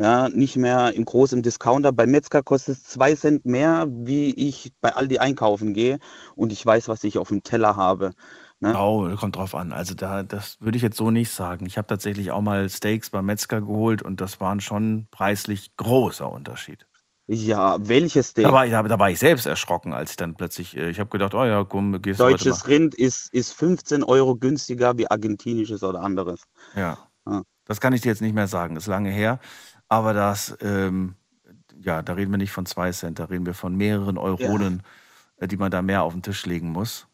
[0.00, 1.92] ja, nicht mehr im großen Discounter.
[1.92, 5.98] Bei Metzger kostet es zwei Cent mehr, wie ich bei Aldi einkaufen gehe
[6.34, 8.12] und ich weiß, was ich auf dem Teller habe.
[8.60, 8.74] Ne?
[8.78, 9.72] Oh, kommt drauf an.
[9.72, 11.66] Also da, das würde ich jetzt so nicht sagen.
[11.66, 16.30] Ich habe tatsächlich auch mal Steaks beim Metzger geholt und das waren schon preislich großer
[16.30, 16.86] Unterschied.
[17.26, 18.46] Ja, welches Steak?
[18.46, 21.10] Da war, ich, da war ich selbst erschrocken, als ich dann plötzlich, äh, ich habe
[21.10, 25.82] gedacht, oh ja, komm, gehst du Deutsches Rind ist, ist 15 Euro günstiger wie argentinisches
[25.82, 26.42] oder anderes.
[26.74, 26.98] Ja.
[27.26, 27.42] Ja.
[27.66, 29.38] Das kann ich dir jetzt nicht mehr sagen, ist lange her.
[29.90, 31.16] Aber das, ähm,
[31.82, 34.82] ja, da reden wir nicht von zwei Cent, da reden wir von mehreren Euronen,
[35.38, 37.08] äh, die man da mehr auf den Tisch legen muss.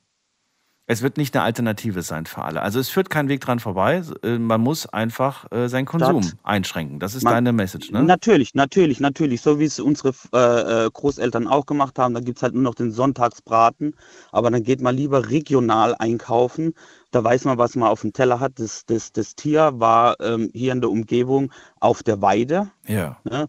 [0.89, 2.63] Es wird nicht eine Alternative sein für alle.
[2.63, 4.03] Also es führt kein Weg dran vorbei.
[4.23, 7.01] Äh, Man muss einfach äh, seinen Konsum Das- einschränken.
[7.01, 8.05] Das ist Man- deine Message, ne?
[8.05, 9.41] Natürlich, natürlich, natürlich.
[9.43, 12.15] So wie es unsere äh, äh, Großeltern auch gemacht haben.
[12.15, 13.97] Da gibt es halt nur noch den Sonntagsbraten.
[14.31, 16.73] Aber dann geht man lieber regional einkaufen.
[17.11, 18.61] Da weiß man, was man auf dem Teller hat.
[18.61, 23.19] Das, das, das Tier war ähm, hier in der Umgebung auf der Weide Ja.
[23.25, 23.49] ne?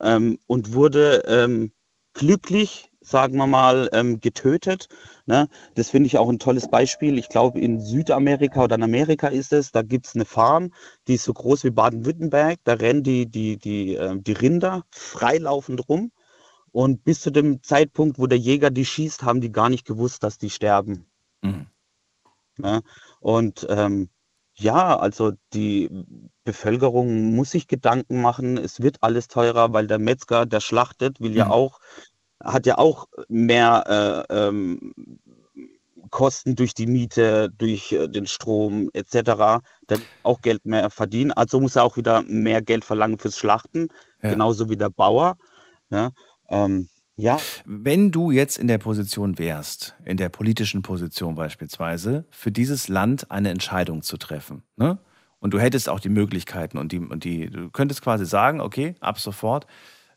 [0.00, 1.72] ähm, und wurde ähm,
[2.14, 4.88] glücklich, sagen wir mal, ähm, getötet.
[5.26, 5.48] Ne?
[5.74, 7.18] Das finde ich auch ein tolles Beispiel.
[7.18, 10.72] Ich glaube, in Südamerika oder in Amerika ist es, da gibt es eine Farm,
[11.08, 12.58] die ist so groß wie Baden-Württemberg.
[12.64, 16.10] Da rennen die, die, die, ähm, die Rinder freilaufend rum.
[16.72, 20.22] Und bis zu dem Zeitpunkt, wo der Jäger die schießt, haben die gar nicht gewusst,
[20.22, 21.06] dass die sterben.
[21.42, 21.66] Mhm.
[22.58, 22.82] Ne?
[23.20, 24.10] Und ähm,
[24.54, 25.90] ja, also die
[26.44, 28.56] Bevölkerung muss sich Gedanken machen.
[28.56, 31.50] Es wird alles teurer, weil der Metzger, der schlachtet, will ja Mhm.
[31.52, 31.80] auch,
[32.42, 34.94] hat ja auch mehr äh, ähm,
[36.10, 39.60] Kosten durch die Miete, durch äh, den Strom etc.
[39.88, 41.32] Will auch Geld mehr verdienen.
[41.32, 43.88] Also muss er auch wieder mehr Geld verlangen fürs Schlachten,
[44.22, 44.30] Ja.
[44.30, 45.36] genauso wie der Bauer.
[45.90, 46.10] Ja,
[46.48, 47.38] ähm, ja.
[47.64, 53.30] Wenn du jetzt in der Position wärst, in der politischen Position beispielsweise, für dieses Land
[53.30, 54.98] eine Entscheidung zu treffen, ne?
[55.38, 58.94] Und du hättest auch die Möglichkeiten und die, und die, du könntest quasi sagen, okay,
[59.00, 59.66] ab sofort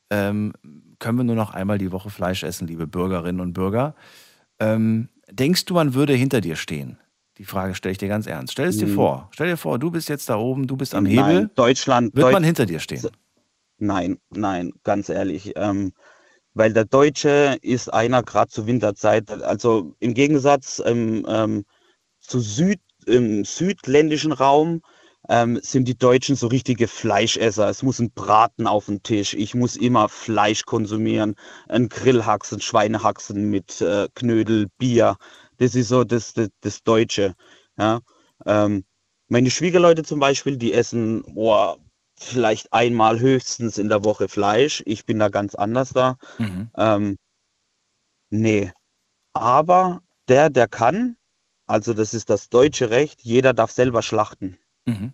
[0.09, 0.53] ähm,
[1.00, 3.95] können wir nur noch einmal die Woche Fleisch essen, liebe Bürgerinnen und Bürger.
[4.60, 6.97] Ähm, denkst du, man würde hinter dir stehen?
[7.38, 8.52] Die Frage stelle ich dir ganz ernst.
[8.52, 8.95] Stell es dir Hm.
[8.95, 9.30] vor.
[9.32, 11.24] Stell dir vor, du bist jetzt da oben, du bist am Hebel.
[11.24, 12.14] Nein, Deutschland.
[12.14, 13.08] Wird Deut- man hinter dir stehen?
[13.78, 15.54] Nein, nein, ganz ehrlich.
[15.56, 15.93] Ähm,
[16.54, 21.64] weil der Deutsche ist einer gerade zur Winterzeit, also im Gegensatz ähm, ähm,
[22.20, 24.82] zu Süd, im südländischen Raum
[25.30, 27.69] ähm, sind die Deutschen so richtige Fleischesser.
[27.69, 29.36] Es muss ein Braten auf den Tisch.
[29.36, 31.36] Ich muss immer Fleisch konsumieren.
[31.69, 35.17] Ein Grillhaxen, Schweinehaxen mit äh, Knödel, Bier.
[35.57, 37.36] Das ist so das, das, das Deutsche.
[37.77, 37.99] Ja?
[38.45, 38.84] Ähm,
[39.27, 41.77] meine Schwiegerleute zum Beispiel, die essen boah,
[42.17, 44.82] vielleicht einmal höchstens in der Woche Fleisch.
[44.88, 46.17] Ich bin da ganz anders da.
[46.39, 46.71] Mhm.
[46.75, 47.17] Ähm,
[48.32, 48.71] nee.
[49.34, 51.17] Aber der, der kann,
[51.67, 54.57] also das ist das deutsche Recht, jeder darf selber schlachten.
[54.86, 55.13] Mhm.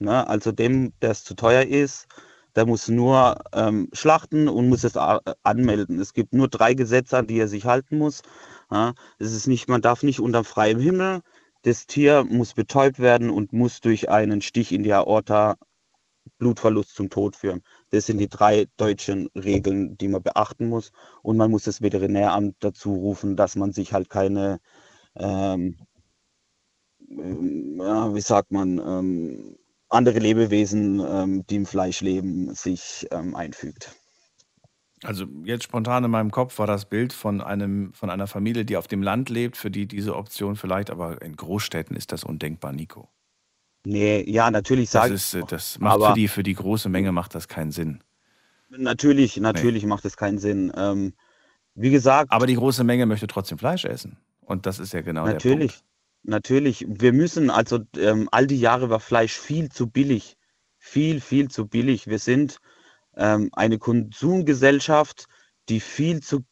[0.00, 0.26] Ne?
[0.28, 2.08] Also dem, der es zu teuer ist,
[2.56, 6.00] der muss nur ähm, schlachten und muss es a- anmelden.
[6.00, 8.22] Es gibt nur drei Gesetze, an die er sich halten muss.
[8.70, 8.94] Ja?
[9.18, 11.20] Es ist nicht, man darf nicht unter freiem Himmel.
[11.62, 15.56] Das Tier muss betäubt werden und muss durch einen Stich in die Aorta
[16.38, 17.62] Blutverlust zum Tod führen.
[17.90, 20.92] Das sind die drei deutschen Regeln, die man beachten muss.
[21.22, 24.60] Und man muss das Veterinäramt dazu rufen, dass man sich halt keine,
[25.16, 25.78] ähm,
[27.10, 29.56] ähm, ja, wie sagt man, ähm,
[29.90, 33.90] andere Lebewesen, ähm, die im Fleisch leben, sich ähm, einfügt.
[35.02, 38.76] Also jetzt spontan in meinem Kopf war das Bild von einem von einer Familie, die
[38.76, 42.72] auf dem Land lebt, für die diese Option vielleicht, aber in Großstädten ist das undenkbar,
[42.72, 43.08] Nico.
[43.86, 47.12] Nee, ja, natürlich Das sage ist, äh, das macht für die für die große Menge
[47.12, 48.04] macht das keinen Sinn.
[48.68, 50.70] Natürlich, natürlich macht es keinen Sinn.
[50.76, 51.14] Ähm,
[51.74, 55.24] wie gesagt, Aber die große Menge möchte trotzdem Fleisch essen und das ist ja genau
[55.24, 55.89] der natürlich, Punkt.
[56.22, 56.84] Natürlich.
[56.88, 60.36] Wir müssen, also ähm, all die Jahre war Fleisch viel zu billig.
[60.78, 62.06] Viel, viel zu billig.
[62.06, 62.58] Wir sind
[63.16, 65.26] ähm, eine Konsumgesellschaft,
[65.68, 66.44] die viel zu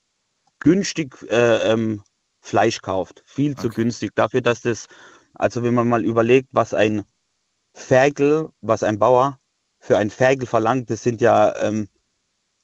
[0.61, 2.03] günstig äh, ähm,
[2.41, 3.23] Fleisch kauft.
[3.27, 4.15] Viel zu günstig.
[4.15, 4.87] Dafür, dass das,
[5.35, 7.05] also wenn man mal überlegt, was ein
[7.75, 9.39] Ferkel, was ein Bauer
[9.79, 11.89] für ein Ferkel verlangt, das sind ja ähm,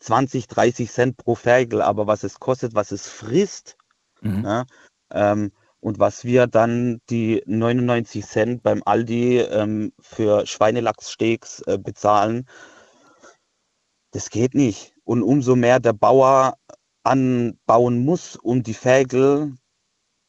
[0.01, 3.77] 20, 30 Cent pro Ferkel, aber was es kostet, was es frisst,
[4.25, 4.45] Mhm.
[4.45, 4.65] ja,
[5.11, 5.53] ähm,
[5.85, 12.49] und was wir dann die 99 Cent beim Aldi ähm, für Schweinelachssteaks äh, bezahlen,
[14.11, 14.95] das geht nicht.
[15.05, 16.57] Und umso mehr der Bauer
[17.03, 19.53] anbauen muss, um die Ferkel,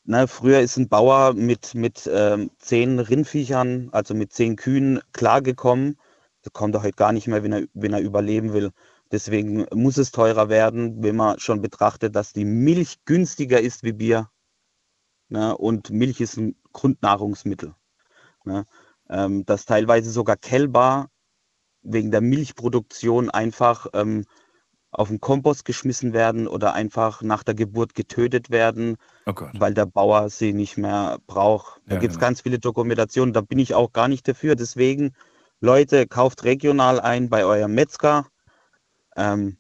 [0.04, 5.98] ne, früher ist ein Bauer mit, mit ähm, zehn Rindviechern, also mit zehn Kühen, klargekommen.
[6.42, 8.72] Das kommt er heute gar nicht mehr, wenn er, wenn er überleben will.
[9.10, 13.94] Deswegen muss es teurer werden, wenn man schon betrachtet, dass die Milch günstiger ist wie
[13.94, 14.30] Bier.
[15.30, 15.58] Ne?
[15.58, 17.74] Und Milch ist ein Grundnahrungsmittel.
[18.44, 18.66] Ne?
[19.10, 21.10] Ähm, dass teilweise sogar Kälber
[21.82, 24.26] wegen der Milchproduktion einfach ähm,
[24.92, 29.86] auf den Kompost geschmissen werden oder einfach nach der Geburt getötet werden, Oh weil der
[29.86, 31.82] Bauer sie nicht mehr braucht.
[31.88, 32.28] Da Ja, gibt es genau.
[32.28, 34.56] ganz viele Dokumentationen, da bin ich auch gar nicht dafür.
[34.56, 35.14] Deswegen,
[35.60, 38.28] Leute, kauft regional ein bei eurem Metzger.
[39.16, 39.58] Ähm,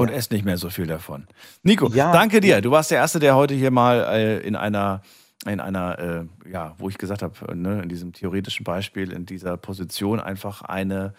[0.00, 1.26] Und esst nicht mehr so viel davon.
[1.62, 2.12] Nico, Ja.
[2.12, 2.60] danke dir.
[2.60, 5.02] Du warst der Erste, der heute hier mal äh, in einer,
[5.46, 9.56] in einer, äh, ja, wo ich gesagt habe, ne, in diesem theoretischen Beispiel, in dieser
[9.56, 11.14] Position einfach eine,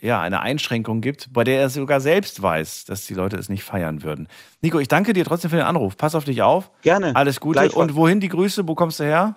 [0.00, 3.64] ja, eine Einschränkung gibt, bei der er sogar selbst weiß, dass die Leute es nicht
[3.64, 4.28] feiern würden.
[4.62, 5.96] Nico, ich danke dir trotzdem für den Anruf.
[5.96, 6.70] Pass auf dich auf.
[6.82, 7.14] Gerne.
[7.16, 7.70] Alles Gute.
[7.72, 8.66] Und wohin die Grüße?
[8.66, 9.34] Wo kommst du her?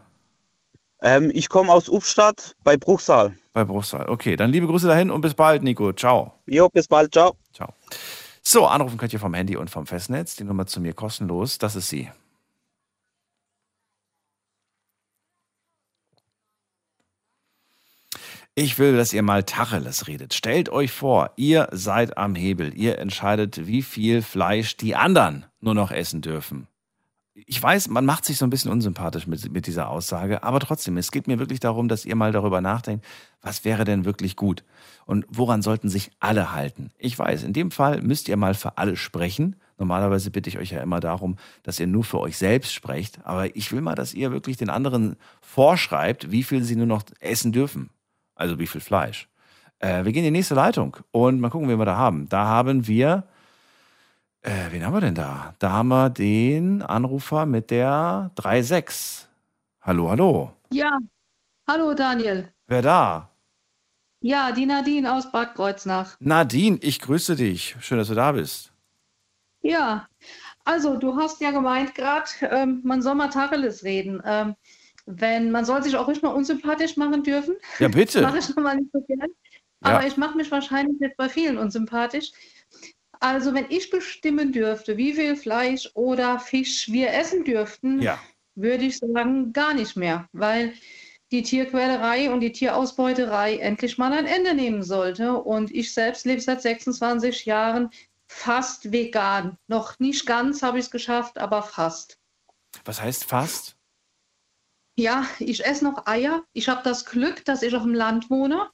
[1.01, 3.33] ähm, ich komme aus Ubstadt bei Bruchsal.
[3.51, 4.07] Bei Bruchsal.
[4.09, 5.91] Okay, dann liebe Grüße dahin und bis bald, Nico.
[5.91, 6.33] Ciao.
[6.47, 7.11] Jo, bis bald.
[7.13, 7.35] Ciao.
[7.53, 7.73] Ciao.
[8.45, 10.35] So, anrufen könnt ihr vom Handy und vom Festnetz.
[10.35, 11.57] Die Nummer zu mir kostenlos.
[11.57, 12.09] Das ist sie.
[18.55, 20.33] Ich will, dass ihr mal Tacheles redet.
[20.35, 22.77] Stellt euch vor, ihr seid am Hebel.
[22.77, 26.67] Ihr entscheidet, wie viel Fleisch die anderen nur noch essen dürfen.
[27.35, 30.97] Ich weiß, man macht sich so ein bisschen unsympathisch mit, mit dieser Aussage, aber trotzdem,
[30.97, 33.03] es geht mir wirklich darum, dass ihr mal darüber nachdenkt,
[33.41, 34.63] was wäre denn wirklich gut
[35.05, 36.91] und woran sollten sich alle halten.
[36.99, 39.55] Ich weiß, in dem Fall müsst ihr mal für alle sprechen.
[39.79, 43.55] Normalerweise bitte ich euch ja immer darum, dass ihr nur für euch selbst sprecht, aber
[43.55, 47.51] ich will mal, dass ihr wirklich den anderen vorschreibt, wie viel sie nur noch essen
[47.51, 47.89] dürfen.
[48.35, 49.27] Also wie viel Fleisch.
[49.79, 52.29] Äh, wir gehen in die nächste Leitung und mal gucken, wen wir da haben.
[52.29, 53.23] Da haben wir,
[54.43, 55.55] äh, wen haben wir denn da?
[55.59, 59.27] Da haben wir den Anrufer mit der 36.
[59.81, 60.51] Hallo, hallo.
[60.71, 60.99] Ja,
[61.67, 62.49] hallo Daniel.
[62.67, 63.29] Wer da?
[64.21, 66.15] Ja, die Nadine aus Bad Kreuznach.
[66.19, 67.75] Nadine, ich grüße dich.
[67.81, 68.71] Schön, dass du da bist.
[69.61, 70.07] Ja,
[70.65, 74.21] also du hast ja gemeint gerade, ähm, man soll mal Tacheles reden.
[74.25, 74.55] Ähm,
[75.05, 77.55] wenn, man soll sich auch ruhig mal unsympathisch machen dürfen.
[77.79, 78.21] Ja, bitte.
[78.21, 79.19] Mache ich schon mal nicht so gern.
[79.19, 79.97] Ja.
[79.97, 82.31] Aber ich mache mich wahrscheinlich jetzt bei vielen unsympathisch.
[83.23, 88.19] Also wenn ich bestimmen dürfte, wie viel Fleisch oder Fisch wir essen dürften, Ja.
[88.55, 90.73] würde ich sagen, gar nicht mehr, weil
[91.31, 95.37] die Tierquälerei und die Tierausbeuterei endlich mal ein Ende nehmen sollte.
[95.37, 97.91] Und ich selbst lebe seit 26 Jahren
[98.27, 99.57] fast vegan.
[99.67, 102.19] Noch nicht ganz habe ich es geschafft, aber fast.
[102.83, 103.77] Was heißt fast?
[104.99, 106.43] Ja, ich esse noch Eier.
[106.51, 108.69] Ich habe das Glück, dass ich auf dem Land wohne.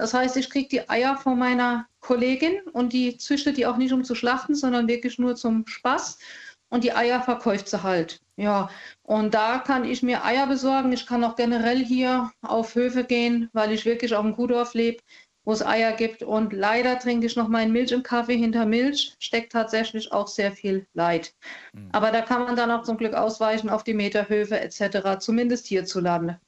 [0.00, 3.92] Das heißt, ich kriege die Eier von meiner Kollegin und die züchtet die auch nicht,
[3.92, 6.18] um zu schlachten, sondern wirklich nur zum Spaß.
[6.70, 8.22] Und die Eier verkauft sie halt.
[8.36, 8.70] Ja,
[9.02, 10.90] und da kann ich mir Eier besorgen.
[10.92, 15.02] Ich kann auch generell hier auf Höfe gehen, weil ich wirklich auf dem Kuhdorf lebe,
[15.44, 16.22] wo es Eier gibt.
[16.22, 19.14] Und leider trinke ich noch meinen Milch im Kaffee hinter Milch.
[19.18, 21.34] Steckt tatsächlich auch sehr viel Leid.
[21.92, 26.40] Aber da kann man dann auch zum Glück ausweichen auf die Meterhöfe etc., zumindest hierzulande.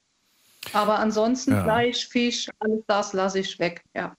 [0.71, 1.63] Aber ansonsten Ja.
[1.63, 3.83] Fleisch, Fisch, alles das lasse ich weg.
[3.93, 4.15] Ja,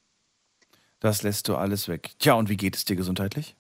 [1.00, 2.10] Das lässt du alles weg.
[2.18, 3.56] Tja, und wie geht es dir gesundheitlich?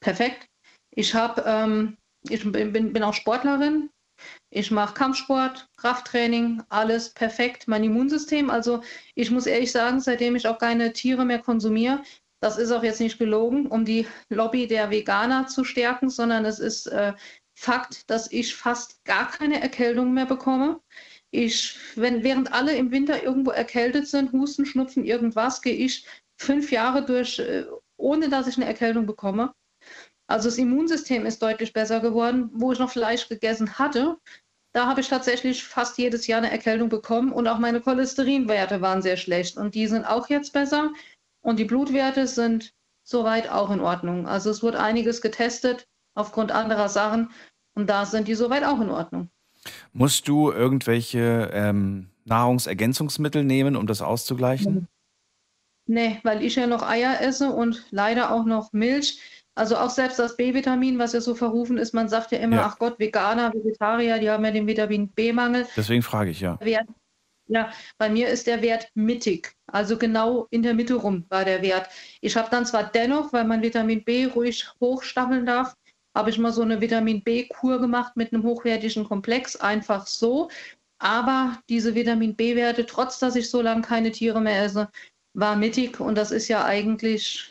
[0.00, 0.48] perfekt.
[0.90, 1.96] Ich habe, ähm,
[2.28, 3.90] ich bin, bin, auch Sportlerin.
[4.50, 7.68] Ich mache Kampfsport, Krafttraining, alles perfekt.
[7.68, 8.82] Mein Immunsystem, also
[9.14, 12.02] ich muss ehrlich sagen, seitdem ich auch keine Tiere mehr konsumiere,
[12.40, 16.58] das ist auch jetzt nicht gelogen, um die Lobby der Veganer zu stärken, sondern es
[16.58, 17.12] ist äh,
[17.58, 20.80] Fakt, dass ich fast gar keine Erkältung mehr bekomme.
[21.36, 26.06] Ich, wenn, während alle im Winter irgendwo erkältet sind, Husten, Schnupfen, irgendwas, gehe ich
[26.40, 27.66] fünf Jahre durch, äh,
[27.98, 29.52] ohne dass ich eine Erkältung bekomme.
[30.28, 32.50] Also das Immunsystem ist deutlich besser geworden.
[32.54, 34.16] Wo ich noch Fleisch gegessen hatte,
[34.72, 39.02] da habe ich tatsächlich fast jedes Jahr eine Erkältung bekommen und auch meine Cholesterinwerte waren
[39.02, 40.92] sehr schlecht und die sind auch jetzt besser
[41.42, 42.72] und die Blutwerte sind
[43.06, 44.26] soweit auch in Ordnung.
[44.26, 47.30] Also es wurde einiges getestet aufgrund anderer Sachen
[47.74, 49.30] und da sind die soweit auch in Ordnung.
[49.92, 54.88] Musst du irgendwelche ähm, Nahrungsergänzungsmittel nehmen, um das auszugleichen?
[55.86, 59.20] Nee, weil ich ja noch Eier esse und leider auch noch Milch.
[59.54, 62.66] Also auch selbst das B-Vitamin, was ja so verrufen ist, man sagt ja immer, Ja.
[62.66, 65.66] ach Gott, Veganer, Vegetarier, die haben ja den Vitamin B-Mangel.
[65.76, 66.58] Deswegen frage ich ja.
[66.60, 66.86] Wert,
[67.48, 71.62] ja, bei mir ist der Wert mittig, also genau in der Mitte rum war der
[71.62, 71.88] Wert.
[72.20, 75.74] Ich habe dann zwar dennoch, weil man Vitamin B ruhig hochstaffeln darf,
[76.16, 80.48] habe ich mal so eine Vitamin B-Kur gemacht mit einem hochwertigen Komplex, einfach so.
[80.98, 84.88] Aber diese Vitamin B-Werte, trotz dass ich so lange keine Tiere mehr esse,
[85.34, 87.50] war mittig und das ist ja eigentlich,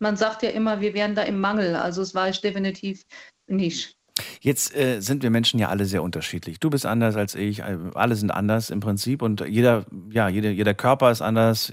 [0.00, 1.76] man sagt ja immer, wir wären da im Mangel.
[1.76, 3.04] Also es war ich definitiv
[3.46, 3.94] nicht.
[4.40, 6.58] Jetzt äh, sind wir Menschen ja alle sehr unterschiedlich.
[6.58, 10.50] Du bist anders als ich, äh, alle sind anders im Prinzip und jeder, ja, jeder,
[10.50, 11.72] jeder Körper ist anders.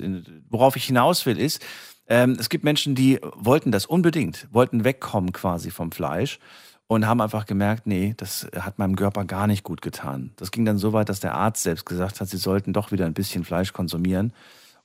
[0.49, 1.65] Worauf ich hinaus will, ist,
[2.09, 6.39] ähm, es gibt Menschen, die wollten das unbedingt, wollten wegkommen quasi vom Fleisch
[6.87, 10.31] und haben einfach gemerkt, nee, das hat meinem Körper gar nicht gut getan.
[10.37, 13.05] Das ging dann so weit, dass der Arzt selbst gesagt hat, sie sollten doch wieder
[13.05, 14.33] ein bisschen Fleisch konsumieren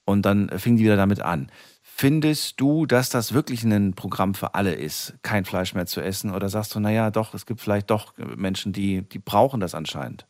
[0.05, 1.51] und dann fingen die wieder damit an.
[1.83, 6.35] Findest du, dass das wirklich ein Programm für alle ist, kein Fleisch mehr zu essen?
[6.35, 10.27] Oder sagst du, naja, doch, es gibt vielleicht doch Menschen, die, die brauchen das anscheinend?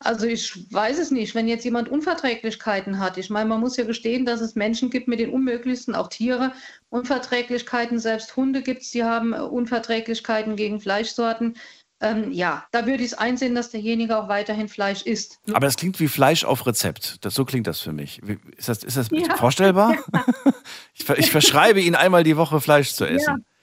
[0.00, 3.16] Also ich weiß es nicht, wenn jetzt jemand Unverträglichkeiten hat.
[3.18, 6.52] Ich meine, man muss ja gestehen, dass es Menschen gibt mit den unmöglichsten, auch Tiere,
[6.90, 7.98] Unverträglichkeiten.
[7.98, 11.56] Selbst Hunde gibt es, die haben äh, Unverträglichkeiten gegen Fleischsorten.
[12.00, 15.38] Ähm, ja, da würde ich es einsehen, dass derjenige auch weiterhin Fleisch isst.
[15.52, 17.24] Aber das klingt wie Fleisch auf Rezept.
[17.24, 18.20] Das, so klingt das für mich.
[18.56, 19.36] Ist das, ist das Ja.
[19.36, 19.96] vorstellbar?
[20.96, 23.38] Ich, ich verschreibe Ihnen einmal die Woche Fleisch zu essen.
[23.38, 23.53] Ja.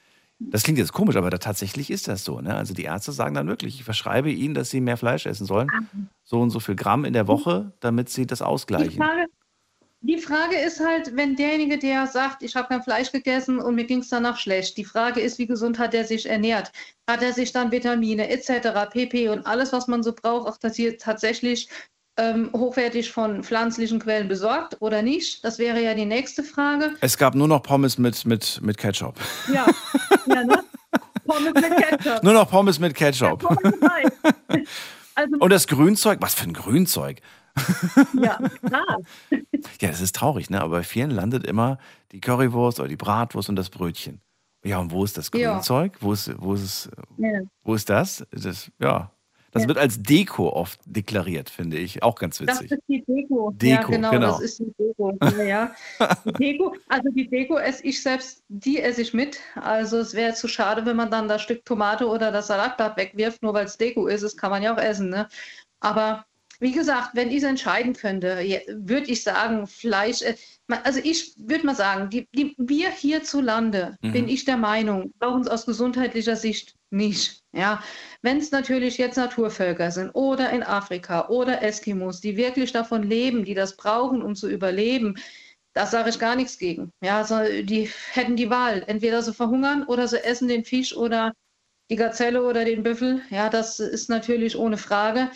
[0.49, 2.41] Das klingt jetzt komisch, aber da, tatsächlich ist das so.
[2.41, 2.55] Ne?
[2.55, 5.69] Also die Ärzte sagen dann wirklich, ich verschreibe Ihnen, dass Sie mehr Fleisch essen sollen.
[6.23, 8.97] So und so viel Gramm in der Woche, damit Sie das Die ausgleichen.
[8.97, 9.25] Frage,
[10.03, 13.85] die Frage ist halt, wenn derjenige, der sagt, ich habe kein Fleisch gegessen und mir
[13.85, 16.71] ging es danach schlecht, die Frage ist, wie gesund hat er sich ernährt?
[17.07, 21.69] Hat er sich dann Vitamine etc., PP und alles, was man so braucht, auch tatsächlich
[22.17, 25.43] ähm, hochwertig von pflanzlichen Quellen besorgt oder nicht?
[25.43, 26.93] Das wäre ja die nächste Frage.
[27.01, 29.15] Es gab nur noch Pommes mit, mit, mit Ketchup.
[29.51, 29.65] Ja,
[30.25, 30.63] ja ne?
[31.25, 32.23] Pommes mit Ketchup.
[32.23, 33.39] Nur noch Pommes mit Ketchup.
[33.39, 33.73] Pommes
[34.49, 34.67] mit.
[35.13, 37.19] Also, Und das Grünzeug, was für ein Grünzeug?
[38.13, 38.97] ja, klar.
[39.81, 40.61] Ja, das ist traurig, ne?
[40.61, 41.79] Aber bei vielen landet immer
[42.13, 44.21] die Currywurst oder die Bratwurst und das Brötchen.
[44.63, 45.51] Ja, und wo ist das Ja.
[45.53, 45.97] Grünzeug?
[45.99, 47.41] Wo ist, wo ist Ja.
[47.63, 48.25] wo ist das?
[48.31, 49.11] das ja.
[49.51, 49.67] Das Ja.
[49.67, 52.01] wird als Deko oft deklariert, finde ich.
[52.03, 52.71] Auch ganz Das witzig.
[52.71, 53.51] ist die Deko.
[53.53, 54.27] Deko, ja, genau, genau.
[54.31, 55.17] das ist die Deko.
[55.21, 55.75] Ja, ja.
[56.25, 59.39] Die Deko, also die Deko esse ich selbst, die esse ich mit.
[59.55, 63.43] Also es wäre zu schade, wenn man dann das Stück Tomate oder das Salatblatt wegwirft,
[63.43, 64.23] nur weil es Deko ist.
[64.23, 65.09] Das kann man ja auch essen.
[65.09, 65.27] Ne?
[65.81, 66.25] Aber
[66.59, 68.37] wie gesagt, wenn ich es entscheiden könnte,
[68.69, 70.21] würde ich sagen, Fleisch.
[70.21, 70.35] äh,
[70.85, 74.11] Also ich würde mal sagen, die, die, wir hierzulande, Mhm.
[74.13, 77.41] bin ich der Meinung, brauchen es aus gesundheitlicher Sicht nicht.
[77.53, 77.83] Ja,
[78.21, 83.43] wenn es natürlich jetzt Naturvölker sind oder in Afrika oder Eskimos, die wirklich davon leben,
[83.45, 85.15] die das brauchen, um zu überleben,
[85.73, 86.91] da sage ich gar nichts gegen.
[87.01, 88.83] Ja, also die hätten die Wahl.
[88.87, 91.33] Entweder sie verhungern oder sie essen den Fisch oder
[91.89, 93.21] die Gazelle oder den Büffel.
[93.29, 95.31] Ja, das ist natürlich ohne Frage.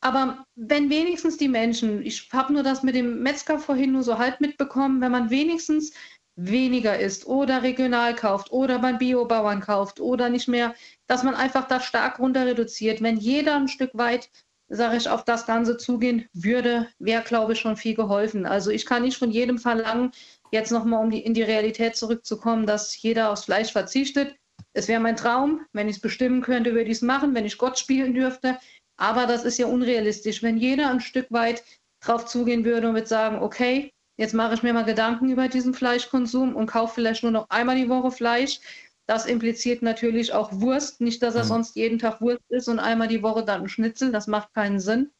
[0.00, 4.18] Aber wenn wenigstens die Menschen, ich habe nur das mit dem Metzger vorhin nur so
[4.18, 5.92] halb mitbekommen, wenn man wenigstens
[6.38, 10.74] weniger isst oder regional kauft oder beim Biobauern kauft oder nicht mehr,
[11.08, 13.02] dass man einfach das stark runter reduziert.
[13.02, 14.30] Wenn jeder ein Stück weit,
[14.68, 18.46] sage ich, auf das Ganze zugehen würde, wäre, glaube ich, schon viel geholfen.
[18.46, 20.12] Also ich kann nicht von jedem verlangen,
[20.52, 24.36] jetzt nochmal um die, in die Realität zurückzukommen, dass jeder aufs Fleisch verzichtet.
[24.74, 27.58] Es wäre mein Traum, wenn ich es bestimmen könnte, würde ich es machen, wenn ich
[27.58, 28.58] Gott spielen dürfte.
[28.96, 30.42] Aber das ist ja unrealistisch.
[30.44, 31.64] Wenn jeder ein Stück weit
[32.00, 35.72] drauf zugehen würde und würde sagen, okay, jetzt mache ich mir mal Gedanken über diesen
[35.74, 38.60] Fleischkonsum und kaufe vielleicht nur noch einmal die Woche Fleisch.
[39.06, 41.00] Das impliziert natürlich auch Wurst.
[41.00, 41.48] Nicht, dass er Mhm.
[41.48, 44.12] sonst jeden Tag Wurst isst und einmal die Woche dann ein Schnitzel.
[44.12, 45.12] Das macht keinen Sinn.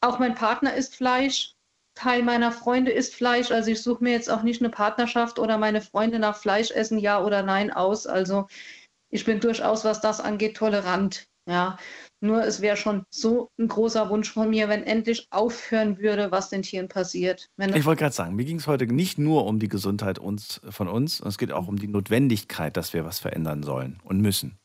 [0.00, 1.54] Auch mein Partner isst Fleisch.
[1.94, 3.50] Teil meiner Freunde isst Fleisch.
[3.52, 6.98] Also ich suche mir jetzt auch nicht eine Partnerschaft oder meine Freunde nach Fleisch essen,
[6.98, 8.06] ja oder nein aus.
[8.06, 8.48] Also
[9.10, 11.26] ich bin durchaus, was das angeht, tolerant.
[11.48, 11.78] Ja,
[12.20, 16.48] nur es wäre schon so ein großer Wunsch von mir, wenn endlich aufhören würde, was
[16.48, 17.48] den Tieren passiert.
[17.56, 20.60] Wenn Ich wollte gerade sagen, mir ging es heute nicht nur um die Gesundheit uns,
[20.68, 24.58] von uns, es geht auch um die Notwendigkeit, dass wir was verändern sollen und müssen.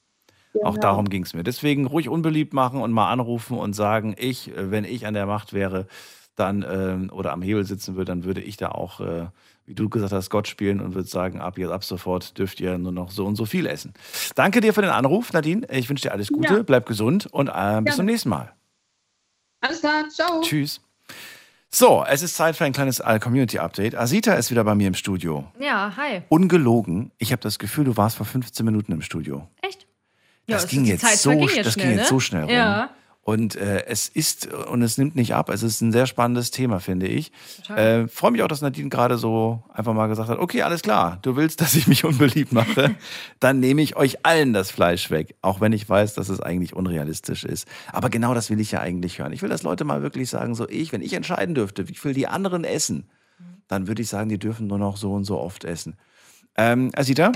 [0.64, 0.82] Auch Genau.
[0.82, 1.44] darum ging es mir.
[1.44, 5.26] Deswegen ruhig unbeliebt machen und mal anrufen und sagen, ich, äh, wenn ich an der
[5.26, 5.88] Macht wäre,
[6.36, 9.28] dann ähm, oder am Hebel sitzen würde, dann würde ich da auch, äh,
[9.65, 12.77] wie du gesagt hast, Gott spielen und würde sagen, ab jetzt ab sofort dürft ihr
[12.77, 13.93] nur noch so und so viel essen.
[14.35, 15.67] Danke dir für den Anruf, Nadine.
[15.71, 16.63] Ich wünsche dir alles Gute, Ja.
[16.63, 17.97] bleib gesund und äh, bis Ja.
[17.97, 18.51] zum nächsten Mal.
[19.61, 20.41] Alles klar, ciao.
[20.41, 20.81] Tschüss.
[21.73, 23.95] So, es ist Zeit für ein kleines äh, Community-Update.
[23.95, 25.45] Asita ist wieder bei mir im Studio.
[25.57, 26.21] Ja, hi.
[26.27, 27.11] Ungelogen.
[27.17, 29.47] Ich habe das Gefühl, du warst vor 15 Minuten im Studio.
[29.61, 29.88] Echt?
[30.47, 32.07] Das es ging jetzt so, das jetzt ging schnell, jetzt ne?
[32.07, 32.51] so schnell rum.
[32.51, 32.89] Ja.
[33.23, 35.49] Und äh, es ist und es nimmt nicht ab.
[35.49, 37.31] Es ist ein sehr spannendes Thema, finde ich.
[37.69, 41.19] Äh, Freue mich auch, dass Nadine gerade so einfach mal gesagt hat: Okay, alles klar.
[41.22, 42.95] Du willst, dass ich mich unbeliebt mache,
[43.39, 46.76] dann nehme ich euch allen das Fleisch weg, auch wenn ich weiß, dass es eigentlich
[46.76, 47.68] unrealistisch ist.
[47.91, 49.34] Aber genau das will ich ja eigentlich hören.
[49.34, 52.15] Ich will, dass Leute mal wirklich sagen: So ich, wenn ich entscheiden dürfte, wie viel
[52.15, 53.07] die anderen essen,
[53.68, 55.95] dann würde ich sagen, die dürfen nur noch so und so oft essen.
[56.57, 57.31] Ähm, Asita?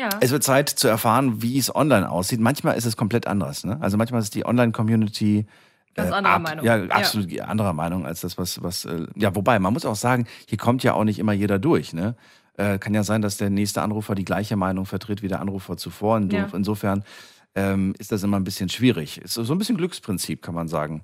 [0.00, 0.08] Ja.
[0.20, 2.40] Es wird Zeit zu erfahren, wie es online aussieht.
[2.40, 3.64] Manchmal ist es komplett anders.
[3.64, 3.76] Ne?
[3.80, 5.46] Also manchmal ist die Online-Community
[5.94, 6.64] Ganz äh, anderer ab- Meinung.
[6.64, 6.90] Ja, Ja.
[6.94, 10.56] absolut anderer Meinung als das, was, was äh, ja, wobei, man muss auch sagen, hier
[10.58, 11.92] kommt ja auch nicht immer jeder durch.
[11.92, 12.14] Ne?
[12.56, 15.76] Äh, kann ja sein, dass der nächste Anrufer die gleiche Meinung vertritt wie der Anrufer
[15.76, 16.16] zuvor.
[16.16, 16.48] Und Ja.
[16.52, 17.04] Insofern
[17.54, 19.18] ähm, ist das immer ein bisschen schwierig.
[19.20, 21.02] Ist so so ein bisschen Glücksprinzip, kann man sagen.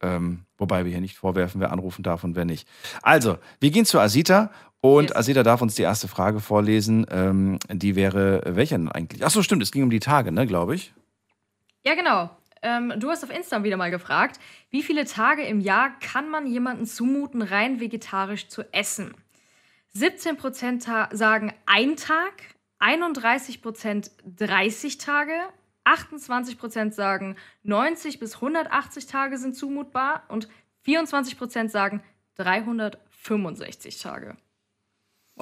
[0.00, 2.66] Ähm, wobei wir hier nicht vorwerfen, wer anrufen darf und wer nicht.
[3.02, 4.50] Also, wir gehen zu Asita
[4.82, 7.06] und Asita darf uns die erste Frage vorlesen.
[7.10, 9.24] Ähm, die wäre, welche denn eigentlich?
[9.24, 10.92] Ach so, stimmt, es ging um die Tage, ne, glaube ich.
[11.84, 12.28] Ja, genau.
[12.62, 14.38] Ähm, du hast auf Insta wieder mal gefragt,
[14.70, 19.14] wie viele Tage im Jahr kann man jemanden zumuten, rein vegetarisch zu essen?
[19.96, 22.32] 17% ta- sagen ein Tag,
[22.80, 25.32] 31% 30 Tage,
[25.84, 30.48] 28% sagen 90 bis 180 Tage sind zumutbar und
[30.86, 32.02] 24% sagen
[32.36, 34.36] 365 Tage.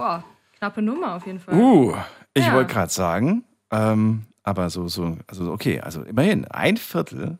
[0.01, 0.25] Boah,
[0.57, 1.55] knappe Nummer auf jeden Fall.
[1.55, 1.95] Uh,
[2.33, 2.55] ich Ja.
[2.55, 7.39] wollte gerade sagen, ähm, aber so, so, also okay, also immerhin, ein Viertel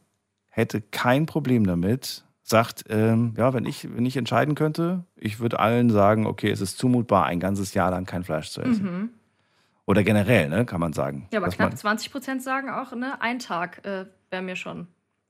[0.51, 5.59] hätte kein Problem damit, sagt, ähm, ja, wenn ich, wenn ich entscheiden könnte, ich würde
[5.59, 8.85] allen sagen, okay, es ist zumutbar, ein ganzes Jahr lang kein Fleisch zu essen.
[8.85, 9.11] Mhm.
[9.87, 11.29] Oder generell, ne, kann man sagen.
[11.33, 14.87] Ja, aber knapp man, 20% sagen auch, ne, ein Tag äh, wäre mir schon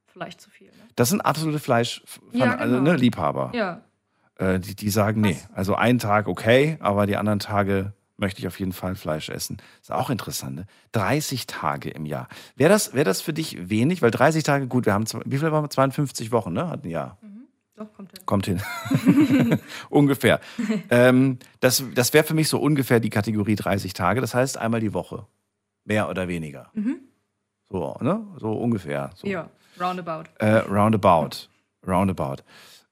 [0.08, 0.66] vielleicht zu viel.
[0.66, 0.72] Ne?
[0.96, 2.02] das sind absolute Fleisch,
[2.32, 2.90] Ja, also, genau.
[2.90, 3.52] ne, Liebhaber.
[3.54, 3.82] Ja.
[4.40, 8.46] Äh, die, die sagen, nee, also einen Tag okay, aber die anderen Tage möchte ich
[8.46, 9.58] auf jeden Fall Fleisch essen.
[9.82, 10.66] Ist auch interessant, ne?
[10.92, 12.26] 30 Tage im Jahr.
[12.56, 14.00] Wäre das, wär das für dich wenig?
[14.00, 15.70] Weil 30 Tage, gut, wir haben, wie viel waren wir?
[15.70, 16.68] 52 Wochen, ne?
[16.68, 17.18] Hatten ja.
[17.76, 18.26] Doch, kommt hin.
[18.26, 19.58] Kommt hin.
[19.90, 20.40] ungefähr.
[20.90, 24.20] ähm, das das wäre für mich so ungefähr die Kategorie 30 Tage.
[24.22, 25.26] Das heißt einmal die Woche.
[25.84, 26.70] Mehr oder weniger.
[26.74, 27.00] Mhm.
[27.68, 28.26] So, ne?
[28.38, 29.10] So ungefähr.
[29.14, 29.26] So.
[29.26, 30.24] Ja, roundabout.
[30.38, 31.48] Äh, roundabout.
[31.86, 32.42] Roundabout.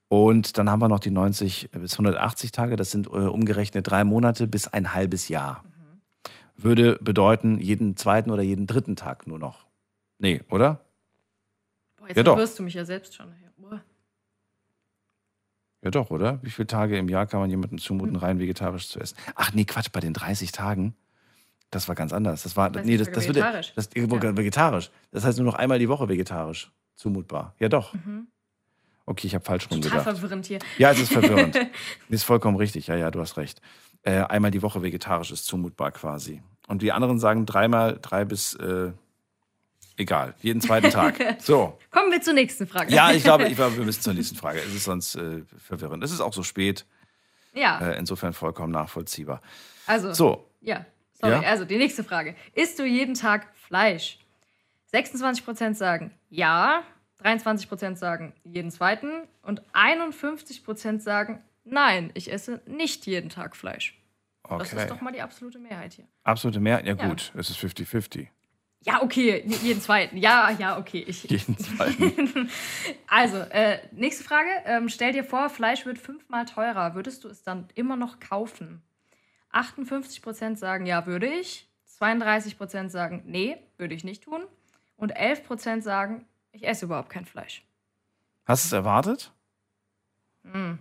[0.09, 2.77] Und dann haben wir noch die 90 bis 180 Tage.
[2.77, 5.65] Das sind äh, umgerechnet drei Monate bis ein halbes Jahr.
[6.57, 9.67] Würde bedeuten, jeden zweiten oder jeden dritten Tag nur noch.
[10.19, 10.81] Nee, oder?
[11.97, 12.33] Boah, jetzt Ja, doch.
[12.33, 13.27] verwirrst du mich ja selbst schon.
[13.59, 13.81] Boah.
[15.83, 16.43] Ja, doch, oder?
[16.43, 19.17] Wie viele Tage im Jahr kann man jemandem zumuten, rein vegetarisch zu essen?
[19.37, 20.97] Ach nee, Quatsch, bei den 30 Tagen.
[21.71, 22.43] Das war ganz anders.
[22.43, 23.73] Das war, 30 nee, das, das würde, vegetarisch.
[23.77, 24.91] das, vegetarisch.
[25.13, 27.55] Das heißt nur noch einmal die Woche vegetarisch zumutbar.
[27.61, 27.95] Ja, doch.
[27.95, 28.27] Mhm.
[29.09, 30.19] Okay, ich habe falsch rum Total gedacht.
[30.19, 30.59] verwirrend hier.
[30.77, 31.57] Ja, es ist verwirrend.
[32.09, 32.87] ist vollkommen richtig.
[32.89, 33.61] Ja, ja, du hast recht.
[34.03, 36.43] Äh, einmal die Woche vegetarisch ist zumutbar quasi.
[36.67, 38.93] Und die anderen sagen dreimal, drei bis, äh,
[39.97, 41.19] egal, jeden zweiten Tag.
[41.41, 41.79] So.
[41.91, 42.93] Kommen wir zur nächsten Frage.
[42.95, 44.61] Ja, ich glaube, ich glaube, wir müssen zur nächsten Frage.
[44.61, 46.05] Es ist sonst äh, verwirrend.
[46.05, 46.85] Es ist auch so spät.
[47.55, 49.41] Ja, Äh, insofern vollkommen nachvollziehbar.
[49.87, 50.13] also.
[50.13, 51.33] So, Ja, sorry.
[51.33, 51.41] Ja?
[51.49, 52.37] Also, die nächste Frage.
[52.55, 54.19] Isst du jeden Tag Fleisch?
[54.93, 56.83] 26% sagen ja,
[57.23, 63.99] 23% sagen jeden zweiten und 51% sagen nein, ich esse nicht jeden Tag Fleisch.
[64.49, 64.83] Das okay.
[64.83, 66.07] ist doch mal die absolute Mehrheit hier.
[66.25, 66.87] Absolute Mehrheit.
[66.87, 67.09] Ja, Ja.
[67.09, 68.29] gut, es ist 50-50.
[68.81, 70.17] Ja, okay, jeden zweiten.
[70.17, 71.05] Ja, ja, okay.
[71.07, 72.49] Ich, Jeden zweiten.
[73.09, 74.49] also, äh, nächste Frage.
[74.65, 76.95] Ähm, stell dir vor, Fleisch wird fünfmal teurer.
[76.95, 78.81] Würdest du es dann immer noch kaufen?
[79.53, 81.69] 58% sagen, ja, würde ich.
[82.01, 84.43] 32% sagen, nee, würde ich nicht tun.
[84.97, 86.25] Und 11% sagen,
[86.59, 87.63] ich esse überhaupt kein Fleisch.
[88.45, 89.33] Hast du es erwartet?
[90.51, 90.79] Hm.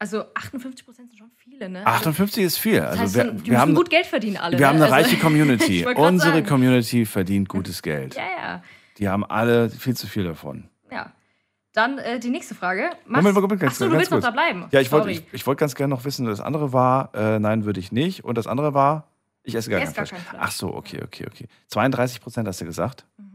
[0.00, 1.84] Also 58% sind schon viele, ne?
[1.86, 2.80] Also, 58 ist viel.
[2.80, 4.58] das Also heißt, wir, die wir müssen haben, gut Geld verdienen alle.
[4.58, 4.84] wir haben ne?
[4.84, 5.84] eine Also- reiche Community.
[5.86, 6.46] Unsere sagen.
[6.46, 8.14] Community verdient gutes Geld.
[8.14, 8.62] Ja, ja.
[8.98, 10.68] Die haben alle viel zu viel davon.
[10.90, 11.12] Ja.
[11.72, 12.90] Dann äh, die nächste Frage.
[13.06, 14.24] Machst- Moment, Moment, ganz, Ach so, du willst noch kurz.
[14.24, 14.66] da bleiben.
[14.70, 17.64] Ja, ich wollte ich, ich wollt ganz gerne noch wissen, das andere war, äh, nein,
[17.64, 18.24] würde ich nicht.
[18.24, 19.08] Und das andere war,
[19.42, 20.22] ich esse gar, Ich kein, esse gar Fleisch.
[20.24, 20.42] kein Fleisch.
[20.46, 21.48] Ach so, okay, okay, okay.
[21.68, 23.04] 32 Prozent hast du gesagt.
[23.16, 23.27] Mhm.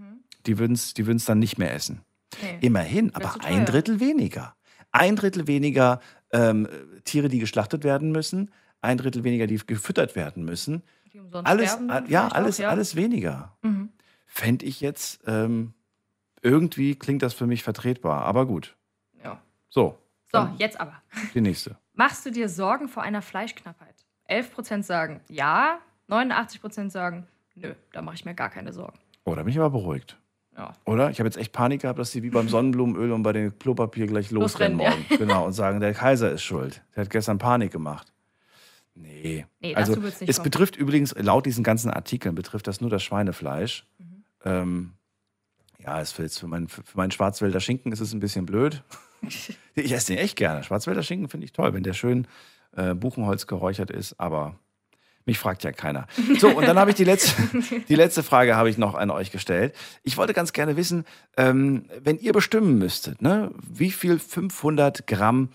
[0.45, 2.02] Die würden es die würden's dann nicht mehr essen.
[2.41, 2.57] Nee.
[2.61, 4.56] Immerhin, aber ein Drittel weniger.
[4.91, 5.99] Ein Drittel weniger
[6.32, 6.68] ähm,
[7.03, 8.52] Tiere, die geschlachtet werden müssen.
[8.82, 10.84] Ein Drittel weniger, die gefüttert werden müssen.
[11.14, 12.70] Die umsonst Alles, sterben a- dann ja, alles, auch, ja.
[12.70, 13.56] alles weniger.
[13.61, 13.90] Mhm.
[14.26, 15.74] Fände ich jetzt, ähm,
[16.41, 18.24] irgendwie klingt das für mich vertretbar.
[18.26, 18.76] Aber gut.
[19.24, 19.40] Ja.
[19.70, 19.98] So,
[20.32, 21.02] So, jetzt aber.
[21.34, 21.78] die nächste.
[21.94, 23.94] Machst du dir Sorgen vor einer Fleischknappheit?
[24.30, 25.80] 11% sagen ja,
[26.10, 28.98] 89% sagen nö, da mache ich mir gar keine Sorgen.
[29.26, 30.18] Oh, da bin ich aber beruhigt.
[30.57, 30.73] Ja.
[30.85, 31.09] Oder?
[31.09, 34.07] Ich habe jetzt echt Panik gehabt, dass die wie beim Sonnenblumenöl und bei dem Klopapier
[34.07, 35.17] gleich losrennen Losrennen, morgen.
[35.17, 36.81] Genau, und sagen, der Kaiser ist schuld.
[36.95, 38.13] Der hat gestern Panik gemacht.
[38.95, 39.45] Nee.
[39.59, 40.43] Nee, also, es kommen.
[40.43, 43.85] betrifft übrigens, laut diesen ganzen Artikeln, betrifft das nur das Schweinefleisch.
[43.97, 44.23] Mhm.
[44.45, 44.93] Ähm,
[45.80, 48.84] ja, es für, jetzt für, mein, für meinen Schwarzwälder Schinken ist es ein bisschen blöd.
[49.75, 50.63] ich esse den echt gerne.
[50.63, 52.27] Schwarzwälder Schinken finde ich toll, wenn der schön
[52.75, 54.55] äh, Buchenholz geräuchert ist, aber
[55.26, 56.08] mich fragt ja keiner.
[56.40, 57.41] So, und dann habe ich die letzte,
[57.90, 59.74] die letzte Frage habe ich noch an euch gestellt.
[60.04, 61.06] Ich wollte ganz gerne wissen,
[61.38, 65.50] ähm, wenn ihr bestimmen müsstet, ne, wie viel 500 Gramm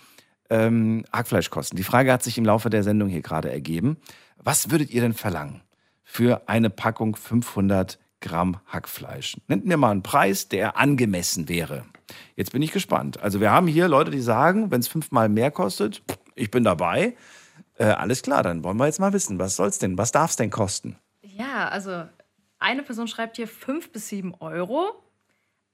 [0.50, 1.76] ähm, Hackfleisch kosten?
[1.76, 3.98] Die Frage hat sich im Laufe der Sendung hier gerade ergeben.
[4.36, 5.62] Was würdet ihr denn verlangen
[6.04, 9.36] für eine Packung 500 Gramm Hackfleisch?
[9.48, 11.84] Nennt mir mal einen Preis, der angemessen wäre.
[12.36, 13.20] Jetzt bin ich gespannt.
[13.22, 16.02] Also wir haben hier Leute, die sagen, wenn es fünfmal mehr kostet,
[16.34, 17.14] ich bin dabei.
[17.78, 19.96] Äh, alles klar, dann wollen wir jetzt mal wissen, was soll's denn?
[19.96, 20.98] Was darf es denn kosten?
[21.22, 22.08] Ja, also
[22.58, 25.02] eine Person schreibt hier 5 bis 7 Euro.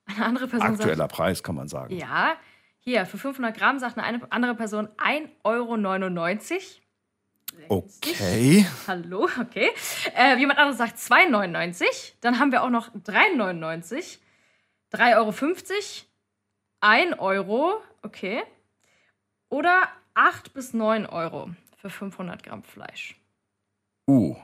[0.04, 1.98] Eine andere Person Aktueller Preis, kann man sagen.
[1.98, 2.36] sagt, ja,
[2.80, 6.78] hier für 500 Gramm sagt eine andere Person 1,99 Euro.
[7.68, 8.66] Okay.
[8.86, 9.70] Hallo, okay.
[10.14, 11.84] Äh, jemand anderes sagt 2,99.
[12.20, 14.18] Dann haben wir auch noch 3,99.
[14.92, 15.32] 3,50 Euro.
[16.80, 18.42] 1 Euro, okay.
[19.48, 21.50] Oder 8 bis 9 Euro
[21.84, 23.14] für 500 Gramm Fleisch.
[24.08, 24.36] Uh,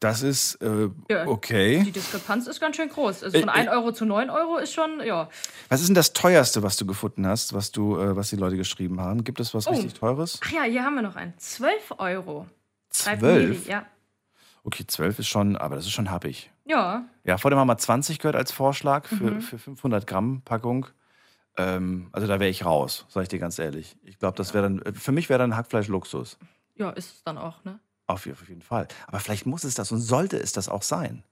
[0.00, 1.82] das ist äh, Ja, okay.
[1.84, 3.22] Die Diskrepanz ist ganz schön groß.
[3.24, 5.28] Also von Äh, 1 Euro zu 9 Euro ist schon, ja.
[5.70, 8.56] Was ist denn das teuerste, was du gefunden hast, was du, äh, was die Leute
[8.56, 9.24] geschrieben haben?
[9.24, 9.70] Gibt es was Oh.
[9.70, 10.38] richtig teures?
[10.44, 11.32] Ach ja, hier haben wir noch einen.
[11.38, 12.46] 12 Euro.
[13.04, 13.48] Drei 12?
[13.48, 13.86] Mili, Ja.
[14.64, 16.50] Okay, 12 ist schon, aber das ist schon happig.
[16.66, 17.04] Ja.
[17.24, 19.40] Ja, vor dem haben wir 20 gehört als Vorschlag für, Mhm.
[19.40, 20.86] für 500 Gramm Packung.
[21.56, 23.96] Ähm, also da wäre ich raus, sage ich dir ganz ehrlich.
[24.04, 26.38] Ich glaube, das wäre dann, für mich wäre dann Hackfleisch Luxus.
[26.82, 27.78] Ja, ist es dann auch, ne?
[28.06, 28.88] Auf, auf jeden Fall.
[29.06, 31.24] Aber vielleicht muss es das und sollte es das auch sein.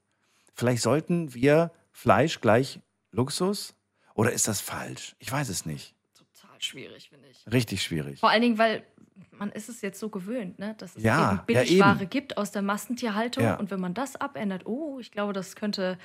[0.53, 2.79] Vielleicht sollten wir Fleisch gleich
[3.11, 3.75] Luxus?
[4.13, 5.15] Oder ist das falsch?
[5.19, 5.95] Ich weiß es nicht.
[6.17, 7.45] Total schwierig, finde ich.
[7.51, 8.19] Richtig schwierig.
[8.19, 8.83] Vor allen Dingen, weil
[9.31, 10.75] man ist es jetzt so gewöhnt, ne?
[10.77, 12.09] dass es Ja, eben ja, Billigware eben.
[12.09, 13.43] gibt aus der Massentierhaltung.
[13.43, 13.55] Ja.
[13.55, 15.97] Und wenn man das abändert, oh, ich glaube, das könnte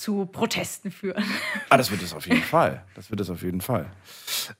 [0.00, 1.22] zu Protesten führen.
[1.68, 2.84] Ah, das wird es auf jeden Fall.
[2.94, 3.86] Das wird es auf jeden Fall.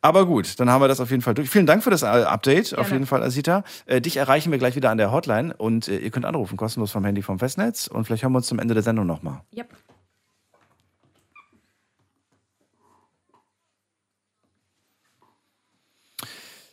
[0.03, 1.49] Aber gut, dann haben wir das auf jeden Fall durch.
[1.49, 2.93] Vielen Dank für das äh, Update, auf Gerne.
[2.93, 3.65] jeden Fall, Asita.
[3.87, 6.93] Äh, dich erreichen wir gleich wieder an der Hotline und äh, ihr könnt anrufen, kostenlos
[6.93, 7.87] vom Handy vom Festnetz.
[7.87, 9.41] Und vielleicht hören wir uns zum Ende der Sendung nochmal.
[9.57, 9.75] Yep.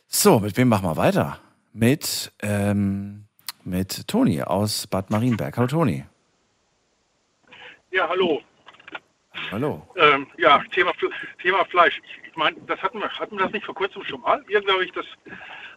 [0.08, 1.38] So, mit wem machen wir weiter?
[1.72, 3.24] Mit, ähm,
[3.64, 5.56] mit Toni aus Bad Marienberg.
[5.56, 6.04] Hallo Toni.
[7.90, 8.42] Ja, hallo.
[9.50, 9.82] Hallo.
[9.96, 10.92] Ähm, ja, Thema,
[11.42, 12.00] Thema Fleisch.
[12.04, 14.44] Ich, ich meine, das hatten wir, hatten wir das nicht vor kurzem schon mal?
[14.48, 15.06] Hier, glaube ich, das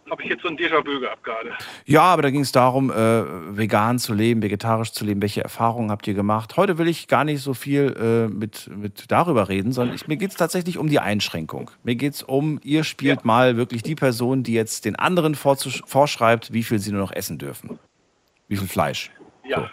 [0.10, 1.54] habe ich jetzt so ein Déjà-vu gehabt gerade.
[1.86, 5.22] Ja, aber da ging es darum, äh, vegan zu leben, vegetarisch zu leben.
[5.22, 6.58] Welche Erfahrungen habt ihr gemacht?
[6.58, 10.18] Heute will ich gar nicht so viel äh, mit, mit darüber reden, sondern ich, mir
[10.18, 11.72] geht es tatsächlich um die Einschränkung.
[11.84, 16.52] Mir geht es um, ihr spielt mal wirklich die Person, die jetzt den anderen vorschreibt,
[16.52, 17.80] wie viel sie nur noch essen dürfen.
[18.48, 19.12] Wie viel Fleisch.
[19.46, 19.72] Ja.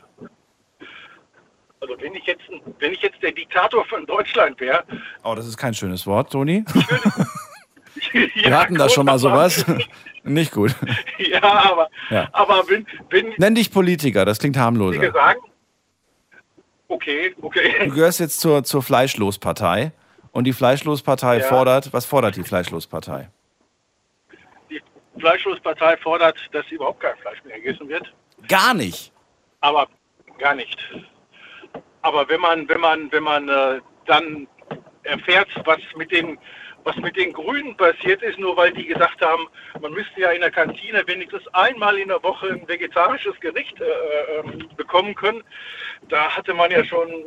[1.89, 2.43] Also wenn ich jetzt
[2.79, 4.85] wenn ich jetzt der Diktator von Deutschland wäre,
[5.25, 6.65] Oh, das ist kein schönes Wort, Toni.
[8.13, 9.65] ja, Wir hatten da schon mal sowas.
[10.25, 10.75] Nicht gut.
[11.19, 12.29] Ja, aber Ja.
[12.33, 14.99] aber wenn wenn Nenn dich Politiker, das klingt wie harmloser.
[14.99, 15.41] gesagt,
[16.89, 17.89] okay, Du okay.
[17.89, 19.93] gehörst jetzt zur, zur Fleischlospartei.
[20.33, 21.45] Und die Fleischlospartei Ja.
[21.45, 23.31] fordert, was fordert die Fleischlospartei?
[24.71, 24.81] Die
[25.19, 28.13] Fleischlospartei fordert, dass überhaupt kein Fleisch mehr gegessen wird.
[28.47, 29.11] Gar nicht.
[29.61, 29.89] aber
[30.39, 30.79] gar nicht.
[32.09, 34.49] Aber wenn man, wenn man, wenn man äh, dann
[35.03, 36.39] erfährt, was mit den,
[36.85, 39.47] was mit den Grünen passiert ist, nur weil die gesagt haben,
[39.83, 43.85] man müsste ja in der Kantine wenigstens einmal in der Woche ein vegetarisches Gericht äh,
[43.85, 44.43] äh,
[44.75, 45.45] bekommen können,
[46.09, 47.27] da hatte man ja schon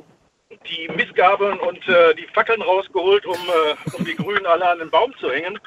[0.67, 4.89] die Missgabeln und äh, die Fackeln rausgeholt, um, äh, um die Grünen alle an den
[4.89, 5.57] Baum zu hängen.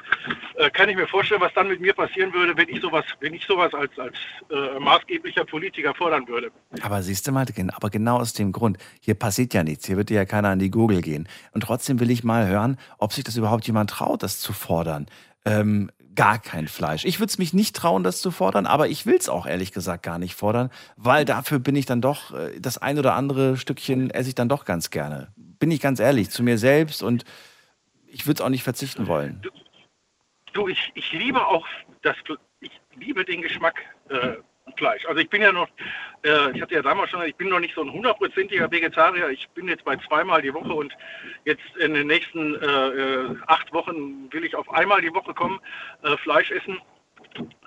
[0.55, 3.33] Äh, kann ich mir vorstellen, was dann mit mir passieren würde, wenn ich sowas, wenn
[3.33, 4.15] ich sowas als, als
[4.49, 6.51] äh, maßgeblicher Politiker fordern würde.
[6.81, 10.09] Aber siehst du mal, aber genau aus dem Grund, hier passiert ja nichts, hier wird
[10.09, 11.27] dir ja keiner an die Gurgel gehen.
[11.51, 15.07] Und trotzdem will ich mal hören, ob sich das überhaupt jemand traut, das zu fordern.
[15.45, 17.05] Ähm, gar kein Fleisch.
[17.05, 19.71] Ich würde es mich nicht trauen, das zu fordern, aber ich will es auch ehrlich
[19.71, 23.57] gesagt gar nicht fordern, weil dafür bin ich dann doch, äh, das ein oder andere
[23.57, 25.31] Stückchen esse ich dann doch ganz gerne.
[25.35, 27.25] Bin ich ganz ehrlich, zu mir selbst und
[28.07, 29.41] ich würde es auch nicht verzichten wollen.
[30.53, 31.67] Du, ich, ich liebe auch
[32.01, 32.15] das,
[32.61, 34.37] ich liebe den Geschmack äh,
[34.77, 35.05] Fleisch.
[35.05, 35.69] Also ich bin ja noch,
[36.23, 39.29] äh, ich hatte ja damals schon, ich bin noch nicht so ein hundertprozentiger Vegetarier.
[39.29, 40.93] Ich bin jetzt bei zweimal die Woche und
[41.45, 45.59] jetzt in den nächsten äh, äh, acht Wochen will ich auf einmal die Woche kommen,
[46.03, 46.81] äh, Fleisch essen.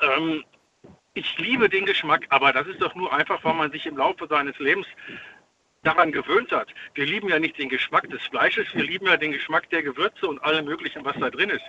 [0.02, 0.44] Ähm,
[1.14, 4.26] ich liebe den Geschmack, aber das ist doch nur einfach, weil man sich im Laufe
[4.28, 4.86] seines Lebens
[5.82, 6.68] daran gewöhnt hat.
[6.94, 10.26] Wir lieben ja nicht den Geschmack des Fleisches, wir lieben ja den Geschmack der Gewürze
[10.26, 11.64] und allem Möglichen, was da drin ist.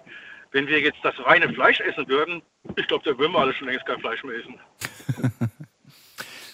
[0.51, 2.41] Wenn wir jetzt das reine Fleisch essen würden,
[2.75, 4.59] ich glaube, da würden wir alle schon längst kein Fleisch mehr essen.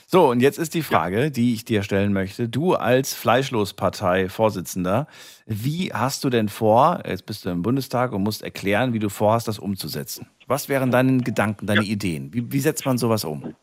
[0.07, 2.47] So, und jetzt ist die Frage, die ich dir stellen möchte.
[2.47, 5.07] Du als Fleischlospartei-Vorsitzender,
[5.45, 9.09] wie hast du denn vor, jetzt bist du im Bundestag und musst erklären, wie du
[9.09, 10.29] vorhast, das umzusetzen?
[10.47, 12.33] Was wären deine Gedanken, deine Ideen?
[12.33, 13.55] Wie, wie setzt man sowas um?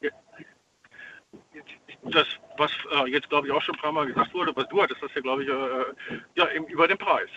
[2.02, 2.26] Das,
[2.58, 5.00] was äh, jetzt, glaube ich, auch schon ein paar Mal gesagt wurde, was du hattest,
[5.00, 5.54] das ja, glaube ich, äh,
[6.34, 7.30] ja, eben über den Preis.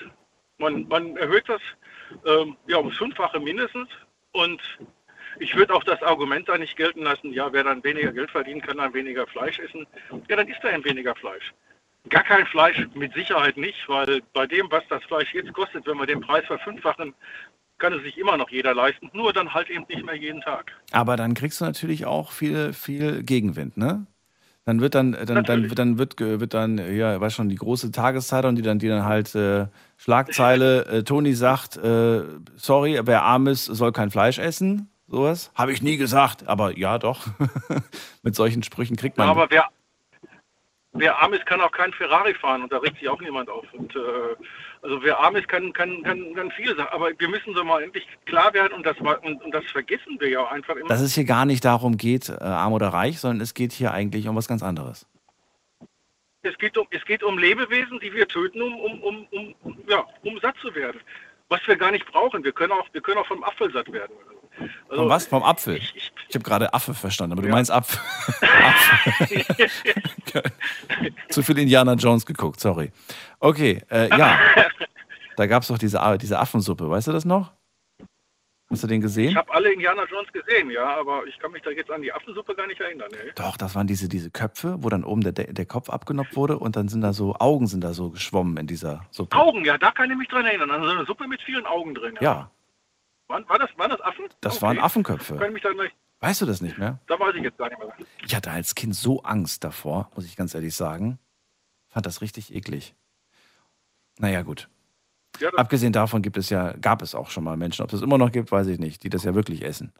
[0.58, 1.62] Man, man erhöht das
[2.26, 3.90] ähm, ja, ums Fünffache mindestens
[4.32, 4.62] und
[5.40, 8.64] ich würde auch das Argument da nicht gelten lassen, ja, wer dann weniger Geld verdient,
[8.64, 9.86] kann dann weniger Fleisch essen.
[10.30, 11.54] Ja, dann isst er eben weniger Fleisch.
[12.10, 15.98] Gar kein Fleisch mit Sicherheit nicht, weil bei dem, was das Fleisch jetzt kostet, wenn
[15.98, 17.14] wir den Preis verfünffachen,
[17.78, 20.72] kann es sich immer noch jeder leisten, nur dann halt eben nicht mehr jeden Tag.
[20.92, 24.06] Aber dann kriegst du natürlich auch viel, viel Gegenwind, ne?
[24.66, 27.56] Dann wird dann, dann, dann, wird dann wird, ge- wird dann, ja, weiß schon, die
[27.56, 29.68] große Tageszeitung, die dann, die dann halt äh,
[29.98, 32.24] Schlagzeile, äh, Toni sagt, äh,
[32.56, 34.90] sorry, wer arm ist, soll kein Fleisch essen.
[35.08, 35.52] Sowas.
[35.54, 37.28] Habe ich nie gesagt, aber ja doch.
[38.24, 39.30] Mit solchen Sprüchen kriegt man.
[39.30, 39.66] Aber wer,
[40.94, 43.66] wer arm ist, kann auch kein Ferrari fahren und da regt sich auch niemand auf.
[43.74, 44.00] Und äh,
[44.86, 46.94] also wer arm ist, kann, kann, kann, kann viele Sachen.
[46.94, 50.30] Aber wir müssen so mal endlich klar werden und das, und, und das vergessen wir
[50.30, 50.88] ja auch einfach immer.
[50.88, 53.92] Dass es hier gar nicht darum geht, äh, arm oder reich, sondern es geht hier
[53.92, 55.08] eigentlich um was ganz anderes.
[56.44, 60.06] Es geht um, es geht um Lebewesen, die wir töten, um, um, um, um, ja,
[60.24, 61.02] um satt zu werden.
[61.50, 62.44] Was wir gar nicht brauchen.
[62.44, 64.14] Wir können auch, wir können auch vom Apfel satt werden.
[64.90, 65.28] Also, Vom was?
[65.28, 65.78] Vom Apfel?
[65.78, 68.00] Ich, habe gerade Affe verstanden, aber du meinst Apfel.
[68.42, 69.46] Apfel.
[71.30, 72.92] Zu viel Indiana Jones geguckt, sorry.
[73.40, 74.38] Okay, äh, ja.
[75.38, 77.52] Da gab es doch diese, diese Affensuppe, weißt du das noch?
[78.72, 79.36] Hast du den Ich gesehen?
[79.36, 82.56] habe alle Indiana Jones gesehen, ja, aber ich kann mich da jetzt an die Affensuppe
[82.56, 83.10] gar nicht erinnern.
[83.12, 83.32] Ne?
[83.36, 86.76] Doch, das waren diese, diese Köpfe, wo dann oben der, der Kopf abgenoppt wurde und
[86.76, 89.38] dann sind da so Augen sind da so geschwommen in dieser Suppe.
[89.38, 90.72] Augen, ja, da kann ich mich dran erinnern.
[90.72, 92.18] Also eine Suppe mit vielen Augen drin.
[92.22, 92.50] Ja,
[93.28, 94.26] Waren, war das, waren das Affen?
[94.42, 94.62] das Okay.
[94.66, 95.40] waren Affenköpfe.
[95.44, 97.00] Ich mich da, gleich, Weißt du das nicht mehr?
[97.08, 97.94] da weiß ich jetzt gar nicht mehr.
[98.26, 101.20] Ich hatte als Kind so Angst davor, muss ich ganz ehrlich sagen.
[101.90, 102.96] Fand das richtig eklig.
[104.20, 104.70] Naja, gut.
[105.40, 108.18] Ja, Abgesehen davon gibt es ja, gab es auch schon mal Menschen, ob es immer
[108.18, 109.92] noch gibt, weiß ich nicht, die das ja wirklich essen.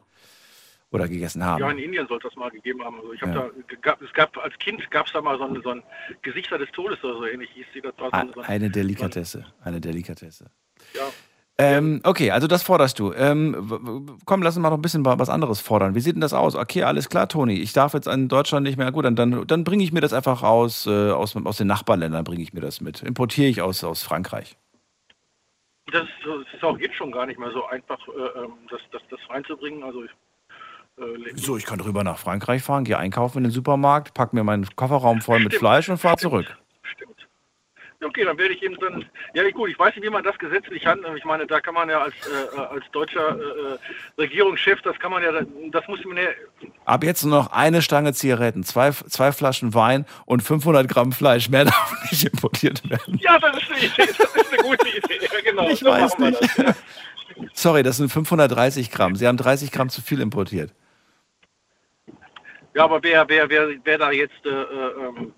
[0.90, 1.60] Oder gegessen haben.
[1.60, 2.96] Ja, in Indien soll es das mal gegeben haben.
[3.00, 3.50] Also ich habe Ja.
[3.68, 5.82] da, gab, es gab als Kind gab es da mal so ein, so ein
[6.22, 7.80] Gesichter des Todes oder so ähnlich hieß sie.
[7.82, 9.44] Das war so ein, so ein, Eine Delikatesse.
[9.62, 10.46] Eine Delikatesse.
[10.94, 11.02] ja.
[11.58, 13.12] Ähm, okay, also das forderst du.
[13.14, 15.94] Ähm, komm, lass uns mal noch ein bisschen wa- was anderes fordern.
[15.94, 16.54] Wie sieht denn das aus?
[16.54, 17.54] Okay, alles klar, Toni.
[17.54, 18.92] Ich darf jetzt in Deutschland nicht mehr.
[18.92, 22.24] Gut, dann, dann, dann bringe ich mir das einfach aus, äh, aus, aus den Nachbarländern,
[22.24, 23.02] bringe ich mir das mit.
[23.02, 24.56] Importiere ich aus, aus Frankreich.
[25.90, 28.80] Das, ist- das ist auch jetzt schon gar nicht mehr so einfach, äh, ähm, das,
[28.92, 29.82] das, das reinzubringen.
[29.82, 30.10] Also ich,
[30.98, 34.44] äh, So, ich kann rüber nach Frankreich fahren, gehe einkaufen in den Supermarkt, pack mir
[34.44, 36.58] meinen Kofferraum voll mit Fleisch und fahre zurück.
[38.04, 39.06] Okay, dann werde ich eben dann.
[39.32, 41.16] Ja, gut, ich weiß nicht, wie man das gesetzlich handelt.
[41.16, 43.78] Ich meine, da kann man ja als, äh, als deutscher äh, äh,
[44.18, 45.32] Regierungschef, das kann man ja,
[45.70, 46.28] das muss man ja.
[46.84, 51.48] Ab jetzt nur noch eine Stange Zigaretten, zwei, zwei Flaschen Wein und 500 Gramm Fleisch.
[51.48, 53.18] Mehr darf nicht importiert werden.
[53.18, 55.18] Ja, das ist eine Idee, das ist eine gute Idee.
[55.32, 55.68] Ja, genau.
[55.68, 56.40] Ich so weiß nicht.
[56.40, 56.74] Das, ja.
[57.54, 59.16] Sorry, das sind 530 Gramm.
[59.16, 60.72] Sie haben 30 Gramm zu viel importiert.
[62.74, 65.32] ja, aber wer, wer, wer, wer da jetzt, äh, äh, ähm,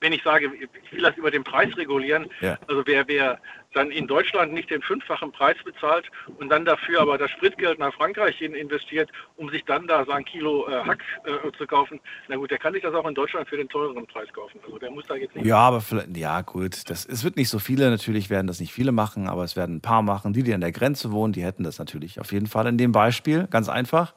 [0.00, 0.50] wenn, ich sage,
[0.84, 2.58] ich will das über den Preis regulieren, Ja.
[2.68, 3.38] also wer, wer
[3.74, 6.06] dann in Deutschland nicht den fünffachen Preis bezahlt
[6.38, 10.12] und dann dafür aber das Spritgeld nach Frankreich hin investiert, um sich dann da so
[10.12, 13.14] ein Kilo äh, Hack äh, zu kaufen, na gut, der kann sich das auch in
[13.14, 14.60] Deutschland für den teureren Preis kaufen.
[14.64, 15.44] Also der muss da jetzt nicht.
[15.46, 16.88] Ja, aber vielleicht, ja, gut.
[16.88, 19.76] Das, es wird nicht so viele, natürlich werden das nicht viele machen, aber es werden
[19.76, 20.32] ein paar machen.
[20.32, 22.92] Die, die an der Grenze wohnen, die hätten das natürlich auf jeden Fall in dem
[22.92, 23.46] Beispiel.
[23.50, 24.14] Ganz einfach.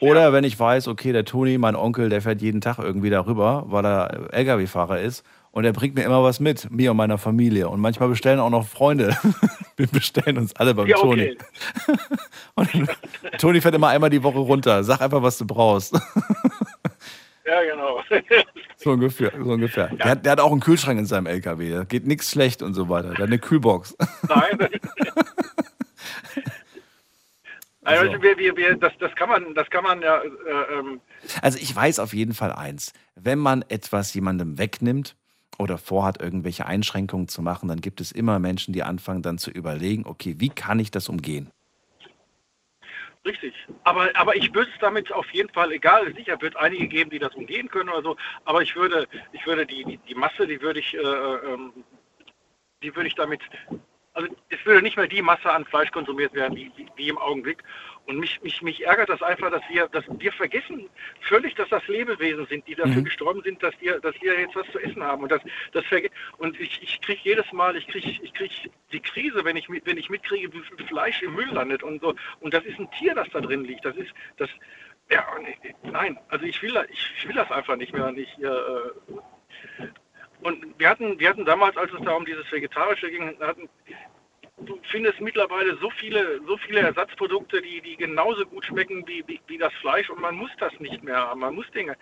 [0.00, 3.64] Oder wenn ich weiß, okay, der Toni, mein Onkel, der fährt jeden Tag irgendwie darüber,
[3.68, 5.24] weil er Lkw-Fahrer ist.
[5.52, 7.68] Und er bringt mir immer was mit, mir und meiner Familie.
[7.68, 9.16] Und manchmal bestellen auch noch Freunde.
[9.76, 11.36] Wir bestellen uns alle beim Ja, Toni.
[12.56, 12.84] okay.
[12.86, 12.88] Und
[13.38, 14.82] Toni fährt immer einmal die Woche runter.
[14.82, 15.94] Sag einfach, was du brauchst.
[17.46, 18.00] Ja, genau.
[18.78, 19.30] So ungefähr.
[19.38, 19.88] So ungefähr.
[19.88, 21.70] Der, hat, der hat auch einen Kühlschrank in seinem LKW.
[21.72, 23.08] Da geht nichts schlecht und so weiter.
[23.10, 23.94] Der hat eine Kühlbox.
[24.26, 24.70] Nein.
[27.84, 28.22] Also, Also.
[28.22, 30.22] wir, wir, wir, das, das kann man, das kann man ja.
[30.22, 31.00] Äh, ähm,
[31.42, 32.92] Also ich weiß auf jeden Fall eins.
[33.14, 35.16] Wenn man etwas jemandem wegnimmt
[35.58, 39.50] oder vorhat, irgendwelche Einschränkungen zu machen, dann gibt es immer Menschen, die anfangen dann zu
[39.50, 41.50] überlegen, okay, wie kann ich das umgehen?
[43.24, 43.54] Richtig.
[43.84, 47.18] Aber, aber ich würde es damit auf jeden Fall, egal, sicher wird einige geben, die
[47.18, 50.60] das umgehen können oder so, aber ich würde, ich würde die, die, die Masse, die
[50.60, 51.72] würde ich, äh, ähm,
[52.82, 53.40] die würde ich damit,
[54.14, 57.62] also es würde nicht mehr die Masse an Fleisch konsumiert werden, wie, wie, im Augenblick.
[58.06, 60.88] Und mich, mich, mich ärgert das einfach, dass wir, dass wir vergessen
[61.22, 63.04] völlig, dass das Lebewesen sind, die dafür Mhm.
[63.04, 65.22] gestorben sind, dass wir, dass wir jetzt was zu essen haben.
[65.24, 65.42] Und das,
[65.72, 65.84] das
[66.38, 68.52] und ich, ich kriege jedes Mal, ich kriege ich krieg
[68.92, 72.14] die Krise, wenn ich, wenn ich mitkriege, wie viel Fleisch im Müll landet und so.
[72.40, 73.84] Und das ist ein Tier, das da drin liegt.
[73.84, 74.50] Das ist, das,
[75.10, 78.06] ja, nee, nein, also ich will, ich, ich will das einfach nicht mehr.
[78.06, 79.88] Und ich, äh,
[80.44, 83.68] und wir hatten, wir hatten damals, als es da um dieses Vegetarische ging, hatten,
[84.58, 89.40] du findest mittlerweile so viele, so viele Ersatzprodukte, die, die genauso gut schmecken wie, wie,
[89.46, 91.40] wie das Fleisch und man muss das nicht mehr haben.
[91.40, 91.96] Man muss Dinge.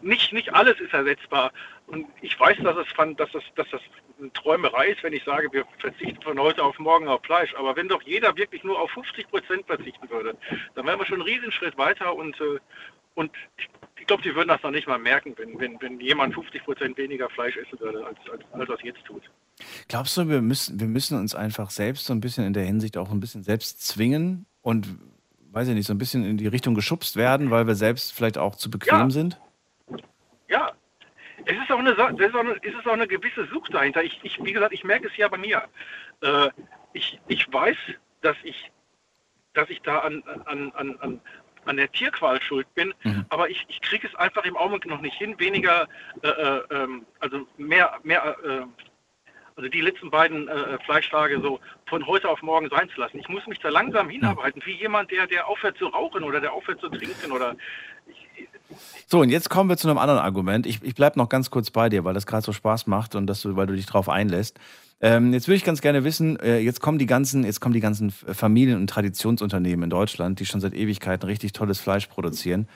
[0.00, 1.52] Nicht, nicht alles ist ersetzbar.
[1.88, 3.82] Und ich weiß, dass es fand, dass das, dass das
[4.20, 7.52] eine Träumerei ist, wenn ich sage, wir verzichten von heute auf morgen auf Fleisch.
[7.56, 10.36] Aber wenn doch jeder wirklich nur auf 50 Prozent verzichten würde,
[10.76, 12.60] dann wären wir schon einen Riesenschritt weiter und, äh,
[13.16, 13.32] und
[14.04, 16.98] ich, glaube, die würden das noch nicht mal merken, wenn, wenn, wenn jemand 50 Prozent
[16.98, 19.22] weniger Fleisch essen würde, als, als, als es jetzt tut.
[19.88, 22.98] Glaubst du, wir müssen, wir müssen uns einfach selbst so ein bisschen in der Hinsicht
[22.98, 24.86] auch ein bisschen selbst zwingen und,
[25.52, 28.36] weiß ich nicht, so ein bisschen in die Richtung geschubst werden, weil wir selbst vielleicht
[28.36, 29.10] auch zu bequem Ja.
[29.10, 29.40] sind?
[30.48, 30.72] Ja,
[31.46, 34.02] es ist auch eine, es ist auch eine, es ist auch eine gewisse Sucht dahinter.
[34.04, 35.62] Ich, ich, wie gesagt, ich merke es ja bei mir.
[36.20, 36.50] Äh,
[36.92, 37.76] ich, ich weiß,
[38.20, 38.70] dass ich,
[39.54, 41.20] dass ich da an, an, an,
[41.66, 43.24] an der Tierqual schuld bin, Mhm.
[43.28, 45.88] aber ich, ich kriege es einfach im Augenblick noch nicht hin, weniger,
[46.22, 48.66] äh, äh, ähm, also mehr, mehr, äh,
[49.56, 53.18] also die letzten beiden äh, Fleischtage so von heute auf morgen sein zu lassen.
[53.18, 56.52] Ich muss mich da langsam hinarbeiten, wie jemand, der, der aufhört zu rauchen oder der
[56.52, 57.54] aufhört zu trinken oder
[59.06, 60.66] So, und jetzt kommen wir zu einem anderen Argument.
[60.66, 63.26] Ich, ich bleibe noch ganz kurz bei dir, weil das gerade so Spaß macht und
[63.26, 64.58] dass du, weil du dich drauf einlässt.
[65.00, 67.80] Ähm, jetzt würde ich ganz gerne wissen, äh, jetzt kommen die ganzen, jetzt kommen die
[67.80, 72.68] ganzen Familien- und Traditionsunternehmen in Deutschland, die schon seit Ewigkeiten richtig tolles Fleisch produzieren.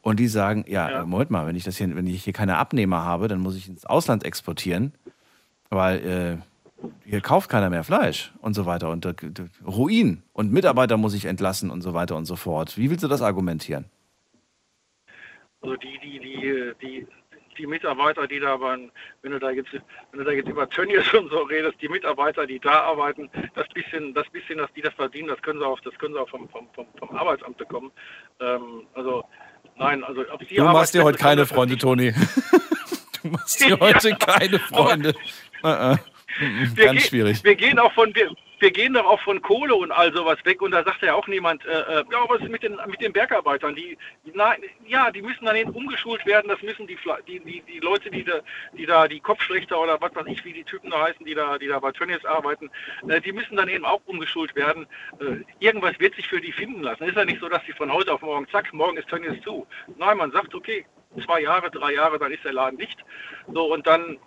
[0.00, 2.56] Und die sagen, ja, äh, Moment mal, wenn ich das hier, wenn ich hier keine
[2.56, 4.92] Abnehmer habe, dann muss ich ins Ausland exportieren,
[5.68, 8.90] weil äh, hier kauft keiner mehr Fleisch und so weiter.
[8.90, 9.14] Und äh,
[9.66, 12.78] Ruin und Mitarbeiter muss ich entlassen und so weiter und so fort.
[12.78, 13.86] Wie willst du das argumentieren?
[15.64, 17.06] Also die, die, die, die,
[17.56, 18.92] die Mitarbeiter, die da waren,
[19.22, 22.46] wenn du da jetzt, wenn du da jetzt über Tönnies und so redest, die Mitarbeiter,
[22.46, 25.80] die da arbeiten, das bisschen, das bisschen, dass die das verdienen, das können sie auch,
[25.80, 27.90] das können sie auch vom, vom, vom, vom Arbeitsamt bekommen.
[28.40, 29.24] Ähm, also
[29.76, 32.12] nein, also ob die Du machst dir heute keine Freunde, Toni.
[33.22, 35.14] Du machst dir heute keine Freunde.
[35.62, 35.98] Wir
[36.74, 37.42] Ganz gehen, schwierig.
[37.42, 38.28] Wir gehen auch von wir,
[38.60, 41.26] wir gehen doch auch von Kohle und all sowas weg und da sagt ja auch
[41.26, 43.74] niemand, äh, äh, ja, was ist mit den mit den Bergarbeitern?
[43.74, 46.48] Die, die nein, ja, die müssen dann eben umgeschult werden.
[46.48, 48.40] Das müssen die die, die, die Leute, die da
[48.72, 51.58] die da die Kopfschlechter oder was weiß ich, wie die Typen da heißen, die da
[51.58, 52.70] die da bei Tönnies arbeiten,
[53.08, 54.86] äh, die müssen dann eben auch umgeschult werden.
[55.20, 57.04] Äh, irgendwas wird sich für die finden lassen.
[57.04, 59.66] Ist ja nicht so, dass sie von heute auf morgen zack, morgen ist Tönnies zu.
[59.96, 60.86] Nein, man sagt, okay,
[61.24, 62.98] zwei Jahre, drei Jahre, dann ist der Laden dicht.
[63.52, 64.18] So und dann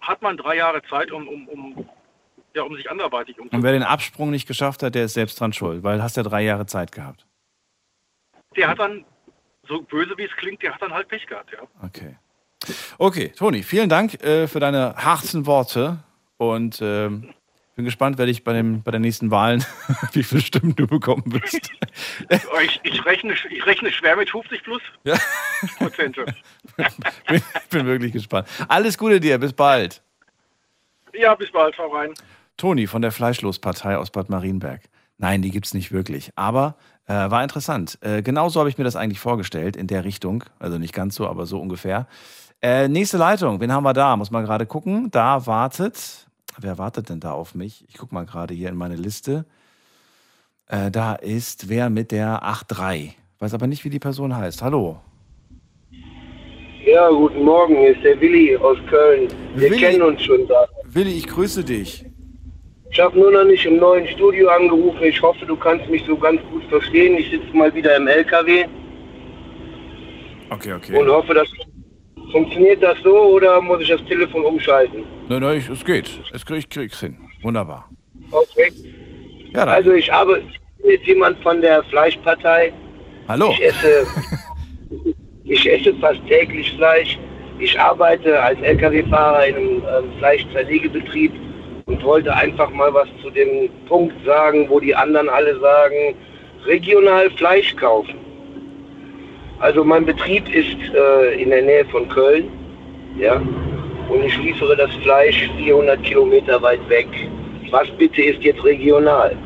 [0.00, 1.88] hat man drei Jahre Zeit, um, um, um,
[2.54, 3.62] ja, um sich anderweitig Und umzugehen.
[3.62, 6.42] wer den Absprung nicht geschafft hat, der ist selbst dran schuld, weil hast ja drei
[6.42, 7.26] Jahre Zeit gehabt.
[8.56, 9.04] Der hat dann,
[9.66, 11.60] so böse wie es klingt, der hat dann halt Pech gehabt, ja.
[11.82, 12.16] Okay.
[12.98, 15.98] Okay, Toni, vielen Dank äh, für deine harten Worte
[16.36, 17.32] und ähm,
[17.74, 19.64] bin gespannt, wer dich bei, dem, bei der nächsten Wahlen,
[20.12, 21.70] wie viele Stimmen du bekommen wirst.
[22.64, 25.16] Ich, ich, rechne, ich rechne schwer mit 50 plus Ja.
[25.78, 26.24] Prozente.
[27.26, 28.46] bin, bin wirklich gespannt.
[28.68, 30.00] Alles Gute dir, bis bald.
[31.12, 32.14] Ja, bis bald, hau rein.
[32.56, 34.82] Toni von der Fleischlospartei aus Bad Marienberg.
[35.18, 36.30] Nein, die gibt es nicht wirklich.
[36.36, 36.76] Aber
[37.06, 37.98] äh, war interessant.
[38.00, 40.44] Äh, genauso habe ich mir das eigentlich vorgestellt, in der Richtung.
[40.58, 42.06] Also nicht ganz so, aber so ungefähr.
[42.60, 44.16] Äh, nächste Leitung, wen haben wir da?
[44.16, 45.10] Muss man gerade gucken.
[45.10, 46.26] Da wartet.
[46.58, 47.84] Wer wartet denn da auf mich?
[47.88, 49.46] Ich gucke mal gerade hier in meine Liste.
[50.66, 53.10] Äh, da ist wer mit der 8.3.
[53.38, 54.62] Weiß aber nicht, wie die Person heißt.
[54.62, 55.00] Hallo.
[56.84, 59.28] Ja, guten Morgen, hier ist der Willi aus Köln.
[59.54, 59.78] Wir Willi.
[59.78, 60.66] kennen uns schon da.
[60.84, 62.04] Willi, ich grüße dich.
[62.92, 65.02] Ich habe nur noch nicht im neuen Studio angerufen.
[65.02, 67.16] Ich hoffe, du kannst mich so ganz gut verstehen.
[67.16, 68.64] Ich sitze mal wieder im LKW
[70.50, 70.98] Okay, okay.
[70.98, 71.48] und hoffe, dass
[72.30, 75.04] funktioniert das so oder muss ich das Telefon umschalten?
[75.28, 76.10] Nein, nein, ich- es geht.
[76.32, 77.16] Es krieg, ich krieg's hin.
[77.42, 77.88] Wunderbar.
[78.30, 78.70] Okay.
[79.54, 79.70] Ja, dann.
[79.70, 80.42] Also ich habe
[80.84, 82.72] jetzt jemand von der Fleischpartei.
[83.28, 83.50] Hallo.
[83.52, 84.06] Ich esse,
[85.44, 87.18] ich esse fast täglich Fleisch.
[87.58, 91.32] Ich arbeite als Lkw-Fahrer in einem ähm, Fleischzerlegebetrieb
[91.86, 96.14] und wollte einfach mal was zu dem Punkt sagen, wo die anderen alle sagen,
[96.64, 98.14] regional Fleisch kaufen.
[99.60, 102.48] Also mein Betrieb ist äh, in der Nähe von Köln,
[103.18, 103.40] ja,
[104.08, 107.08] und ich liefere das Fleisch 400 Kilometer weit weg.
[107.70, 109.36] Was bitte ist jetzt regional?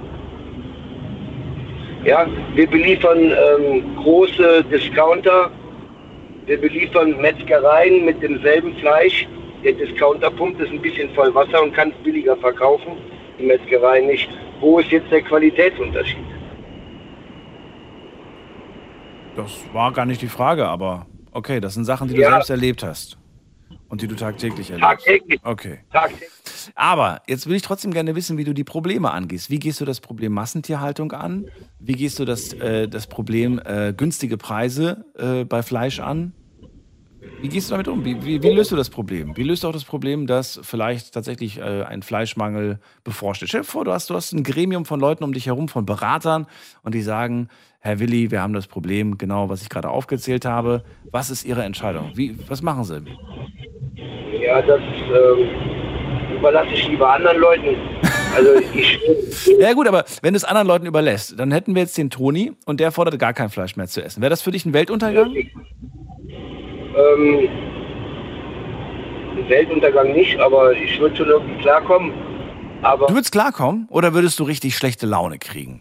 [2.05, 5.51] Ja, wir beliefern ähm, große Discounter,
[6.47, 9.27] wir beliefern Metzgereien mit demselben Fleisch.
[9.66, 12.93] Der Discounter pumpt es ein bisschen voll Wasser und kann es billiger verkaufen,
[13.36, 14.28] die Metzgerei nicht.
[14.60, 16.24] Wo ist jetzt der Qualitätsunterschied?
[19.34, 22.30] Das war gar nicht die Frage, aber okay, das sind Sachen, die du Ja.
[22.30, 23.18] selbst erlebt hast.
[23.88, 24.88] Und die du tagtäglich erlebst.
[24.88, 25.40] Tagtäglich.
[25.43, 25.80] Okay.
[25.93, 26.30] Tagtäglich.
[26.76, 29.51] Aber jetzt will ich trotzdem gerne wissen, wie du die Probleme angehst.
[29.51, 31.47] Wie gehst du das Problem Massentierhaltung an?
[31.80, 36.32] Wie gehst du das, äh, das Problem äh, günstige Preise äh, bei Fleisch an?
[37.41, 38.05] Wie gehst du damit um?
[38.05, 39.37] Wie, wie, wie löst du das Problem?
[39.37, 43.51] Wie löst du auch das Problem, dass vielleicht tatsächlich äh, ein Fleischmangel bevorsteht?
[43.51, 45.85] Stell dir vor, du hast, du hast ein Gremium von Leuten um dich herum, von
[45.85, 46.47] Beratern,
[46.83, 47.49] und die sagen,
[47.81, 50.83] Herr Willi, wir haben das Problem, genau was ich gerade aufgezählt habe.
[51.11, 52.13] Was ist Ihre Entscheidung?
[52.15, 53.03] Wie, was machen Sie?
[54.41, 57.77] Ja, das ähm, überlasse ich lieber anderen Leuten.
[58.35, 58.99] Also ich,
[59.61, 62.53] Ja gut, aber wenn du es anderen Leuten überlässt, dann hätten wir jetzt den Toni
[62.65, 64.21] und der fordert gar kein Fleisch mehr zu essen.
[64.21, 65.35] Wäre das für dich ein Weltuntergang?
[66.97, 67.48] Ähm,
[69.48, 72.12] Weltuntergang nicht, aber ich würde schon irgendwie klarkommen.
[72.82, 75.81] Aber Du würdest klarkommen oder würdest du richtig schlechte Laune kriegen?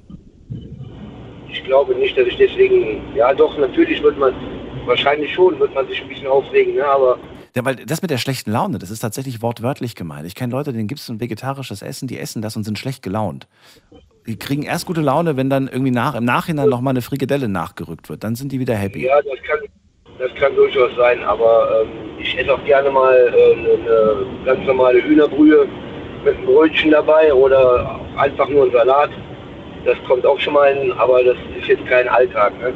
[1.49, 4.33] ich glaube nicht, dass ich deswegen, ja doch, natürlich wird man,
[4.85, 6.85] wahrscheinlich schon, wird man sich ein bisschen aufregen, ne?
[6.85, 7.17] aber
[7.55, 10.27] Ja, weil das mit der schlechten Laune, das ist tatsächlich wortwörtlich gemeint.
[10.27, 13.01] Ich kenne Leute, denen gibt es ein vegetarisches Essen, die essen das und sind schlecht
[13.01, 13.47] gelaunt.
[14.27, 18.09] Die kriegen erst gute Laune, wenn dann irgendwie nach, im Nachhinein nochmal eine Frikadelle nachgerückt
[18.09, 18.23] wird.
[18.23, 19.05] Dann sind die wieder happy.
[19.05, 19.59] Ja, das kann,
[20.19, 21.89] das kann durchaus sein, aber ähm,
[22.19, 25.67] ich esse auch gerne mal äh, eine, ganz normale Hühnerbrühe
[26.23, 29.09] mit einem Brötchen dabei oder einfach nur einen Salat.
[29.85, 32.57] Das kommt auch schon mal hin, aber das ist jetzt kein Alltag.
[32.59, 32.73] Ne?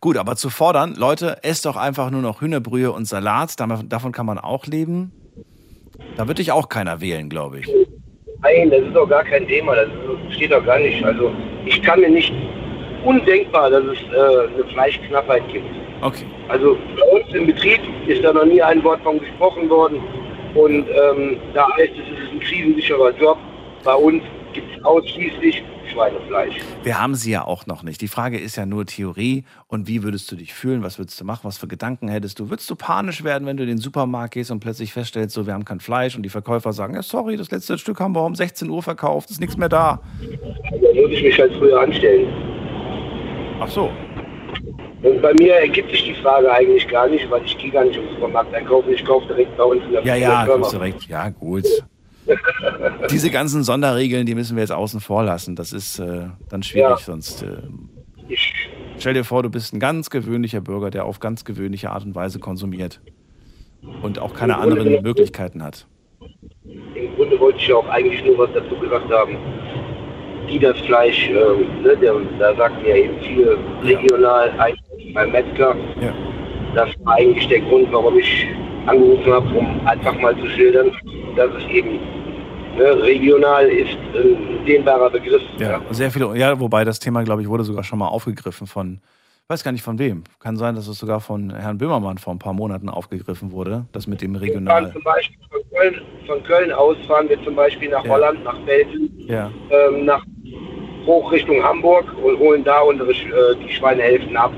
[0.00, 4.26] Gut, aber zu fordern, Leute, esst doch einfach nur noch Hühnerbrühe und Salat, davon kann
[4.26, 5.12] man auch leben.
[6.16, 7.66] Da wird dich auch keiner wählen, glaube ich.
[8.42, 9.88] Nein, das ist doch gar kein Thema, das
[10.34, 11.04] steht doch gar nicht.
[11.04, 11.32] Also
[11.64, 12.32] ich kann mir nicht
[13.04, 15.66] undenkbar, dass es äh, eine Fleischknappheit gibt.
[16.02, 16.26] Okay.
[16.48, 20.00] Also bei uns im Betrieb ist da noch nie ein Wort von gesprochen worden.
[20.54, 23.38] Und ähm, da heißt es, es ist ein krisensicherer Job.
[23.84, 25.62] Bei uns gibt es ausschließlich
[25.92, 26.56] Schweinefleisch.
[26.82, 28.00] Wir haben sie ja auch noch nicht.
[28.00, 29.44] Die Frage ist ja nur Theorie.
[29.68, 30.82] Und wie würdest du dich fühlen?
[30.82, 31.40] Was würdest du machen?
[31.44, 32.50] Was für Gedanken hättest du?
[32.50, 35.54] Würdest du panisch werden, wenn du in den Supermarkt gehst und plötzlich feststellst, so, wir
[35.54, 38.34] haben kein Fleisch und die Verkäufer sagen, ja, sorry, das letzte Stück haben wir um
[38.34, 40.00] 16 Uhr verkauft, ist nichts mehr da.
[40.70, 42.28] Da muss ich mich halt früher anstellen.
[43.60, 43.90] Ach so.
[45.06, 47.96] Und bei mir ergibt sich die Frage eigentlich gar nicht, weil ich gehe gar nicht
[47.96, 48.92] im Supermarkt einkaufen.
[48.92, 50.68] Ich kaufe direkt bei uns in der Ja, ja, Firma.
[50.78, 51.08] recht.
[51.08, 51.64] Ja, gut.
[53.10, 55.54] Diese ganzen Sonderregeln, die müssen wir jetzt außen vor lassen.
[55.54, 56.96] Das ist äh, dann schwierig Ja.
[56.98, 57.42] sonst.
[57.44, 58.36] Äh,
[58.98, 62.16] stell dir vor, du bist ein ganz gewöhnlicher Bürger, der auf ganz gewöhnliche Art und
[62.16, 63.00] Weise konsumiert
[64.02, 65.86] und auch keine Grunde anderen genommen- Möglichkeiten hat.
[66.64, 69.36] Im Grunde wollte ich ja auch eigentlich nur was dazu gesagt haben.
[70.48, 74.80] Die das Fleisch, ähm, ne, der, da sagt mir eben viel regional eigentlich
[75.16, 75.74] beim Metzger.
[76.00, 76.12] Ja.
[76.74, 78.46] Das war eigentlich der Grund, warum ich
[78.86, 80.92] angerufen habe, um einfach mal zu schildern,
[81.36, 81.98] dass es eben
[82.76, 85.42] ne, regional ist ein dehnbarer Begriff.
[85.58, 89.00] Ja, sehr viele, ja, wobei das Thema, glaube ich, wurde sogar schon mal aufgegriffen von,
[89.48, 90.22] weiß gar nicht von wem.
[90.38, 94.06] Kann sein, dass es sogar von Herrn Böhmermann vor ein paar Monaten aufgegriffen wurde, das
[94.06, 94.92] mit dem Wir fahren Regional.
[94.92, 98.10] zum Beispiel von Köln, von Köln aus fahren wir zum Beispiel nach Ja.
[98.12, 99.50] Holland, nach Belgien, Ja.
[99.70, 100.22] ähm, nach
[101.06, 104.52] hoch Richtung Hamburg und holen da unsere äh, die Schweinehälften ab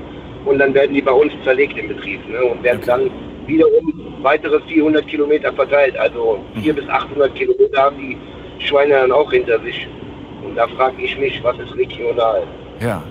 [0.49, 3.11] und dann werden die bei uns zerlegt im Betrieb ne, und werden dann
[3.45, 5.95] wiederum weitere 400 Kilometer verteilt.
[5.97, 8.17] Also 400 bis 800 Kilometer haben die
[8.65, 9.87] Schweine dann auch hinter sich.
[10.43, 12.47] Und da frage ich mich, was ist regional?
[12.79, 13.03] Ja.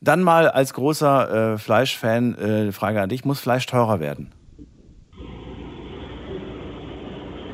[0.00, 4.32] Dann mal als großer äh, Fleischfan äh, Frage an dich: Muss Fleisch teurer werden?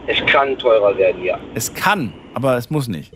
[0.06, 1.38] Es kann teurer werden, ja.
[1.54, 3.12] Es kann, aber es muss nicht.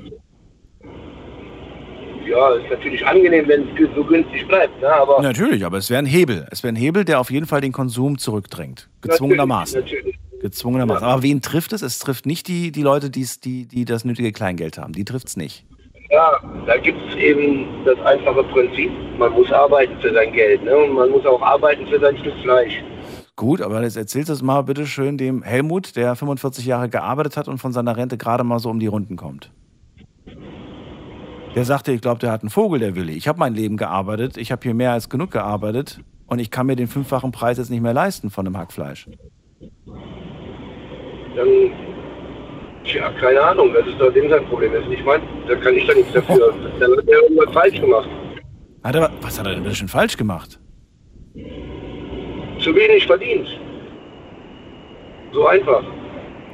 [2.31, 4.89] Ja, ist natürlich angenehm, wenn es so günstig bleibt, ne?
[4.89, 6.47] aber Natürlich, aber es wäre ein Hebel.
[6.51, 8.89] Es wäre ein Hebel, der auf jeden Fall den Konsum zurückdrängt.
[9.03, 9.81] Gezwungenermaßen.
[9.81, 10.41] Natürlich, natürlich.
[10.41, 11.07] Gezwungenermaßen.
[11.07, 11.83] Aber wen trifft es?
[11.83, 14.93] Es trifft nicht die, die Leute, die's, die, die das nötige Kleingeld haben.
[14.93, 15.67] Die trifft es nicht.
[16.11, 20.77] Ja, da gibt es eben das einfache Prinzip, man muss arbeiten für sein Geld ne?
[20.77, 22.83] und man muss auch arbeiten für sein Stück Fleisch.
[23.37, 27.37] Gut, aber jetzt erzählst du es mal bitte schön dem Helmut, der 45 Jahre gearbeitet
[27.37, 29.51] hat und von seiner Rente gerade mal so um die Runden kommt.
[31.55, 33.13] Der sagte, ich glaube, der hat einen Vogel, der Willi.
[33.15, 36.67] Ich habe mein Leben gearbeitet, ich habe hier mehr als genug gearbeitet und ich kann
[36.67, 39.09] mir den fünffachen Preis jetzt nicht mehr leisten von einem Hackfleisch.
[41.35, 41.49] Dann,
[42.85, 44.73] tja, keine Ahnung, das ist doch dem sein Problem.
[44.73, 46.55] Das ist nicht mein, da kann ich doch nichts dafür.
[46.79, 48.09] Dann hat er irgendwas falsch gemacht.
[48.85, 50.61] Hat er, was hat er denn schon falsch gemacht?
[51.35, 53.49] Zu wenig verdient.
[55.33, 55.83] So einfach.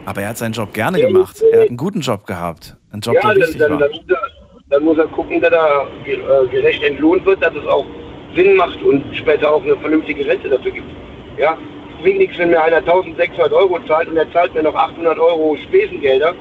[0.06, 1.43] Aber er hat seinen Job gerne gemacht.
[1.52, 2.77] Er hat einen guten Job gehabt.
[2.93, 3.78] Einen Job, ja, der dann, wichtig dann, war.
[3.78, 4.35] dann, er,
[4.70, 7.86] dann muss er gucken, dass er äh, gerecht entlohnt wird, dass es auch
[8.34, 10.90] Sinn macht und später auch eine vernünftige Rente dafür gibt.
[11.38, 11.56] Ja,
[11.97, 15.18] es bringt nichts, wenn mir einer 1600 Euro zahlt und er zahlt mir noch 800
[15.18, 16.34] Euro Spesengelder.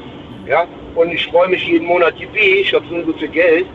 [0.48, 0.66] Ja,
[0.96, 3.66] und ich freue mich jeden Monat, yippie, ich habe so und so viel Geld.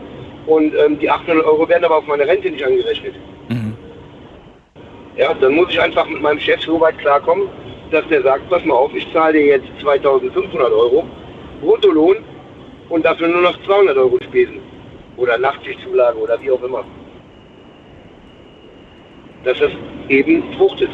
[0.47, 3.15] Und ähm, die 800 Euro werden aber auf meine Rente nicht angerechnet.
[5.17, 7.47] Ja, dann muss ich einfach mit meinem Chef so weit klarkommen,
[7.91, 11.05] dass der sagt, pass mal auf, ich zahle dir jetzt 2500 Euro
[11.61, 12.17] Bruttolohn
[12.91, 14.59] und dafür nur noch 200 Euro Spesen.
[15.15, 16.83] Oder Nachtschichtzulage oder wie auch immer.
[19.43, 19.71] Dass das
[20.09, 20.89] eben fruchtet.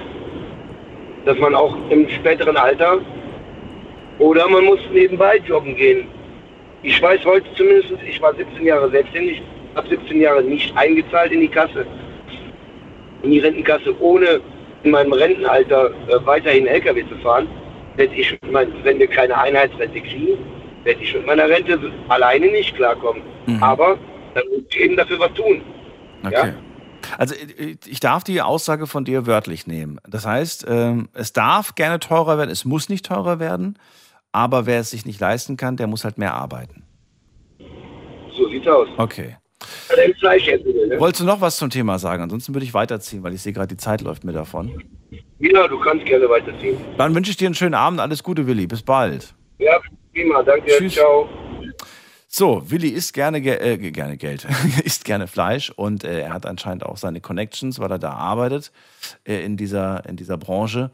[1.25, 2.99] Dass man auch im späteren Alter
[4.19, 6.07] oder man muss nebenbei joggen gehen.
[6.83, 9.41] Ich weiß heute zumindest, ich war 17 Jahre selbstständig,
[9.75, 11.85] habe 17 Jahre nicht eingezahlt in die Kasse,
[13.23, 14.39] in die Rentenkasse, ohne
[14.83, 17.47] in meinem Rentenalter äh, weiterhin LKW zu fahren.
[17.97, 20.37] Hätte ich, wenn wir keine Einheitsrente kriegen,
[20.87, 21.77] werde ich mit meiner Rente
[22.07, 23.21] alleine nicht klarkommen.
[23.61, 23.97] Aber
[24.33, 25.61] dann muss ich eben dafür was tun.
[26.25, 26.53] Okay.
[27.17, 29.99] Also ich- ich darf die Aussage von dir wörtlich nehmen.
[30.09, 33.77] Das heißt, ähm, es darf gerne teurer werden, es muss nicht teurer werden,
[34.31, 36.83] aber wer es sich nicht leisten kann, der muss halt mehr arbeiten.
[38.35, 38.87] So sieht's aus.
[38.97, 39.37] Okay.
[40.19, 40.87] Fleisch essen will.
[40.87, 40.99] Ne?
[40.99, 42.23] Wolltest du noch was zum Thema sagen?
[42.23, 44.83] Ansonsten würde ich weiterziehen, weil ich sehe gerade, die Zeit läuft mir davon.
[45.39, 46.77] Ja, du kannst gerne weiterziehen.
[46.97, 47.99] Dann wünsche ich dir einen schönen Abend.
[47.99, 48.67] Alles Gute, Willi.
[48.67, 49.33] Bis bald.
[49.59, 49.79] Ja,
[50.17, 50.77] prima, danke.
[50.77, 50.93] Tschüss.
[50.93, 51.29] Ciao.
[52.27, 54.45] So, Willi isst gerne, ge äh, gerne Geld,
[54.83, 58.71] isst gerne Fleisch und äh, er hat anscheinend auch seine Connections, weil er da arbeitet
[59.23, 60.91] äh, in, dieser, in dieser Branche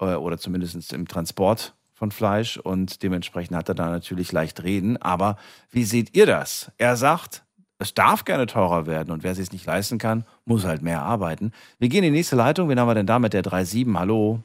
[0.00, 5.00] äh, oder zumindest im Transport von Fleisch und dementsprechend hat er da natürlich leicht reden.
[5.00, 5.36] Aber
[5.70, 6.72] wie seht ihr das?
[6.76, 7.44] Er sagt,
[7.78, 11.02] es darf gerne teurer werden und wer es sich nicht leisten kann, muss halt mehr
[11.02, 11.52] arbeiten.
[11.78, 12.68] Wir gehen in die nächste Leitung.
[12.68, 13.86] Wen haben wir denn da mit der 37?
[13.94, 14.40] Hallo?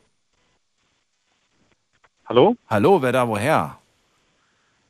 [2.26, 2.56] Hallo?
[2.68, 3.79] Hallo, wer da woher?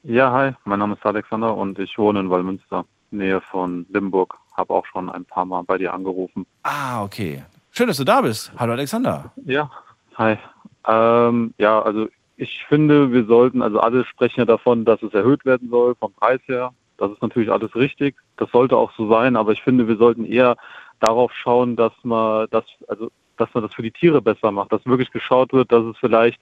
[0.04, 4.34] Ja, hi, mein Name ist Alexander und ich wohne in Wallmünster, Nähe von Limburg.
[4.56, 6.46] Habe auch schon ein paar Mal bei dir angerufen.
[6.64, 7.44] Ah, okay.
[7.72, 8.52] Schön, dass du da bist.
[8.58, 9.34] Hallo Alexander.
[9.44, 9.70] Ja,
[10.16, 10.38] hi.
[10.88, 12.08] Ähm, ja, also
[12.38, 16.14] ich finde, wir sollten, also alle sprechen ja davon, dass es erhöht werden soll vom
[16.14, 16.72] Preis her.
[16.98, 18.16] Das ist natürlich alles richtig.
[18.38, 20.56] Das sollte auch so sein, aber ich finde, wir sollten eher
[21.02, 24.86] darauf schauen, dass man das, also dass man das für die Tiere besser macht, dass
[24.86, 26.40] wirklich geschaut wird, dass es vielleicht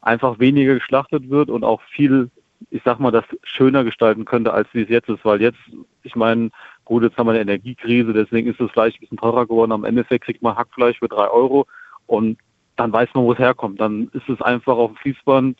[0.00, 2.30] einfach weniger geschlachtet wird und auch viel
[2.70, 5.24] ich sag mal, das schöner gestalten könnte, als wie es jetzt ist.
[5.24, 5.58] Weil jetzt,
[6.02, 6.50] ich meine,
[6.84, 9.72] gut, jetzt haben wir eine Energiekrise, deswegen ist das Fleisch ein bisschen teurer geworden.
[9.72, 11.66] Am Endeffekt kriegt man Hackfleisch für drei Euro
[12.06, 12.38] und
[12.76, 13.80] dann weiß man, wo es herkommt.
[13.80, 15.58] Dann ist es einfach auf dem Fließband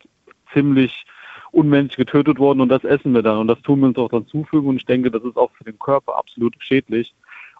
[0.52, 1.06] ziemlich
[1.52, 3.38] unmenschlich getötet worden und das essen wir dann.
[3.38, 5.64] Und das tun wir uns auch dann zufügen und ich denke, das ist auch für
[5.64, 7.14] den Körper absolut schädlich.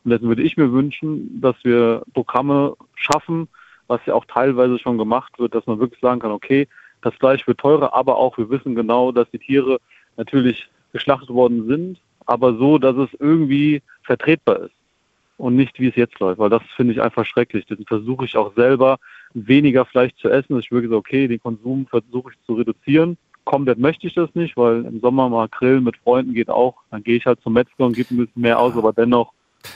[0.05, 3.49] Und deswegen würde ich mir wünschen, dass wir Programme schaffen,
[3.89, 6.69] was ja auch teilweise schon gemacht wird, dass man wirklich sagen kann, okay,
[7.03, 9.79] das Fleisch wird teurer, aber auch wir wissen genau, dass die Tiere
[10.17, 14.75] natürlich geschlachtet worden sind, aber so, dass es irgendwie vertretbar ist
[15.39, 17.67] und nicht wie es jetzt läuft, weil das finde ich einfach schrecklich.
[17.67, 18.99] Deswegen versuche ich auch selber
[19.35, 20.59] weniger Fleisch zu essen.
[20.59, 23.19] Ich wirklich so, okay, den Konsum versuche ich zu reduzieren.
[23.45, 26.75] Komplett möchte ich das nicht, weil im Sommer mal grillen mit Freunden geht auch.
[26.91, 29.33] Dann gehe ich halt zum Metzger und gebe ein bisschen mehr aus, aber dennoch.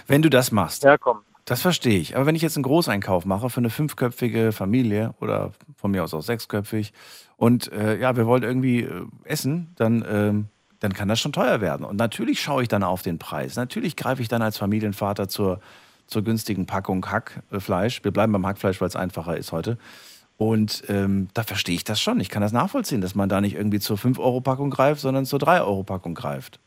[0.07, 1.23] Wenn du das machst, herkommen.
[1.51, 2.14] Das verstehe ich.
[2.14, 6.14] Aber wenn ich jetzt einen Großeinkauf mache für eine fünfköpfige Familie oder von mir aus
[6.14, 6.93] auch sechsköpfig
[7.36, 10.47] und äh, ja, wir wollen irgendwie äh, essen, dann, ähm,
[10.78, 11.85] dann kann das schon teuer werden.
[11.85, 13.56] Und natürlich schaue ich dann auf den Preis.
[13.56, 15.59] Natürlich greife ich dann als Familienvater zur,
[16.06, 18.05] zur günstigen Packung Hackfleisch.
[18.05, 19.77] Wir bleiben beim Hackfleisch, weil es einfacher ist heute.
[20.36, 22.20] Und ähm, da verstehe ich das schon.
[22.20, 26.14] Ich kann das nachvollziehen, dass man da nicht irgendwie zur 5-Euro-Packung greift, sondern zur 3-Euro-Packung
[26.14, 26.60] greift.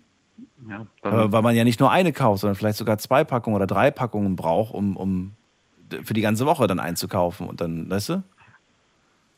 [0.69, 3.68] Ja, Äh, weil man ja nicht nur eine kauft, sondern vielleicht sogar zwei Packungen oder
[3.68, 5.34] drei Packungen braucht, um, um
[6.03, 7.48] für die ganze Woche dann einzukaufen.
[7.48, 8.23] Und dann, weißt du?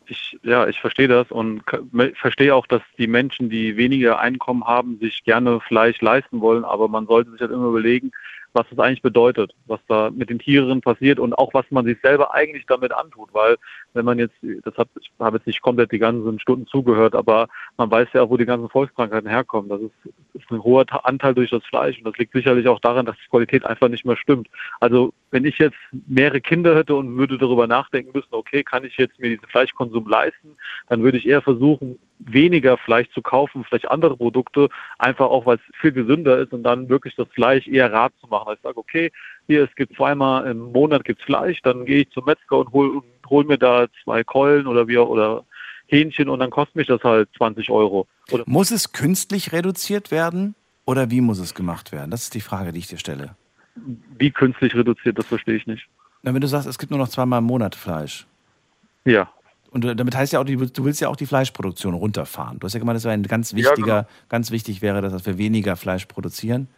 [0.09, 1.63] ich, ja, ich verstehe das und
[2.15, 6.87] verstehe auch, dass die Menschen, die weniger Einkommen haben, sich gerne Fleisch leisten wollen, aber
[6.87, 8.11] man sollte sich halt immer überlegen,
[8.53, 11.97] was das eigentlich bedeutet, was da mit den Tieren passiert und auch was man sich
[12.01, 13.57] selber eigentlich damit antut, weil
[13.95, 17.47] wenn man jetzt, das hat, ich habe jetzt nicht komplett die ganzen Stunden zugehört, aber
[17.77, 19.69] man weiß ja auch, wo die ganzen Volkskrankheiten herkommen.
[19.69, 23.05] Das ist, ist ein hoher Anteil durch das Fleisch und das liegt sicherlich auch daran,
[23.05, 24.49] dass die Qualität einfach nicht mehr stimmt.
[24.79, 25.77] Also wenn ich jetzt
[26.07, 30.07] mehrere Kinder hätte und würde darüber nachdenken müssen, okay, kann ich jetzt mir diesen Fleischkonsum
[30.07, 30.55] leisten,
[30.87, 35.57] dann würde ich eher versuchen, weniger Fleisch zu kaufen, vielleicht andere Produkte, einfach auch, weil
[35.57, 38.53] es viel gesünder ist und dann wirklich das Fleisch eher rat zu machen.
[38.53, 39.11] Ich sage, okay,
[39.47, 43.01] hier, es gibt zweimal im Monat gibt's Fleisch, dann gehe ich zum Metzger und hol,
[43.29, 45.43] hol mir da zwei Keulen oder auch- oder
[45.87, 48.07] Hähnchen und dann kostet mich das halt 20 Euro.
[48.31, 50.55] Oder Muss es künstlich reduziert werden
[50.85, 52.09] oder wie muss es gemacht werden?
[52.11, 53.35] Das ist die Frage, die ich dir stelle.
[54.17, 55.85] wie künstlich reduziert, das verstehe ich nicht.
[56.23, 58.25] Na, wenn du sagst, es gibt nur noch zweimal im Monat Fleisch.
[59.03, 59.29] Ja.
[59.69, 62.57] Und du- damit heißt ja auch, du willst ja auch die Fleischproduktion runterfahren.
[62.57, 64.07] Du hast ja gemeint, das wäre ein ganz Ja, wichtiger, genau.
[64.29, 66.69] ganz wichtig wäre, dass wir weniger Fleisch produzieren.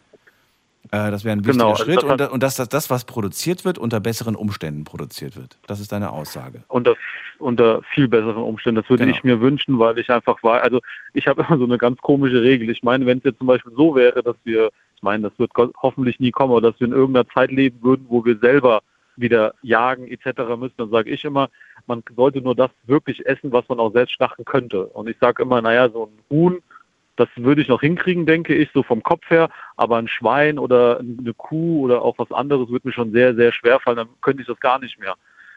[0.90, 3.04] Äh, das wäre ein wichtiger Genau, also Schritt das und, und dass das, das, was
[3.04, 5.58] produziert wird, unter besseren Umständen produziert wird.
[5.66, 6.62] Das ist deine Aussage.
[6.68, 6.96] unter,
[7.38, 8.80] unter viel besseren Umständen.
[8.80, 9.16] Das würde Genau.
[9.16, 10.80] ich mir wünschen, weil ich einfach war, also
[11.12, 12.70] ich habe immer so eine ganz komische Regel.
[12.70, 15.52] Ich meine, wenn es jetzt zum Beispiel so wäre, dass wir, ich meine, das wird
[15.82, 18.80] hoffentlich nie kommen, aber dass wir in irgendeiner Zeit leben würden, wo wir selber
[19.16, 20.40] wieder jagen etc.
[20.56, 21.48] müssen, dann sage ich immer,
[21.86, 24.86] man sollte nur das wirklich essen, was man auch selbst schlachten könnte.
[24.86, 26.58] Und ich sage immer, naja, so ein Huhn,
[27.18, 29.50] das würde ich noch hinkriegen, denke ich, so vom Kopf her.
[29.76, 33.52] Aber ein Schwein oder eine Kuh oder auch was anderes würde mir schon sehr, sehr
[33.52, 33.96] schwer fallen.
[33.96, 35.14] Dann könnte ich das gar nicht mehr.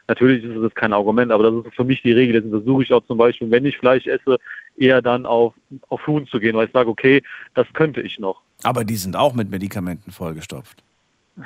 [0.08, 2.34] Natürlich ist das kein Argument, aber das ist für mich die Regel.
[2.34, 4.38] Deswegen versuche ich auch zum Beispiel, wenn ich Fleisch esse,
[4.76, 5.54] eher dann auf,
[5.88, 7.22] auf Huhn zu gehen, weil ich sage, okay,
[7.54, 8.42] das könnte ich noch.
[8.64, 10.82] Aber die sind auch mit Medikamenten vollgestopft.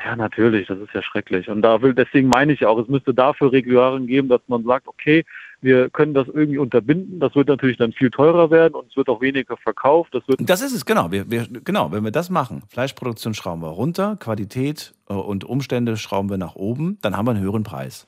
[0.04, 1.48] Ja, natürlich, das ist ja schrecklich.
[1.48, 4.88] Und da will, deswegen meine ich auch, es müsste dafür Regularien geben, dass man sagt,
[4.88, 5.24] okay,
[5.66, 7.20] wir können das irgendwie unterbinden.
[7.20, 10.14] Das wird natürlich dann viel teurer werden und es wird auch weniger verkauft.
[10.14, 11.10] Das wird Das ist es, genau.
[11.10, 15.96] Wir, wir, genau, wenn wir das machen, Fleischproduktion schrauben wir runter, Qualität äh, und Umstände
[15.98, 18.06] schrauben wir nach oben, dann haben wir einen höheren Preis.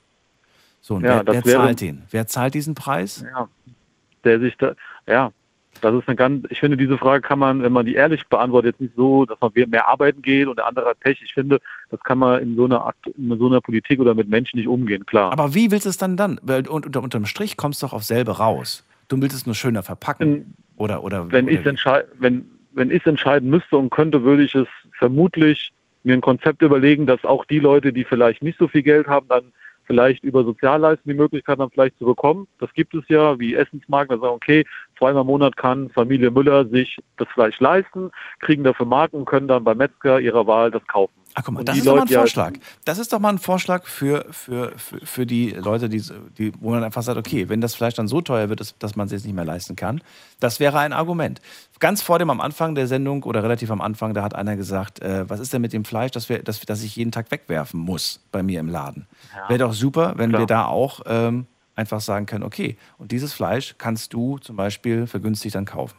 [0.81, 2.03] So, und Ja, wer, wer wäre- zahlt den?
[2.09, 3.23] Wer zahlt diesen Preis?
[3.29, 3.47] Ja,
[4.23, 4.73] der sich da,
[5.05, 5.31] ja,
[5.81, 8.73] das ist eine ganz, ich finde, diese Frage kann man, wenn man die ehrlich beantwortet,
[8.73, 11.21] jetzt nicht so, dass man mehr arbeiten geht und der andere hat Pech.
[11.23, 14.57] Ich finde, das kann man in so einer, in so einer Politik oder mit Menschen
[14.57, 15.31] nicht umgehen, klar.
[15.31, 16.39] Aber wie willst du es dann dann?
[16.43, 18.85] Weil und, unter, unterm Strich kommst du doch auf selbe raus.
[19.07, 20.53] Du willst es nur schöner verpacken.
[20.77, 21.63] oder, oder, wenn ich
[22.19, 25.71] wenn, wenn ich es entscheiden müsste und könnte, würde ich es vermutlich
[26.03, 29.27] mir ein Konzept überlegen, dass auch die Leute, die vielleicht nicht so viel Geld haben,
[29.27, 29.51] dann
[29.89, 32.47] vielleicht über Sozialleistungen die Möglichkeit haben, vielleicht zu bekommen.
[32.59, 34.65] Das gibt es ja, wie Essensmarken, da sagen, okay,
[34.99, 39.47] zweimal im Monat kann Familie Müller sich das Fleisch leisten, kriegen dafür Marken und können
[39.47, 41.18] dann beim Metzger ihrer Wahl das kaufen.
[41.35, 42.53] Ach, guck mal, Und das ist doch mal ein Leute, Vorschlag.
[42.85, 46.03] Das ist doch mal ein Vorschlag für, für, für, für die Leute, die,
[46.37, 48.95] die, wo man einfach sagt, okay, wenn das Fleisch dann so teuer wird, dass, dass
[48.95, 50.01] man es jetzt nicht mehr leisten kann,
[50.39, 51.41] das wäre ein Argument.
[51.79, 55.01] Ganz vor dem am Anfang der Sendung oder relativ am Anfang, da hat einer gesagt,
[55.01, 57.79] äh, was ist denn mit dem Fleisch, das, wir, das, das ich jeden Tag wegwerfen
[57.79, 59.07] muss bei mir im Laden?
[59.35, 59.49] Ja.
[59.49, 60.41] Wäre doch super, wenn Klar.
[60.41, 61.45] wir da auch ähm,
[61.75, 65.95] einfach sagen können, okay, und dieses Fleisch kannst du zum Beispiel vergünstigt dann kaufen.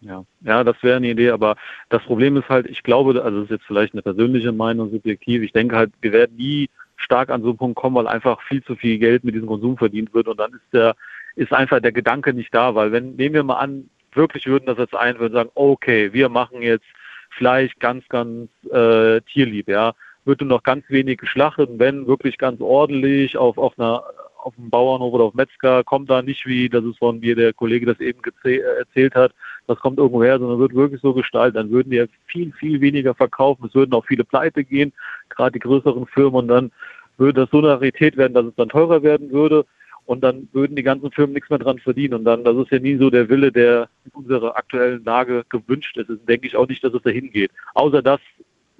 [0.00, 1.56] Ja, ja, das wäre eine Idee, aber
[1.90, 5.42] das Problem ist halt, ich glaube, also das ist jetzt vielleicht eine persönliche Meinung, subjektiv,
[5.42, 8.62] ich denke halt, wir werden nie stark an so einen Punkt kommen, weil einfach viel
[8.64, 10.94] zu viel Geld mit diesem Konsum verdient wird und dann ist der,
[11.36, 14.78] ist einfach der Gedanke nicht da, weil wenn, nehmen wir mal an, wirklich würden das
[14.78, 16.86] jetzt ein, würden sagen, okay, wir machen jetzt
[17.30, 19.92] Fleisch ganz, ganz äh, tierlieb, ja,
[20.24, 24.02] wird nur noch ganz wenig geschlachtet wenn wirklich ganz ordentlich auf, auf einer
[24.42, 27.52] auf dem Bauernhof oder auf Metzger kommt da nicht wie, das ist von mir der
[27.52, 29.32] Kollege das eben äh, erzählt hat,
[29.66, 32.80] das kommt irgendwo her, sondern wird wirklich so gestaltet, dann würden die ja viel, viel
[32.80, 34.92] weniger verkaufen, es würden auch viele pleite gehen,
[35.28, 36.72] gerade die größeren Firmen und dann
[37.18, 39.66] würde das so eine Rarität werden, dass es dann teurer werden würde
[40.06, 42.78] und dann würden die ganzen Firmen nichts mehr dran verdienen und dann, das ist ja
[42.78, 46.66] nie so der Wille, der in unserer aktuellen Lage gewünscht ist, Deswegen denke ich auch
[46.66, 48.20] nicht, dass es dahin geht, außer das,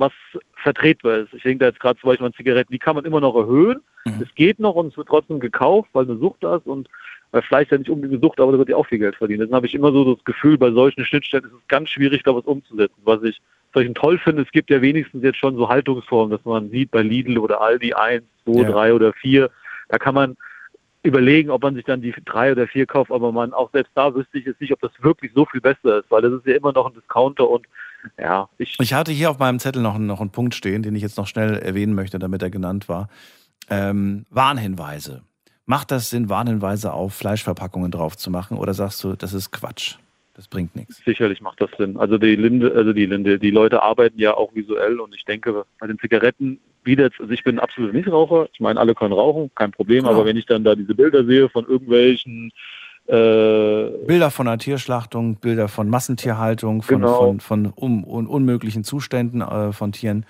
[0.00, 0.12] was
[0.54, 1.34] vertretbar ist.
[1.34, 3.80] Ich denke da jetzt gerade zum Beispiel an Zigaretten, die kann man immer noch erhöhen.
[4.20, 6.88] Es geht noch und es wird trotzdem gekauft, weil eine Sucht da ist und
[7.32, 9.14] weil Fleisch ist ja nicht unbedingt eine Sucht, aber da wird ja auch viel Geld
[9.14, 9.40] verdient.
[9.40, 12.34] Deswegen habe ich immer so das Gefühl, bei solchen Schnittstellen ist es ganz schwierig, da
[12.34, 12.96] was umzusetzen.
[13.04, 13.40] Was ich
[13.74, 17.02] solchen toll finde, es gibt ja wenigstens jetzt schon so Haltungsformen, dass man sieht bei
[17.02, 18.70] Lidl oder Aldi 1, 2, Ja.
[18.70, 19.50] 3 oder 4,
[19.90, 20.36] da kann man
[21.02, 24.14] überlegen, ob man sich dann die drei oder vier kauft, aber man auch selbst da
[24.14, 26.56] wüsste ich jetzt nicht, ob das wirklich so viel besser ist, weil das ist ja
[26.56, 27.66] immer noch ein Discounter und
[28.18, 31.02] ja, ich, Ich hatte hier auf meinem Zettel noch, noch einen Punkt stehen, den ich
[31.02, 33.08] jetzt noch schnell erwähnen möchte, damit er genannt war.
[33.68, 35.22] Ähm, Warnhinweise.
[35.66, 39.96] Macht das Sinn, Warnhinweise auf Fleischverpackungen drauf zu machen oder sagst du, das ist Quatsch?
[40.40, 41.02] Das bringt nichts.
[41.04, 41.98] Sicherlich macht das Sinn.
[41.98, 45.66] Also die Linde, also die Linde, die Leute arbeiten ja auch visuell und ich denke,
[45.78, 49.70] bei den Zigaretten wieder, also ich bin absolut Nichtraucher, ich meine, alle können rauchen, kein
[49.70, 50.14] Problem, Genau.
[50.14, 52.52] aber wenn ich dann da diese Bilder sehe von irgendwelchen
[53.06, 57.18] äh, Bilder von einer Tierschlachtung, Bilder von Massentierhaltung, von, Genau.
[57.18, 60.24] von, von un, un, unmöglichen Zuständen äh, von Tieren.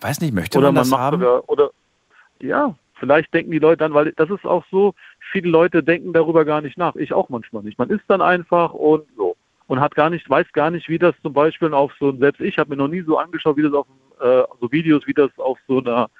[0.00, 1.20] Weiß nicht, möchte oder man man das haben?
[1.20, 1.70] sogar, oder
[2.40, 4.94] ja, vielleicht denken die Leute dann, weil das ist auch so,
[5.32, 6.96] viele Leute denken darüber gar nicht nach.
[6.96, 7.78] Ich auch manchmal nicht.
[7.78, 9.29] Man isst dann einfach und so.
[9.70, 12.58] Und hat gar nicht, weiß gar nicht, wie das zum Beispiel auf so, selbst ich
[12.58, 13.86] habe mir noch nie so angeschaut, wie das auf
[14.20, 16.10] äh, so Videos, wie das auf so einer,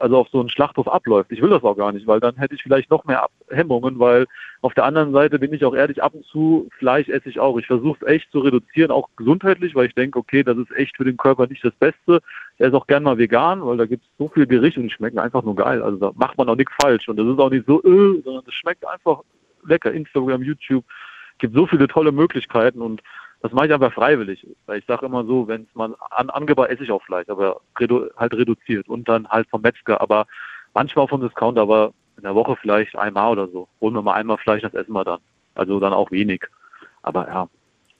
[0.00, 1.32] also auf so einem Schlachthof abläuft.
[1.32, 3.98] Ich will das auch gar nicht, weil dann hätte ich vielleicht noch mehr Ab Hemmungen,
[3.98, 4.26] weil
[4.60, 7.56] auf der anderen Seite bin ich auch ehrlich, ab und zu Fleisch esse ich auch.
[7.56, 10.98] Ich versuche es echt zu reduzieren, auch gesundheitlich, weil ich denke, okay, das ist echt
[10.98, 12.20] für den Körper nicht das Beste.
[12.58, 14.90] Ich esse auch gern mal vegan, weil da gibt es so viel Gericht und die
[14.90, 15.82] schmecken einfach nur geil.
[15.82, 17.08] Also da macht man auch nichts falsch.
[17.08, 19.22] Und das ist auch nicht so, äh, sondern es schmeckt einfach
[19.66, 19.90] lecker.
[19.90, 20.84] Instagram, YouTube,
[21.38, 23.02] gibt so viele tolle Möglichkeiten und
[23.40, 24.46] das mache ich einfach freiwillig.
[24.66, 27.60] Weil ich sage immer so, wenn es mal an, angebaut esse ich auch Fleisch, aber
[27.78, 30.26] redu halt reduziert und dann halt vom Metzger, aber
[30.72, 33.68] manchmal auch vom Discounter, aber in der Woche vielleicht einmal oder so.
[33.80, 35.20] Holen wir mal einmal Fleisch, das essen wir dann.
[35.54, 36.44] Also dann auch wenig.
[37.02, 37.48] Aber ja.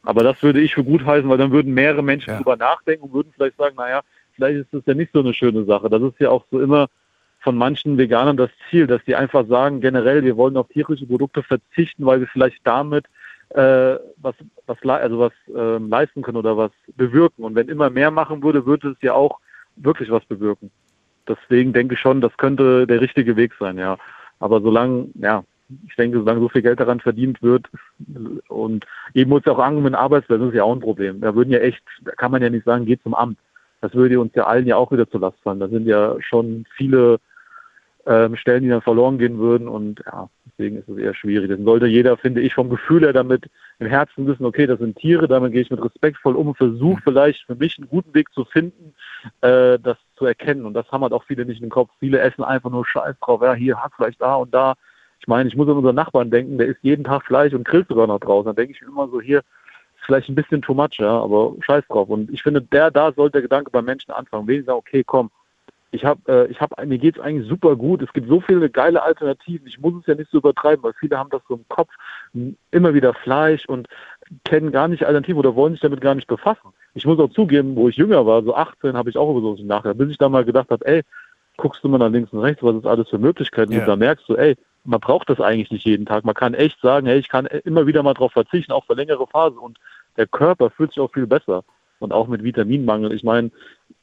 [0.02, 3.15] Aber das würde ich für gut heißen, weil dann würden mehrere Menschen drüber nachdenken und
[3.15, 4.02] würden vielleicht sagen, naja,
[4.32, 5.89] vielleicht ist das ja nicht so eine schöne Sache.
[5.89, 6.89] Das ist ja auch so immer
[7.40, 11.43] von manchen Veganern das Ziel, dass die einfach sagen, generell, wir wollen auf tierische Produkte
[11.43, 13.06] verzichten, weil wir vielleicht damit
[13.55, 14.35] äh, was,
[14.66, 17.44] was, also was ähm, leisten können oder was bewirken.
[17.44, 19.39] Und wenn immer mehr machen würde, würde es ja auch
[19.76, 20.70] wirklich was bewirken.
[21.28, 23.97] Deswegen denke ich schon, das könnte der richtige Weg sein, ja.
[24.40, 25.44] Aber solange, ja,
[25.86, 27.66] ich denke, solange so viel Geld daran verdient wird
[28.48, 31.20] und eben muss ja auch Arbeitsplätzen, das ist ja auch ein Problem.
[31.20, 33.39] Da würden ja echt, da kann man ja nicht sagen, geht zum Amt.
[33.81, 35.60] Das würde uns ja allen ja auch wieder zur Last fallen.
[35.60, 37.18] Da sind ja schon viele
[38.06, 41.51] ähm, Stellen, die dann verloren gehen würden und ja, deswegen ist es eher schwierig.
[41.51, 43.48] Dann sollte jeder, finde ich, vom Gefühl her damit
[43.78, 47.01] im Herzen wissen, okay, das sind Tiere, damit gehe ich mit respektvoll um und versuche
[47.02, 48.94] vielleicht für mich einen guten Weg zu finden,
[49.40, 50.66] äh, das zu erkennen.
[50.66, 51.90] Und das haben halt auch viele nicht im Kopf.
[51.98, 54.74] Viele essen einfach nur Scheiß drauf, ja, hier Hackfleisch da und da.
[55.20, 57.89] Ich meine, ich muss an unseren Nachbarn denken, der isst jeden Tag Fleisch und grillt
[57.89, 58.47] sogar noch draußen.
[58.47, 61.85] Dann denke ich immer so, hier ist vielleicht ein bisschen too much, ja, aber scheiß
[61.89, 62.10] drauf.
[62.10, 64.47] Und ich finde, der da sollte der Gedanke beim Menschen anfangen.
[64.47, 65.31] Wenigstens sagen, okay, komm,
[65.94, 68.02] ich habe, äh, ich habe, mir geht's eigentlich super gut.
[68.02, 69.66] Es gibt so viele geile Alternativen.
[69.66, 71.90] Ich muss es ja nicht so übertreiben, weil viele haben das so im Kopf,
[72.72, 73.86] immer wieder Fleisch und
[74.44, 76.72] kennen gar nicht Alternativen oder wollen sich damit gar nicht befassen.
[76.94, 79.60] Ich muss auch zugeben, wo ich jünger war, so 18, habe ich auch über sowas
[79.62, 81.02] nachgedacht, bis ich da mal gedacht habe, ey,
[81.56, 83.78] guckst du mal nach links und rechts, was es alles für Möglichkeiten Ja.
[83.78, 86.24] gibt, da merkst du, ey, man braucht das eigentlich nicht jeden Tag.
[86.24, 89.26] Man kann echt sagen, hey, ich kann immer wieder mal drauf verzichten, auch für längere
[89.26, 89.58] Phasen.
[89.58, 89.78] Und
[90.16, 91.62] der Körper fühlt sich auch viel besser.
[92.00, 93.12] Und auch mit Vitaminmangel.
[93.12, 93.50] Ich meine,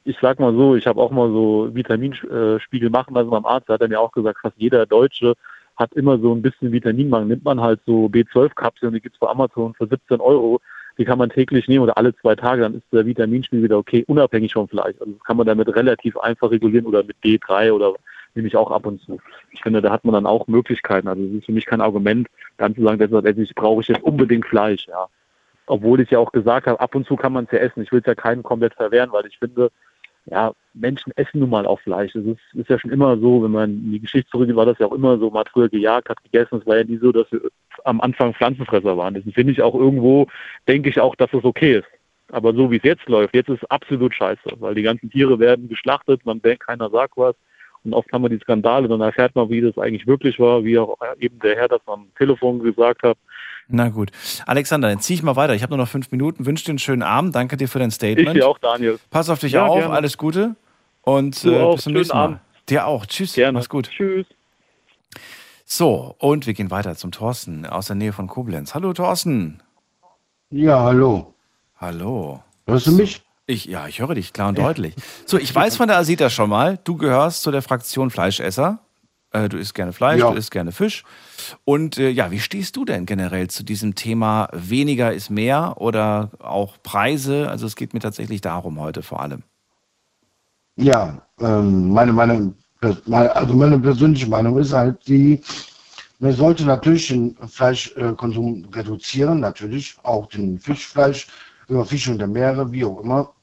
[0.03, 3.76] ich sag mal so, ich habe auch mal so Vitaminspiegel machen lassen beim Arzt, da
[3.76, 5.34] hat er mir auch gesagt, fast jeder Deutsche
[5.77, 7.27] hat immer so ein bisschen Vitaminmangel.
[7.27, 10.59] Nimmt man halt so B12-Kapseln, die gibt's bei Amazon für 17 Euro,
[10.97, 14.03] die kann man täglich nehmen oder alle zwei Tage, dann ist der Vitaminspiegel wieder okay,
[14.07, 14.95] unabhängig vom Fleisch.
[14.99, 17.93] Also das kann man damit relativ einfach regulieren oder mit D3 oder
[18.35, 19.19] nehme ich auch ab und zu.
[19.51, 21.07] Ich finde, da hat man dann auch Möglichkeiten.
[21.07, 22.27] Also es ist für mich kein Argument,
[22.57, 25.07] dann zu sagen, deshalb brauche ich jetzt unbedingt Fleisch, ja.
[25.72, 27.81] Obwohl ich ja auch gesagt habe, ab und zu kann man es ja essen.
[27.81, 29.72] Ich will es ja keinen komplett verwehren, weil ich finde,
[30.26, 32.14] ja, Menschen essen nun mal auch Fleisch.
[32.14, 34.80] Es ist, ist ja schon immer so, wenn man in die Geschichte zurückgeht, war das
[34.80, 36.60] ja auch immer so, man hat früher gejagt, hat gegessen.
[36.60, 37.39] Es war ja nie so, dass wir
[37.85, 39.14] am Anfang Pflanzenfresser waren.
[39.14, 40.27] Deswegen finde ich auch irgendwo,
[40.68, 41.88] denke ich auch, dass es okay ist.
[42.34, 45.39] Aber so wie es jetzt läuft, jetzt ist es absolut scheiße, weil die ganzen Tiere
[45.39, 47.35] werden geschlachtet, man denkt, keiner sagt was.
[47.85, 50.77] Und oft haben wir die Skandale, dann erfährt man, wie das eigentlich wirklich war, wie
[50.77, 53.18] auch eben der Herr das am Telefon gesagt hat.
[53.73, 54.11] Na gut.
[54.45, 55.53] Alexander, dann zieh ich mal weiter.
[55.56, 56.45] Ich habe nur noch fünf Minuten.
[56.45, 57.35] Wünsche dir einen schönen Abend.
[57.35, 58.30] Danke dir für dein Statement.
[58.30, 58.99] Ich dir auch, Daniel.
[59.10, 59.77] Pass auf dich Ja, auf.
[59.80, 59.93] gerne.
[59.93, 60.56] Alles Gute.
[61.02, 61.76] Und Du äh, auch.
[61.76, 62.23] bis zum Schönen nächsten Mal.
[62.23, 62.39] Abend.
[62.69, 63.06] Dir auch.
[63.06, 63.34] Tschüss.
[63.34, 63.53] Gerne.
[63.57, 63.89] Mach's gut.
[63.89, 64.26] Tschüss.
[65.65, 68.76] So, und wir gehen weiter zum Thorsten aus der Nähe von Koblenz.
[68.76, 69.61] Hallo Thorsten.
[70.49, 71.34] Ja, hallo.
[71.80, 72.43] Hallo.
[72.68, 73.22] Hörst du mich?
[73.48, 74.93] Ich, ja, ich höre dich klar und deutlich.
[75.26, 78.80] So, ich weiß von der Asita schon mal, du gehörst zu der Fraktion Fleischesser.
[79.32, 80.32] Äh, du isst gerne Fleisch, Ja.
[80.32, 81.03] du isst gerne Fisch.
[81.64, 86.32] Und äh, ja, wie stehst du denn generell zu diesem Thema weniger ist mehr oder
[86.40, 87.49] auch Preise?
[87.49, 89.44] Also es geht mir tatsächlich darum heute vor allem.
[90.78, 95.41] Ja, ähm, meine, meine, also meine persönliche Meinung ist halt die,
[96.20, 101.28] man sollte natürlich den Fleischkonsum reduzieren, natürlich auch den Fischfleisch,
[101.68, 103.34] über Fische und der Meere, wie auch immer.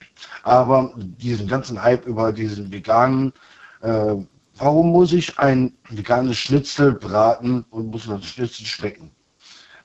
[0.43, 3.33] Aber diesen ganzen Hype über diesen veganen,
[3.81, 4.17] äh,
[4.59, 9.11] warum muss ich ein veganes Schnitzel braten und muss das Schnitzel schmecken?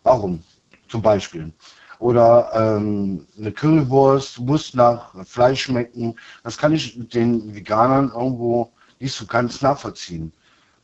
[0.03, 0.43] Warum?
[0.89, 1.53] Zum Beispiel.
[1.99, 6.15] Oder ähm, eine Currywurst muss nach Fleisch schmecken.
[6.43, 10.33] Das kann ich den Veganern irgendwo nicht so ganz nachvollziehen.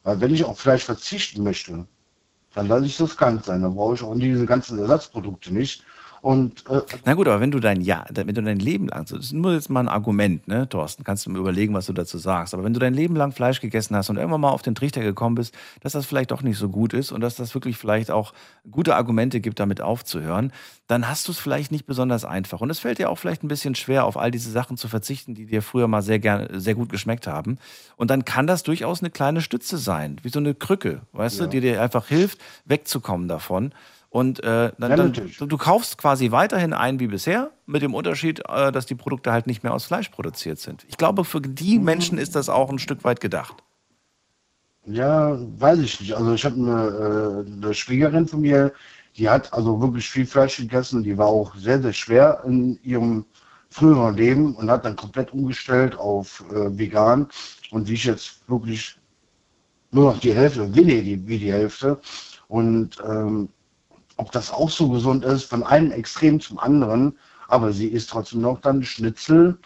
[0.03, 1.85] Weil wenn ich auf Fleisch verzichten möchte,
[2.53, 3.61] dann lasse ich das ganz sein.
[3.61, 5.83] Dann brauche ich auch diese ganzen Ersatzprodukte nicht.
[6.21, 9.17] Und äh, Na gut, aber wenn du dein Ja, wenn du dein Leben lang, das
[9.19, 12.17] ist nur jetzt mal ein Argument, ne, Thorsten, kannst du mir überlegen, was du dazu
[12.17, 12.53] sagst.
[12.53, 15.01] Aber wenn du dein Leben lang Fleisch gegessen hast und irgendwann mal auf den Trichter
[15.01, 18.11] gekommen bist, dass das vielleicht doch nicht so gut ist und dass das wirklich vielleicht
[18.11, 18.33] auch
[18.69, 20.51] gute Argumente gibt, damit aufzuhören,
[20.87, 22.59] dann hast du es vielleicht nicht besonders einfach.
[22.61, 25.35] Und es fällt dir auch vielleicht ein bisschen schwer, auf all diese Sachen zu verzichten,
[25.35, 27.59] die dir früher mal sehr gerne, sehr gut geschmeckt haben.
[27.95, 31.45] Und dann kann das durchaus eine kleine Stütze sein, wie so eine Krücke, weißt Ja.
[31.45, 33.71] du, die dir einfach hilft, wegzukommen davon.
[34.09, 37.93] Und äh, dann, Ja, dann du, du kaufst quasi weiterhin ein wie bisher, mit dem
[37.93, 40.85] Unterschied, äh, dass die Produkte halt nicht mehr aus Fleisch produziert sind.
[40.89, 43.63] Ich glaube, für die Menschen ist das auch ein Stück weit gedacht.
[44.85, 46.13] Ja, weiß ich nicht.
[46.13, 48.73] Also ich habe eine, äh, eine Schwiegerin von mir,
[49.15, 51.03] die hat also wirklich viel Fleisch gegessen.
[51.03, 53.25] Die war auch sehr, sehr schwer in ihrem
[53.69, 57.27] früheren Leben und hat dann komplett umgestellt auf äh, vegan.
[57.69, 58.97] Und wie ich jetzt wirklich
[59.91, 61.99] nur noch die Hälfte, weniger die, wie die Hälfte.
[62.47, 63.49] Und ähm,
[64.19, 67.17] ob das auch so gesund ist, von einem Extrem zum anderen,
[67.47, 69.57] aber sie isst trotzdem noch dann Schnitzel,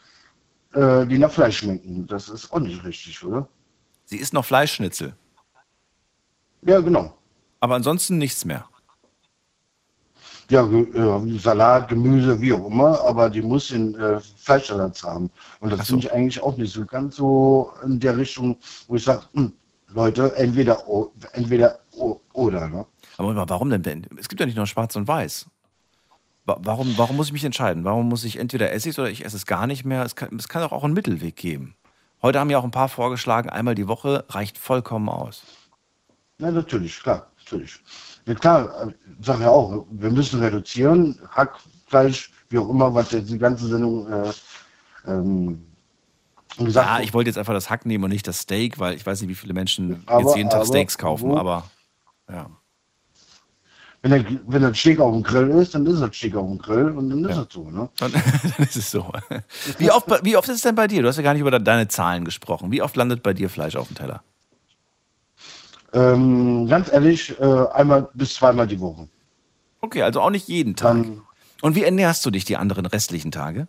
[0.74, 2.06] äh, die nach Fleisch schmecken.
[2.06, 3.48] Das ist auch nicht richtig, oder?
[4.06, 5.16] Sie isst noch Fleischschnitzel,
[6.62, 7.18] Ja, genau.
[7.62, 8.66] aber ansonsten nichts mehr.
[10.52, 15.32] Ja, äh, Salat, Gemüse, wie auch immer, aber die muss den äh, Fleischsalat haben.
[15.62, 15.94] Und das so.
[15.94, 18.58] finde ich eigentlich auch nicht so ganz so in der Richtung,
[18.88, 19.24] wo ich sage,
[19.88, 20.84] Leute, entweder,
[21.32, 21.80] entweder
[22.34, 22.68] oder.
[22.68, 22.86] Ne?
[23.18, 23.84] Aber warum denn?
[23.84, 24.08] denn?
[24.18, 25.48] Es gibt ja nicht nur schwarz und weiß.
[26.46, 27.84] Wa- Warum, warum muss ich mich entscheiden?
[27.86, 30.04] Warum muss ich entweder esse ich es oder ich esse es gar nicht mehr?
[30.04, 31.76] Es kann, es kann doch auch einen Mittelweg geben.
[32.22, 35.44] Heute haben ja auch ein paar vorgeschlagen, einmal die Woche reicht vollkommen aus.
[36.40, 37.80] Ja, natürlich, klar, natürlich.
[38.26, 43.30] Ja, klar, äh, sag ja auch, wir müssen reduzieren, Hackfleisch, wie auch immer, was jetzt
[43.30, 44.32] die ganze Sendung äh,
[45.06, 45.66] ähm,
[46.58, 49.06] gesagt Ja, ich wollte jetzt einfach das Hack nehmen und nicht das Steak, weil ich
[49.06, 51.70] weiß nicht, wie viele Menschen Aber- jetzt jeden Tag aber Steaks kaufen, wo- aber
[52.30, 52.50] ja.
[54.04, 56.58] Wenn, der, wenn das Steak auf dem Grill ist, dann ist das Steak auf dem
[56.58, 57.44] Grill und dann ist Ja.
[57.48, 57.70] es so.
[57.72, 57.90] Ne?
[57.98, 58.12] Dann,
[58.58, 59.10] dann ist es so.
[59.78, 61.02] Wie oft, wie oft ist es denn bei dir?
[61.02, 62.70] Du hast ja gar nicht über deine Zahlen gesprochen.
[62.72, 64.22] Wie oft landet bei dir Fleisch auf dem Teller?
[65.94, 67.44] Ähm, ganz ehrlich, äh,
[67.74, 69.08] einmal bis zweimal die Woche.
[69.80, 71.06] Okay, also auch nicht jeden Tag.
[71.62, 73.68] Und wie ernährst du dich die anderen restlichen Tage?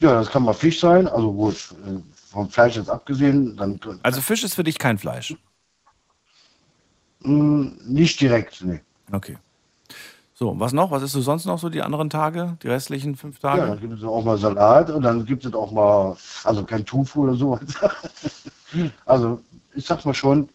[0.00, 1.98] Ja, das kann mal Fisch sein, also gut, äh,
[2.30, 5.34] vom Fleisch jetzt abgesehen, dann Also Fisch ist für dich kein Fleisch.
[7.20, 8.80] Mh, nicht direkt, nee.
[9.12, 9.36] Okay.
[10.34, 10.92] So, was noch?
[10.92, 13.66] Was isst du sonst noch so die anderen Tage, die restlichen fünf Ja, Tage?
[13.66, 17.24] dann gibt es auch mal Salat und dann gibt es auch mal, also kein Tofu
[17.24, 17.60] oder sowas.
[19.06, 19.40] also,
[19.74, 20.48] ich sag's mal schon,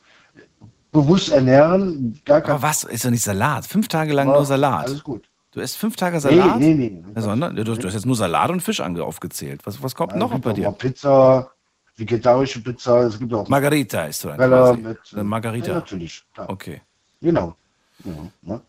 [0.93, 2.85] bewusst ernähren, gar kein Aber was?
[2.85, 3.65] Ist doch nicht Salat.
[3.65, 4.85] Fünf Tage lang Ja, nur Salat.
[4.85, 5.27] Alles gut.
[5.51, 6.59] Du isst fünf Tage Salat?
[6.59, 7.03] Nee, nee, nee.
[7.15, 9.65] Ja, sondern, du, du hast jetzt nur Salat und Fisch aufgezählt.
[9.65, 10.63] Was, was kommt Ja, noch bei dir?
[10.63, 11.51] mal Pizza,
[11.95, 14.81] vegetarische Pizza, es gibt auch Margarita ist Teller quasi.
[14.81, 15.67] mit Margarita.
[15.67, 16.23] Ja, natürlich.
[16.33, 16.49] klar.
[16.49, 16.81] Okay.
[17.21, 17.55] Genau.
[18.03, 18.11] Ja,
[18.41, 18.61] ne?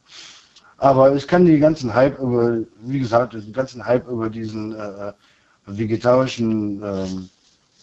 [0.77, 5.13] Aber ich kann die ganzen Hype über, wie gesagt, den ganzen Hype über diesen äh,
[5.67, 7.31] vegetarischen ähm,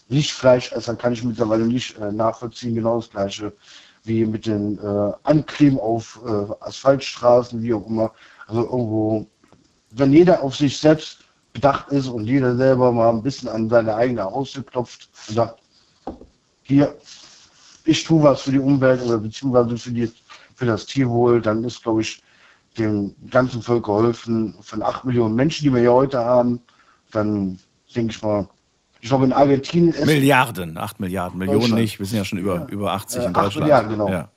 [0.09, 2.75] Nicht-Fleischesser kann ich mittlerweile nicht äh, nachvollziehen.
[2.75, 3.53] Genau das gleiche
[4.03, 8.11] wie mit den äh, Ankleben auf äh, Asphaltstraßen, wie auch immer.
[8.47, 9.27] Also irgendwo,
[9.91, 11.20] wenn jeder auf sich selbst
[11.53, 15.59] bedacht ist und jeder selber mal ein bisschen an seine eigene Haustür klopft und sagt,
[16.63, 16.95] hier,
[17.85, 20.11] ich tue was für die Umwelt oder beziehungsweise für, die,
[20.55, 22.21] für das Tierwohl, dann ist, glaube ich,
[22.77, 24.55] dem ganzen Volk geholfen.
[24.61, 26.61] Von acht Millionen Menschen, die wir hier heute haben,
[27.11, 27.59] dann
[27.93, 28.47] denke ich mal,
[29.01, 31.97] ich glaube in Argentinien ist Milliarden, 8 Milliarden, Millionen nicht.
[31.97, 33.63] Wir sind ja schon über, über 80 Äh, in acht Deutschland.
[33.65, 34.09] Milliarden, genau.
[34.09, 34.29] Ja.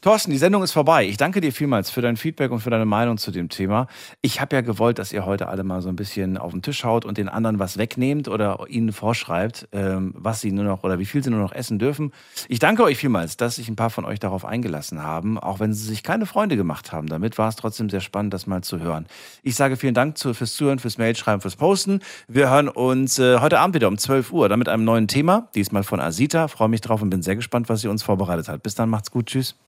[0.00, 1.08] Thorsten, die Sendung ist vorbei.
[1.08, 3.88] Ich danke dir vielmals für dein Feedback und für deine Meinung zu dem Thema.
[4.20, 6.84] Ich habe ja gewollt, dass ihr heute alle mal so ein bisschen auf den Tisch
[6.84, 11.00] haut und den anderen was wegnehmt oder ihnen vorschreibt, ähm, was sie nur noch oder
[11.00, 12.12] wie viel sie nur noch essen dürfen.
[12.48, 15.36] Ich danke euch vielmals, dass sich ein paar von euch darauf eingelassen haben.
[15.36, 18.46] Auch wenn sie sich keine Freunde gemacht haben damit, war es trotzdem sehr spannend, das
[18.46, 19.06] mal zu hören.
[19.42, 22.00] Ich sage vielen Dank fürs Zuhören, fürs Mailschreiben, fürs Posten.
[22.28, 25.48] Wir hören uns äh, heute Abend wieder um 12 Uhr, dann mit einem neuen Thema,
[25.56, 26.46] diesmal von Asita.
[26.46, 28.62] Freue mich drauf und bin sehr gespannt, was sie uns vorbereitet hat.
[28.62, 29.58] Bis dann, macht's gut, tschüss.